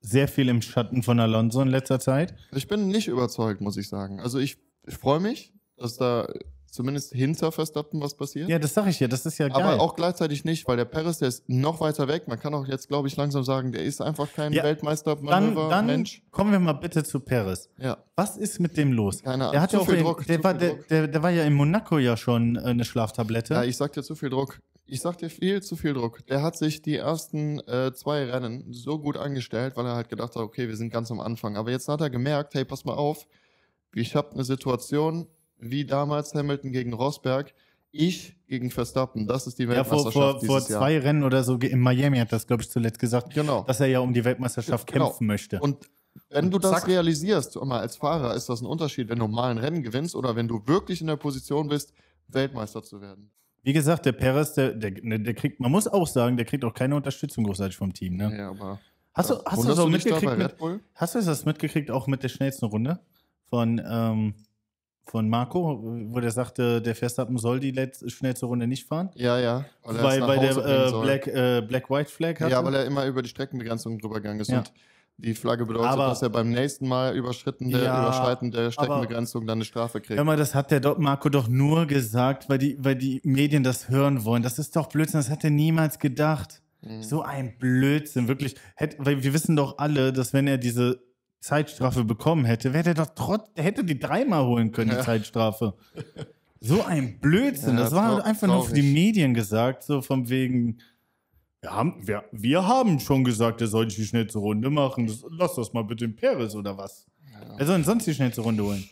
sehr 0.00 0.28
viel 0.28 0.48
im 0.48 0.62
Schatten 0.62 1.02
von 1.02 1.18
Alonso 1.20 1.60
in 1.62 1.68
letzter 1.68 1.98
Zeit. 2.00 2.34
ich 2.54 2.68
bin 2.68 2.88
nicht 2.88 3.08
überzeugt, 3.08 3.60
muss 3.60 3.76
ich 3.76 3.88
sagen. 3.88 4.20
Also 4.20 4.38
ich, 4.38 4.58
ich 4.86 4.94
freue 4.96 5.20
mich, 5.20 5.52
dass 5.76 5.96
da 5.96 6.28
zumindest 6.74 7.12
hinter 7.12 7.52
Verstappen 7.52 8.00
was 8.00 8.16
passiert. 8.16 8.48
Ja, 8.48 8.58
das 8.58 8.74
sage 8.74 8.90
ich 8.90 8.98
ja, 8.98 9.06
das 9.06 9.24
ist 9.24 9.38
ja 9.38 9.48
geil. 9.48 9.62
Aber 9.62 9.80
auch 9.80 9.94
gleichzeitig 9.94 10.44
nicht, 10.44 10.66
weil 10.66 10.76
der 10.76 10.84
Perez, 10.84 11.18
der 11.18 11.28
ist 11.28 11.48
noch 11.48 11.80
weiter 11.80 12.08
weg. 12.08 12.26
Man 12.26 12.38
kann 12.40 12.52
auch 12.52 12.66
jetzt, 12.66 12.88
glaube 12.88 13.06
ich, 13.06 13.16
langsam 13.16 13.44
sagen, 13.44 13.70
der 13.70 13.84
ist 13.84 14.00
einfach 14.00 14.32
kein 14.32 14.52
Ja, 14.52 14.62
dann, 14.62 14.70
Weltmeister-Manöver, 14.70 15.68
dann 15.70 15.86
Mensch. 15.86 16.22
kommen 16.32 16.50
wir 16.50 16.58
mal 16.58 16.72
bitte 16.72 17.04
zu 17.04 17.20
Perez. 17.20 17.68
Ja, 17.78 17.98
Was 18.16 18.36
ist 18.36 18.58
mit 18.58 18.76
dem 18.76 18.92
los? 18.92 19.22
keine 19.22 19.44
Ahnung. 19.44 19.52
Der, 19.52 19.60
hat 19.62 19.72
ja 19.72 19.78
Zu 19.78 19.84
auch 19.84 19.88
viel 19.88 20.02
Druck, 20.02 20.26
der, 20.26 20.42
war, 20.42 20.54
der, 20.54 20.74
der, 20.90 21.06
der 21.08 21.22
war 21.22 21.30
ja 21.30 21.44
in 21.44 21.54
Monaco 21.54 21.98
ja 21.98 22.16
schon 22.16 22.56
äh, 22.56 22.60
eine 22.60 22.84
Schlaftablette. 22.84 23.54
Ja, 23.54 23.62
ich 23.62 23.76
sag 23.76 23.92
dir 23.92 24.02
zu 24.02 24.16
viel 24.16 24.30
Druck. 24.30 24.58
Ich 24.86 25.00
sag 25.00 25.16
dir 25.16 25.30
viel 25.30 25.62
zu 25.62 25.76
viel 25.76 25.94
Druck. 25.94 26.26
Der 26.26 26.42
hat 26.42 26.56
sich 26.58 26.82
die 26.82 26.96
ersten 26.96 27.60
äh, 27.68 27.92
zwei 27.94 28.24
Rennen 28.24 28.66
so 28.72 28.98
gut 28.98 29.16
angestellt, 29.16 29.76
weil 29.76 29.86
er 29.86 29.94
halt 29.94 30.08
gedacht 30.10 30.34
hat, 30.34 30.42
okay, 30.42 30.68
wir 30.68 30.76
sind 30.76 30.90
ganz 30.92 31.10
am 31.10 31.20
Anfang. 31.20 31.56
Aber 31.56 31.70
jetzt 31.70 31.88
hat 31.88 32.00
er 32.02 32.10
gemerkt, 32.10 32.54
hey, 32.54 32.64
pass 32.64 32.84
mal 32.84 32.94
auf, 32.94 33.26
ich 33.94 34.14
habe 34.16 34.32
eine 34.32 34.44
Situation 34.44 35.28
wie 35.58 35.84
damals 35.84 36.34
Hamilton 36.34 36.72
gegen 36.72 36.92
Rosberg, 36.92 37.54
ich 37.90 38.36
gegen 38.48 38.70
Verstappen. 38.70 39.26
Das 39.26 39.46
ist 39.46 39.58
die 39.58 39.64
ja, 39.64 39.84
vor, 39.84 39.98
Weltmeisterschaft 40.04 40.46
vor, 40.46 40.60
vor 40.60 40.60
zwei 40.60 40.94
Jahr. 40.94 41.04
Rennen 41.04 41.22
oder 41.22 41.44
so 41.44 41.56
in 41.56 41.80
Miami 41.80 42.18
hat 42.18 42.32
das, 42.32 42.46
glaube 42.46 42.62
ich, 42.62 42.70
zuletzt 42.70 42.98
gesagt, 42.98 43.32
Genau. 43.32 43.62
dass 43.62 43.80
er 43.80 43.86
ja 43.86 44.00
um 44.00 44.12
die 44.12 44.24
Weltmeisterschaft 44.24 44.92
Genau. 44.92 45.06
kämpfen 45.06 45.26
möchte. 45.26 45.60
Und 45.60 45.88
wenn 46.30 46.50
du 46.50 46.58
das 46.58 46.72
zack. 46.72 46.88
realisierst, 46.88 47.56
mal 47.64 47.80
als 47.80 47.96
Fahrer, 47.96 48.34
ist 48.34 48.48
das 48.48 48.60
ein 48.60 48.66
Unterschied, 48.66 49.08
wenn 49.08 49.18
du 49.18 49.28
mal 49.28 49.50
ein 49.50 49.58
Rennen 49.58 49.82
gewinnst 49.82 50.14
oder 50.16 50.34
wenn 50.36 50.48
du 50.48 50.60
wirklich 50.66 51.00
in 51.00 51.06
der 51.06 51.16
Position 51.16 51.68
bist, 51.68 51.92
Weltmeister 52.28 52.82
zu 52.82 53.00
werden. 53.00 53.30
Wie 53.62 53.72
gesagt, 53.72 54.06
der 54.06 54.12
Perez, 54.12 54.54
der, 54.54 54.72
der, 54.72 54.92
ne, 55.02 55.20
der 55.20 55.34
kriegt, 55.34 55.60
man 55.60 55.70
muss 55.70 55.86
auch 55.86 56.06
sagen, 56.06 56.36
der 56.36 56.46
kriegt 56.46 56.64
auch 56.64 56.74
keine 56.74 56.96
Unterstützung 56.96 57.44
großartig 57.44 57.76
vom 57.76 57.92
Team. 57.94 58.16
Ne? 58.16 58.36
Ja, 58.36 58.50
aber 58.50 58.80
Hast 59.14 59.30
du, 59.30 59.34
hast 59.44 59.62
du 59.62 59.68
Wunderst 59.68 59.78
so 59.78 59.88
dich 59.88 60.04
da 60.04 60.14
mitgekriegt? 60.20 60.60
Mit, 60.60 60.80
hast 60.96 61.14
du 61.14 61.22
das 61.22 61.44
mitgekriegt 61.44 61.90
auch 61.92 62.08
mit 62.08 62.24
der 62.24 62.28
schnellsten 62.28 62.64
Runde 62.66 62.98
von, 63.48 63.80
ähm, 63.88 64.34
von 65.06 65.28
Marco, 65.28 65.80
wo 65.82 66.20
der 66.20 66.30
sagte, 66.30 66.80
der 66.80 66.94
Verstappen 66.94 67.38
soll 67.38 67.60
die 67.60 67.70
letzte, 67.70 68.08
schnellste 68.10 68.46
Runde 68.46 68.66
nicht 68.66 68.86
fahren? 68.88 69.10
Ja, 69.14 69.38
ja. 69.38 69.64
Weil, 69.82 70.20
nach 70.20 70.28
weil 70.28 70.38
der 70.40 70.56
äh. 70.56 71.00
Black, 71.02 71.26
äh, 71.26 71.62
Black 71.66 71.90
White 71.90 72.10
Flag 72.10 72.40
hatte. 72.40 72.50
Ja, 72.50 72.64
weil 72.64 72.74
er 72.74 72.84
immer 72.86 73.06
über 73.06 73.22
die 73.22 73.28
Streckenbegrenzung 73.28 73.98
drüber 73.98 74.16
gegangen 74.16 74.40
ist. 74.40 74.50
Ja. 74.50 74.58
Und 74.58 74.72
die 75.16 75.34
Flagge 75.34 75.64
bedeutet, 75.64 75.92
Aber- 75.92 76.08
dass 76.08 76.22
er 76.22 76.30
beim 76.30 76.50
nächsten 76.50 76.88
Mal 76.88 77.14
Überschritten 77.14 77.70
der, 77.70 77.82
Ja, 77.84 78.02
Überschreiten 78.02 78.50
der 78.50 78.70
Streckenbegrenzung 78.72 79.46
dann 79.46 79.58
eine 79.58 79.64
Strafe 79.64 80.00
kriegt. 80.00 80.16
Hör 80.18 80.24
mal, 80.24 80.36
das 80.36 80.54
hat 80.54 80.70
der 80.70 80.80
Do 80.80 80.96
Marco 80.98 81.28
doch 81.28 81.46
nur 81.48 81.86
gesagt, 81.86 82.48
weil 82.48 82.58
die, 82.58 82.76
weil 82.80 82.96
die 82.96 83.20
Medien 83.24 83.62
das 83.62 83.88
hören 83.88 84.24
wollen. 84.24 84.42
Das 84.42 84.58
ist 84.58 84.74
doch 84.74 84.88
Blödsinn, 84.88 85.20
das 85.20 85.30
hat 85.30 85.44
er 85.44 85.50
niemals 85.50 85.98
gedacht. 86.00 86.62
Mhm. 86.80 87.02
So 87.02 87.22
ein 87.22 87.56
Blödsinn, 87.58 88.26
wirklich. 88.26 88.56
Hätt, 88.74 88.96
weil 88.98 89.22
wir 89.22 89.32
wissen 89.34 89.54
doch 89.54 89.78
alle, 89.78 90.12
dass 90.12 90.32
wenn 90.32 90.46
er 90.48 90.58
diese 90.58 91.00
Zeitstrafe 91.44 92.04
bekommen 92.04 92.46
hätte, 92.46 92.72
wäre 92.72 92.84
der 92.84 92.94
doch 92.94 93.10
trotz, 93.14 93.52
der 93.52 93.64
hätte 93.64 93.84
die 93.84 93.98
dreimal 93.98 94.46
holen 94.46 94.72
können, 94.72 94.90
die 94.90 94.96
Ja. 94.96 95.02
Zeitstrafe. 95.02 95.74
So 96.60 96.82
ein 96.82 97.20
Blödsinn. 97.20 97.76
Ja, 97.76 97.82
das 97.84 97.92
war 97.92 98.24
einfach 98.24 98.46
nur 98.46 98.64
für 98.64 98.72
die. 98.72 98.80
Medien 98.94 99.34
gesagt, 99.34 99.82
so 99.82 100.00
von 100.00 100.30
wegen. 100.30 100.78
Wir 101.60 101.70
haben, 101.70 102.06
wir, 102.06 102.24
wir 102.32 102.66
haben 102.66 102.98
schon 102.98 103.24
gesagt, 103.24 103.60
er 103.60 103.66
soll 103.66 103.86
die 103.88 104.06
schnellste 104.06 104.38
Runde 104.38 104.70
machen. 104.70 105.06
Das, 105.06 105.22
lass 105.28 105.54
das 105.54 105.74
mal 105.74 105.84
bitte 105.84 106.06
in 106.06 106.16
Paris 106.16 106.54
oder 106.54 106.78
was? 106.78 107.06
Ja. 107.30 107.58
Wer 107.58 107.66
soll 107.66 107.84
sonst 107.84 108.06
die 108.06 108.14
schnellste 108.14 108.40
Runde 108.40 108.64
holen? 108.64 108.84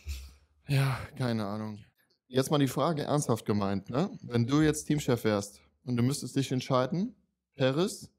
ja, 0.67 0.99
keine 1.17 1.45
Ahnung. 1.45 1.79
Jetzt 2.27 2.51
mal 2.51 2.59
die 2.59 2.67
Frage 2.67 3.01
ernsthaft 3.03 3.45
gemeint, 3.47 3.89
ne? 3.89 4.11
Wenn 4.21 4.45
du 4.45 4.61
jetzt 4.61 4.85
Teamchef 4.85 5.23
wärst 5.23 5.59
und 5.85 5.97
du 5.97 6.03
müsstest 6.03 6.35
dich 6.35 6.51
entscheiden, 6.51 7.15
Paris, 7.57 8.11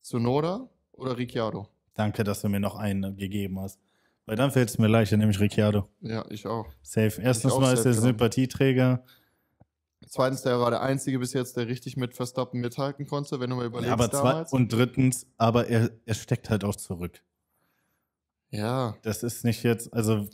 Sonoda 0.00 0.68
oder 0.92 1.18
Ricciardo? 1.18 1.68
Danke, 1.98 2.22
dass 2.22 2.42
du 2.42 2.48
mir 2.48 2.60
noch 2.60 2.76
einen 2.76 3.16
gegeben 3.16 3.58
hast. 3.58 3.80
Weil 4.24 4.36
dann 4.36 4.52
fällt 4.52 4.68
es 4.68 4.78
mir 4.78 4.86
leichter, 4.86 5.16
nämlich 5.16 5.40
Ricciardo. 5.40 5.88
Ja, 6.00 6.24
ich 6.30 6.46
auch. 6.46 6.66
Safe. 6.80 7.20
Erstens 7.20 7.52
auch 7.52 7.60
mal 7.60 7.74
ist 7.74 7.84
er. 7.84 7.92
Sympathieträger. 7.92 9.02
Zweitens, 10.06 10.42
der 10.42 10.60
war 10.60 10.70
der 10.70 10.80
Einzige 10.80 11.18
bis 11.18 11.32
jetzt, 11.32 11.56
der 11.56 11.66
richtig 11.66 11.96
mit 11.96 12.14
Verstappen 12.14 12.60
mithalten 12.60 13.06
konnte, 13.06 13.40
wenn 13.40 13.50
du 13.50 13.56
mal 13.56 13.66
überlegst 13.66 13.92
aber 13.92 14.10
zwei, 14.10 14.30
damals. 14.30 14.52
und 14.52 14.72
drittens, 14.72 15.26
aber 15.38 15.66
er, 15.66 15.90
er 16.06 16.14
steckt 16.14 16.50
halt 16.50 16.62
auch 16.62 16.76
zurück. 16.76 17.20
ja, 18.50 18.96
Das 19.02 19.24
ist 19.24 19.44
nicht 19.44 19.64
jetzt, 19.64 19.92
also 19.92 20.28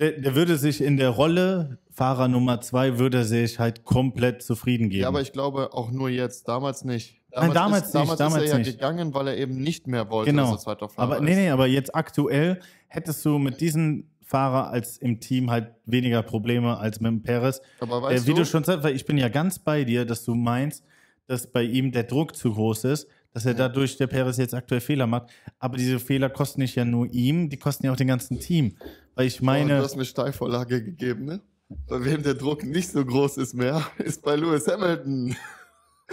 der, 0.00 0.12
der 0.12 0.34
würde 0.34 0.56
sich 0.56 0.80
in 0.80 0.96
der 0.96 1.10
Rolle 1.10 1.78
Fahrer 1.98 2.28
Nummer 2.28 2.60
zwei 2.60 3.00
würde 3.00 3.24
sich 3.24 3.58
halt 3.58 3.84
komplett 3.84 4.40
zufrieden 4.42 4.88
geben. 4.88 5.02
ja, 5.02 5.08
aber 5.08 5.20
ich 5.20 5.32
glaube 5.32 5.72
auch 5.72 5.90
nur 5.90 6.08
jetzt, 6.08 6.46
damals 6.46 6.84
nicht. 6.84 7.20
Nein, 7.34 7.52
damals 7.52 7.88
ist, 7.88 7.94
nicht, 7.94 8.02
damals 8.04 8.18
damals 8.18 8.44
ist 8.44 8.50
er 8.50 8.58
ja 8.58 8.58
nicht. 8.64 8.70
gegangen, 8.70 9.14
weil 9.14 9.26
er 9.26 9.36
eben 9.36 9.60
nicht 9.60 9.88
mehr 9.88 10.08
wollte, 10.08 10.30
Genau. 10.30 10.44
dass 10.44 10.52
er 10.52 10.58
zweiter 10.60 10.88
Fahrer 10.88 11.16
aber 11.16 11.24
nee, 11.24 11.34
nee, 11.34 11.50
aber 11.50 11.66
jetzt 11.66 11.92
aktuell 11.96 12.60
hättest 12.86 13.24
du 13.24 13.38
mit 13.38 13.60
diesem 13.60 14.04
Fahrer 14.24 14.70
als 14.70 14.96
im 14.98 15.18
Team 15.18 15.50
halt 15.50 15.72
weniger 15.86 16.22
Probleme 16.22 16.78
als 16.78 17.00
mit 17.00 17.10
dem 17.10 17.22
Perez. 17.22 17.60
Aber 17.80 17.98
Äh, 17.98 18.02
weißt 18.02 18.26
wie 18.28 18.30
du, 18.30 18.36
du 18.38 18.44
schon 18.46 18.62
sagst, 18.62 18.84
weil 18.84 18.94
ich 18.94 19.04
bin 19.04 19.18
ja 19.18 19.28
ganz 19.28 19.58
bei 19.58 19.82
dir, 19.82 20.04
dass 20.04 20.24
du 20.24 20.36
meinst, 20.36 20.84
dass 21.26 21.48
bei 21.50 21.64
ihm 21.64 21.90
der 21.90 22.04
Druck 22.04 22.36
zu 22.36 22.52
groß 22.52 22.84
ist, 22.84 23.08
dass 23.32 23.44
er 23.44 23.54
dadurch 23.54 23.96
der 23.96 24.06
Perez 24.06 24.36
jetzt 24.36 24.54
aktuell 24.54 24.80
Fehler 24.80 25.06
macht. 25.08 25.30
Aber 25.58 25.76
diese 25.76 25.98
Fehler 25.98 26.30
kosten 26.30 26.60
nicht 26.60 26.76
ja 26.76 26.84
nur 26.84 27.06
ihm, 27.12 27.50
die 27.50 27.56
kosten 27.56 27.86
ja 27.86 27.92
auch 27.92 27.96
dem 27.96 28.06
ganzen 28.08 28.38
Team. 28.38 28.76
Weil 29.14 29.26
ich 29.26 29.42
oh, 29.42 29.44
meine, 29.44 29.78
du 29.78 29.82
hast 29.82 29.96
mir 29.96 30.04
Steilvorlage 30.04 30.82
gegeben, 30.82 31.24
ne? 31.24 31.40
Bei 31.68 32.02
wem 32.04 32.22
der 32.22 32.34
Druck 32.34 32.64
nicht 32.64 32.90
so 32.90 33.04
groß 33.04 33.36
ist 33.38 33.54
mehr, 33.54 33.82
ist 33.98 34.22
bei 34.22 34.36
Lewis 34.36 34.66
Hamilton. 34.66 35.36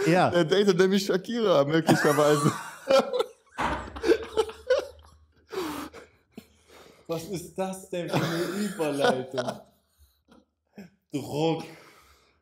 ja, 0.06 0.28
Der 0.30 0.44
datet 0.44 0.78
nämlich 0.78 1.06
Shakira, 1.06 1.64
möglicherweise. 1.64 2.52
was 7.06 7.24
ist 7.24 7.54
das 7.56 7.88
denn 7.88 8.10
für 8.10 8.16
eine 8.16 8.42
Überleitung? 8.66 9.60
Druck. 11.12 11.64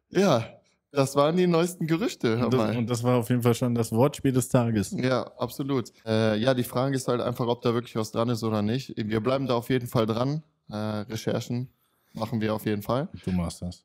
ja, 0.09 0.48
das 0.90 1.14
waren 1.14 1.37
die 1.37 1.46
neuesten 1.46 1.87
Gerüchte. 1.87 2.44
Und 2.44 2.53
das, 2.53 2.77
und 2.77 2.90
das 2.90 3.05
war 3.05 3.18
auf 3.18 3.29
jeden 3.29 3.42
Fall 3.42 3.55
schon 3.55 3.77
das 3.77 3.92
Wortspiel 3.92 4.33
des 4.33 4.48
Tages. 4.48 4.90
Ja, 4.90 5.22
absolut. 5.38 5.92
Äh, 6.05 6.37
ja, 6.38 6.55
die 6.55 6.64
Frage 6.64 6.96
ist 6.96 7.07
halt 7.07 7.20
einfach, 7.20 7.46
ob 7.46 7.62
da 7.62 7.74
wirklich 7.74 7.94
was 7.94 8.11
dran 8.11 8.29
ist 8.29 8.42
oder 8.42 8.62
nicht. 8.62 8.92
Wir 8.96 9.20
bleiben 9.20 9.46
da 9.46 9.55
auf 9.55 9.70
jeden 9.70 9.87
Fall 9.87 10.07
dran. 10.07 10.42
Äh, 10.68 10.77
Recherchen 10.77 11.68
machen 12.14 12.40
wir 12.40 12.55
auf 12.55 12.64
jeden 12.64 12.83
Fall. 12.83 13.09
Du 13.24 13.33
machst 13.33 13.62
das. 13.62 13.85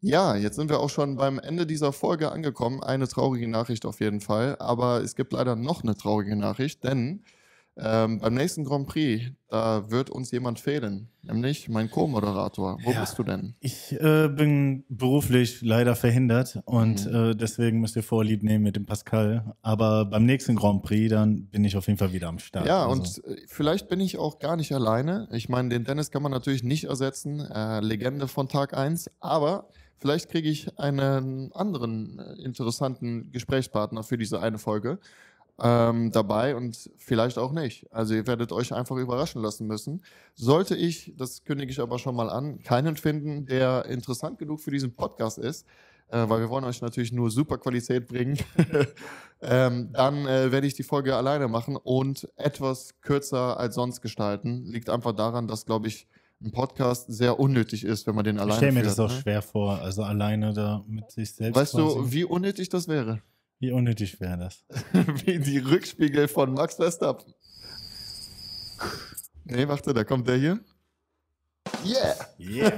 Ja, 0.00 0.36
jetzt 0.36 0.56
sind 0.56 0.68
wir 0.70 0.80
auch 0.80 0.90
schon 0.90 1.16
beim 1.16 1.38
Ende 1.38 1.66
dieser 1.66 1.92
Folge 1.92 2.30
angekommen. 2.30 2.82
Eine 2.82 3.08
traurige 3.08 3.48
Nachricht 3.48 3.84
auf 3.86 4.00
jeden 4.00 4.20
Fall. 4.20 4.56
Aber 4.58 5.02
es 5.02 5.16
gibt 5.16 5.32
leider 5.32 5.56
noch 5.56 5.82
eine 5.82 5.96
traurige 5.96 6.36
Nachricht, 6.36 6.84
denn 6.84 7.24
ähm, 7.78 8.18
beim 8.20 8.34
nächsten 8.34 8.64
Grand 8.64 8.86
Prix, 8.86 9.30
da 9.48 9.90
wird 9.90 10.08
uns 10.10 10.30
jemand 10.30 10.58
fehlen. 10.58 11.08
Nämlich 11.22 11.68
mein 11.68 11.90
Co-Moderator. 11.90 12.78
Wo 12.82 12.90
Ja. 12.92 13.00
bist 13.00 13.18
du 13.18 13.22
denn? 13.22 13.54
Ich 13.60 13.92
äh, 13.92 14.28
bin 14.28 14.84
beruflich 14.88 15.60
leider 15.62 15.94
verhindert 15.94 16.60
und 16.64 17.04
Mhm. 17.06 17.14
äh, 17.14 17.34
deswegen 17.34 17.80
müsst 17.80 17.96
ihr 17.96 18.02
Vorlieb 18.02 18.42
nehmen 18.42 18.64
mit 18.64 18.76
dem 18.76 18.86
Pascal. 18.86 19.54
Aber 19.62 20.04
beim 20.06 20.24
nächsten 20.24 20.56
Grand 20.56 20.82
Prix, 20.82 21.10
dann 21.10 21.46
bin 21.46 21.64
ich 21.64 21.76
auf 21.76 21.86
jeden 21.86 21.98
Fall 21.98 22.12
wieder 22.12 22.28
am 22.28 22.38
Start. 22.38 22.66
Ja, 22.66 22.86
Also, 22.86 23.22
und 23.24 23.24
äh, 23.36 23.42
vielleicht 23.48 23.88
bin 23.88 24.00
ich 24.00 24.18
auch 24.18 24.38
gar 24.38 24.56
nicht 24.56 24.72
alleine. 24.72 25.28
Ich 25.32 25.48
meine, 25.48 25.68
den 25.68 25.84
Dennis 25.84 26.10
kann 26.10 26.22
man 26.22 26.32
natürlich 26.32 26.62
nicht 26.62 26.84
ersetzen, 26.84 27.40
äh, 27.40 27.80
Legende 27.80 28.26
von 28.28 28.48
Tag 28.48 28.76
1, 28.76 29.10
aber 29.20 29.68
vielleicht 29.98 30.28
kriege 30.30 30.48
ich 30.48 30.78
einen 30.78 31.52
anderen 31.52 32.18
äh, 32.18 32.42
interessanten 32.42 33.30
Gesprächspartner 33.32 34.02
für 34.02 34.16
diese 34.16 34.40
eine 34.40 34.58
Folge 34.58 34.98
ähm, 35.62 36.12
dabei 36.12 36.54
und 36.54 36.90
vielleicht 36.98 37.38
auch 37.38 37.52
nicht. 37.52 37.90
Also 37.92 38.14
ihr 38.14 38.26
werdet 38.26 38.52
euch 38.52 38.74
einfach 38.74 38.96
überraschen 38.96 39.42
lassen 39.42 39.66
müssen. 39.66 40.04
Sollte 40.34 40.76
ich, 40.76 41.14
das 41.16 41.44
kündige 41.44 41.72
ich 41.72 41.80
aber 41.80 41.98
schon 41.98 42.14
mal 42.14 42.28
an, 42.28 42.62
keinen 42.62 42.96
finden, 42.96 43.46
der 43.46 43.86
interessant 43.86 44.38
genug 44.38 44.60
für 44.60 44.70
diesen 44.70 44.94
Podcast 44.94 45.38
ist, 45.38 45.66
äh, 46.08 46.28
weil 46.28 46.40
wir 46.40 46.50
wollen 46.50 46.64
euch 46.64 46.82
natürlich 46.82 47.12
nur 47.12 47.30
super 47.30 47.58
Qualität 47.58 48.06
bringen, 48.06 48.38
ähm, 49.40 49.90
dann 49.92 50.26
äh, 50.26 50.52
werde 50.52 50.66
ich 50.66 50.74
die 50.74 50.82
Folge 50.82 51.16
alleine 51.16 51.48
machen 51.48 51.76
und 51.76 52.28
etwas 52.36 53.00
kürzer 53.00 53.58
als 53.58 53.74
sonst 53.74 54.02
gestalten. 54.02 54.66
Liegt 54.66 54.90
einfach 54.90 55.12
daran, 55.12 55.48
dass, 55.48 55.64
glaube 55.64 55.88
ich, 55.88 56.06
ein 56.42 56.52
Podcast 56.52 57.06
sehr 57.08 57.40
unnötig 57.40 57.82
ist, 57.82 58.06
wenn 58.06 58.14
man 58.14 58.24
den 58.24 58.36
ich 58.36 58.42
alleine 58.42 58.58
stelle 58.58 58.72
mir 58.72 58.82
das 58.82 59.00
auch 59.00 59.08
ne? 59.08 59.20
schwer 59.22 59.40
vor, 59.40 59.80
also 59.80 60.02
alleine 60.02 60.52
da 60.52 60.84
mit 60.86 61.10
sich 61.10 61.32
selbst. 61.32 61.58
Weißt 61.58 61.74
du, 61.74 61.94
quasi. 61.94 62.12
wie 62.12 62.24
unnötig 62.24 62.68
das 62.68 62.88
wäre? 62.88 63.22
Wie 63.58 63.72
unnötig 63.72 64.20
wäre 64.20 64.38
das? 64.38 64.64
wie 65.24 65.38
die 65.38 65.58
Rückspiegel 65.58 66.28
von 66.28 66.52
Max 66.54 66.76
Verstappen. 66.76 67.32
Nee, 69.44 69.68
warte, 69.68 69.94
da 69.94 70.04
kommt 70.04 70.28
der 70.28 70.36
hier. 70.36 70.60
Yeah! 71.84 72.14
Yeah. 72.38 72.72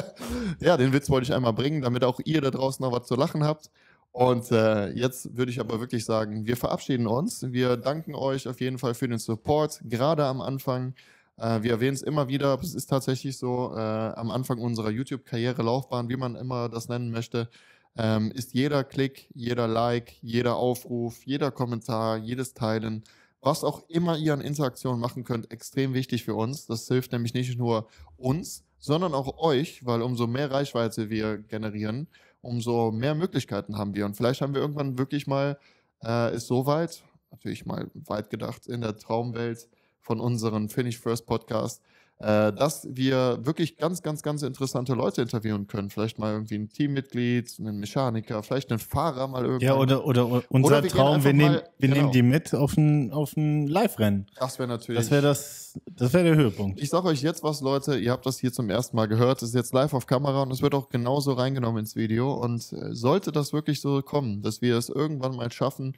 ja, 0.60 0.76
den 0.76 0.92
Witz 0.92 1.10
wollte 1.10 1.26
ich 1.26 1.34
einmal 1.34 1.52
bringen, 1.52 1.82
damit 1.82 2.04
auch 2.04 2.20
ihr 2.24 2.40
da 2.40 2.50
draußen 2.50 2.82
noch 2.84 2.92
was 2.92 3.06
zu 3.06 3.14
lachen 3.14 3.44
habt. 3.44 3.70
Und 4.12 4.50
äh, 4.50 4.90
jetzt 4.92 5.36
würde 5.36 5.50
ich 5.50 5.60
aber 5.60 5.78
wirklich 5.78 6.06
sagen, 6.06 6.46
wir 6.46 6.56
verabschieden 6.56 7.06
uns. 7.06 7.52
Wir 7.52 7.76
danken 7.76 8.14
euch 8.14 8.48
auf 8.48 8.60
jeden 8.60 8.78
Fall 8.78 8.94
für 8.94 9.08
den 9.08 9.18
Support, 9.18 9.80
gerade 9.84 10.24
am 10.24 10.40
Anfang. 10.40 10.94
Äh, 11.36 11.62
wir 11.62 11.72
erwähnen 11.72 11.94
es 11.94 12.02
immer 12.02 12.28
wieder, 12.28 12.48
aber 12.48 12.62
es 12.62 12.74
ist 12.74 12.86
tatsächlich 12.86 13.36
so, 13.36 13.74
äh, 13.76 13.78
am 13.78 14.30
Anfang 14.30 14.58
unserer 14.58 14.90
YouTube-Karriere-Laufbahn, 14.90 16.08
wie 16.08 16.16
man 16.16 16.34
immer 16.34 16.70
das 16.70 16.88
nennen 16.88 17.10
möchte, 17.10 17.50
ähm, 17.96 18.30
ist 18.32 18.54
jeder 18.54 18.84
Klick, 18.84 19.30
jeder 19.34 19.66
Like, 19.68 20.22
jeder 20.22 20.56
Aufruf, 20.56 21.24
jeder 21.24 21.50
Kommentar, 21.50 22.18
jedes 22.18 22.54
Teilen, 22.54 23.04
was 23.40 23.64
auch 23.64 23.88
immer 23.88 24.16
ihr 24.18 24.32
an 24.32 24.40
Interaktion 24.40 24.98
machen 24.98 25.24
könnt, 25.24 25.50
extrem 25.50 25.94
wichtig 25.94 26.24
für 26.24 26.34
uns. 26.34 26.66
Das 26.66 26.88
hilft 26.88 27.12
nämlich 27.12 27.32
nicht 27.34 27.56
nur 27.58 27.88
uns, 28.16 28.64
sondern 28.78 29.14
auch 29.14 29.38
euch, 29.38 29.84
weil 29.86 30.02
umso 30.02 30.26
mehr 30.26 30.50
Reichweite 30.50 31.10
wir 31.10 31.38
generieren, 31.38 32.08
umso 32.40 32.90
mehr 32.90 33.14
Möglichkeiten 33.14 33.78
haben 33.78 33.94
wir. 33.94 34.04
Und 34.04 34.16
vielleicht 34.16 34.40
haben 34.40 34.54
wir 34.54 34.60
irgendwann 34.60 34.98
wirklich 34.98 35.26
mal 35.26 35.58
äh, 36.02 36.30
es 36.30 36.46
so 36.46 36.66
weit, 36.66 37.02
natürlich 37.30 37.66
mal 37.66 37.90
weit 37.94 38.30
gedacht 38.30 38.66
in 38.66 38.80
der 38.80 38.96
Traumwelt 38.96 39.68
von 40.00 40.20
unserem 40.20 40.68
Finish 40.68 40.98
First 40.98 41.26
Podcast, 41.26 41.82
äh, 42.18 42.52
dass 42.52 42.88
wir 42.90 43.40
wirklich 43.44 43.76
ganz, 43.76 44.02
ganz, 44.02 44.22
ganz 44.22 44.42
interessante 44.42 44.94
Leute 44.94 45.20
interviewen 45.20 45.66
können. 45.66 45.90
Vielleicht 45.90 46.18
mal 46.18 46.32
irgendwie 46.32 46.54
ein 46.54 46.68
Teammitglied, 46.70 47.56
einen 47.58 47.78
Mechaniker, 47.78 48.42
vielleicht 48.42 48.70
einen 48.70 48.78
Fahrer 48.78 49.28
mal 49.28 49.44
irgendwie. 49.44 49.66
Ja, 49.66 49.76
oder, 49.76 50.06
oder, 50.06 50.26
oder 50.26 50.42
unser 50.48 50.80
gehen 50.80 50.90
Traum, 50.90 51.24
wir, 51.24 51.34
nehmen, 51.34 51.56
mal- 51.56 51.68
wir 51.78 51.88
genau. 51.88 52.00
nehmen 52.00 52.12
die 52.12 52.22
mit 52.22 52.54
auf 52.54 52.76
ein, 52.76 53.12
auf 53.12 53.36
ein 53.36 53.66
Live-Rennen. 53.66 54.26
Das 54.38 54.58
wäre 54.58 54.68
natürlich. 54.68 54.98
Das 54.98 55.10
wäre 55.10 55.22
das, 55.22 55.78
das 55.90 56.14
wäre 56.14 56.24
der 56.24 56.36
Höhepunkt. 56.36 56.80
Ich 56.80 56.88
sage 56.88 57.06
euch 57.08 57.20
jetzt 57.22 57.42
was, 57.42 57.60
Leute. 57.60 57.98
Ihr 57.98 58.12
habt 58.12 58.24
das 58.24 58.38
hier 58.38 58.52
zum 58.52 58.70
ersten 58.70 58.96
Mal 58.96 59.08
gehört. 59.08 59.42
Das 59.42 59.50
ist 59.50 59.54
jetzt 59.54 59.74
live 59.74 59.92
auf 59.92 60.06
Kamera 60.06 60.42
und 60.42 60.50
es 60.52 60.62
wird 60.62 60.74
auch 60.74 60.88
genauso 60.88 61.32
reingenommen 61.32 61.80
ins 61.80 61.96
Video. 61.96 62.32
Und 62.32 62.72
äh, 62.72 62.94
sollte 62.94 63.30
das 63.30 63.52
wirklich 63.52 63.80
so 63.82 64.00
kommen, 64.00 64.40
dass 64.40 64.62
wir 64.62 64.78
es 64.78 64.88
irgendwann 64.88 65.36
mal 65.36 65.52
schaffen, 65.52 65.94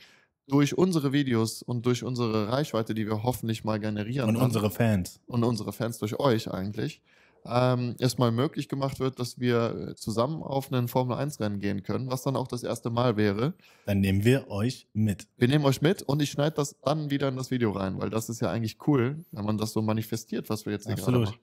durch 0.48 0.76
unsere 0.76 1.12
Videos 1.12 1.62
und 1.62 1.84
durch 1.86 2.02
unsere 2.02 2.48
Reichweite, 2.50 2.94
die 2.94 3.06
wir 3.06 3.22
hoffentlich 3.22 3.64
mal 3.64 3.78
generieren 3.78 4.28
Und 4.28 4.34
dann- 4.36 4.44
unsere 4.44 4.70
Fans. 4.70 5.20
und 5.26 5.44
unsere 5.44 5.72
Fans 5.72 5.98
durch 5.98 6.18
euch 6.18 6.50
eigentlich, 6.50 7.02
ähm, 7.44 7.94
erstmal 7.98 8.32
möglich 8.32 8.68
gemacht 8.68 8.98
wird, 8.98 9.20
dass 9.20 9.38
wir 9.38 9.94
zusammen 9.96 10.42
auf 10.42 10.72
einen 10.72 10.88
Formel-1-Rennen 10.88 11.60
gehen 11.60 11.82
können, 11.82 12.10
was 12.10 12.22
dann 12.22 12.34
auch 12.36 12.48
das 12.48 12.62
erste 12.62 12.90
Mal 12.90 13.16
wäre. 13.16 13.54
Dann 13.86 14.00
nehmen 14.00 14.24
wir 14.24 14.50
euch 14.50 14.88
mit. 14.92 15.28
Wir 15.36 15.48
nehmen 15.48 15.64
euch 15.64 15.80
mit 15.80 16.02
und 16.02 16.20
ich 16.20 16.30
schneide 16.30 16.56
das 16.56 16.76
dann 16.82 17.10
wieder 17.10 17.28
in 17.28 17.36
das 17.36 17.50
Video 17.50 17.70
rein, 17.70 17.98
weil 18.00 18.10
das 18.10 18.28
ist 18.28 18.40
ja 18.40 18.50
eigentlich 18.50 18.78
cool, 18.86 19.24
wenn 19.32 19.44
man 19.44 19.56
das 19.58 19.72
so 19.72 19.82
manifestiert, 19.82 20.48
was 20.50 20.66
wir 20.66 20.72
jetzt 20.72 20.86
hier 20.86 20.96
gerade 20.96 21.08
Absolut. 21.08 21.26
machen. 21.28 21.38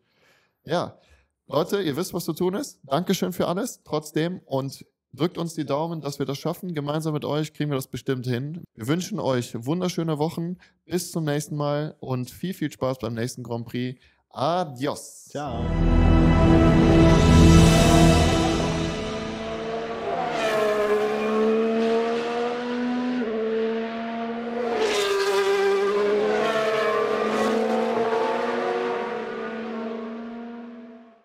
Ja, 0.65 0.97
Leute, 1.47 1.81
ihr 1.81 1.95
wisst, 1.95 2.13
was 2.13 2.25
zu 2.25 2.33
tun 2.33 2.55
ist. 2.55 2.79
Dankeschön 2.83 3.31
für 3.31 3.47
alles, 3.47 3.81
trotzdem 3.83 4.39
und 4.45 4.83
drückt 5.15 5.38
uns 5.38 5.54
die 5.54 5.65
Daumen, 5.65 6.01
dass 6.01 6.19
wir 6.19 6.25
das 6.25 6.38
schaffen. 6.38 6.73
Gemeinsam 6.73 7.13
mit 7.13 7.25
euch 7.25 7.54
kriegen 7.54 7.69
wir 7.69 7.75
das 7.75 7.88
bestimmt 7.88 8.25
hin. 8.25 8.63
Wir 8.75 8.88
wünschen 8.88 9.19
euch 9.19 9.54
wunderschöne 9.65 10.17
Wochen. 10.17 10.58
Bis 10.85 11.12
zum 11.12 11.23
nächsten 11.23 11.56
Mal 11.56 11.96
und 12.00 12.29
viel, 12.29 12.54
viel 12.54 12.71
Spaß 12.71 13.00
beim 13.00 13.13
nächsten 13.13 13.44
Grand 13.44 13.65
Prix. 13.65 14.00
Adios. 14.29 15.25
Ciao. 15.29 15.65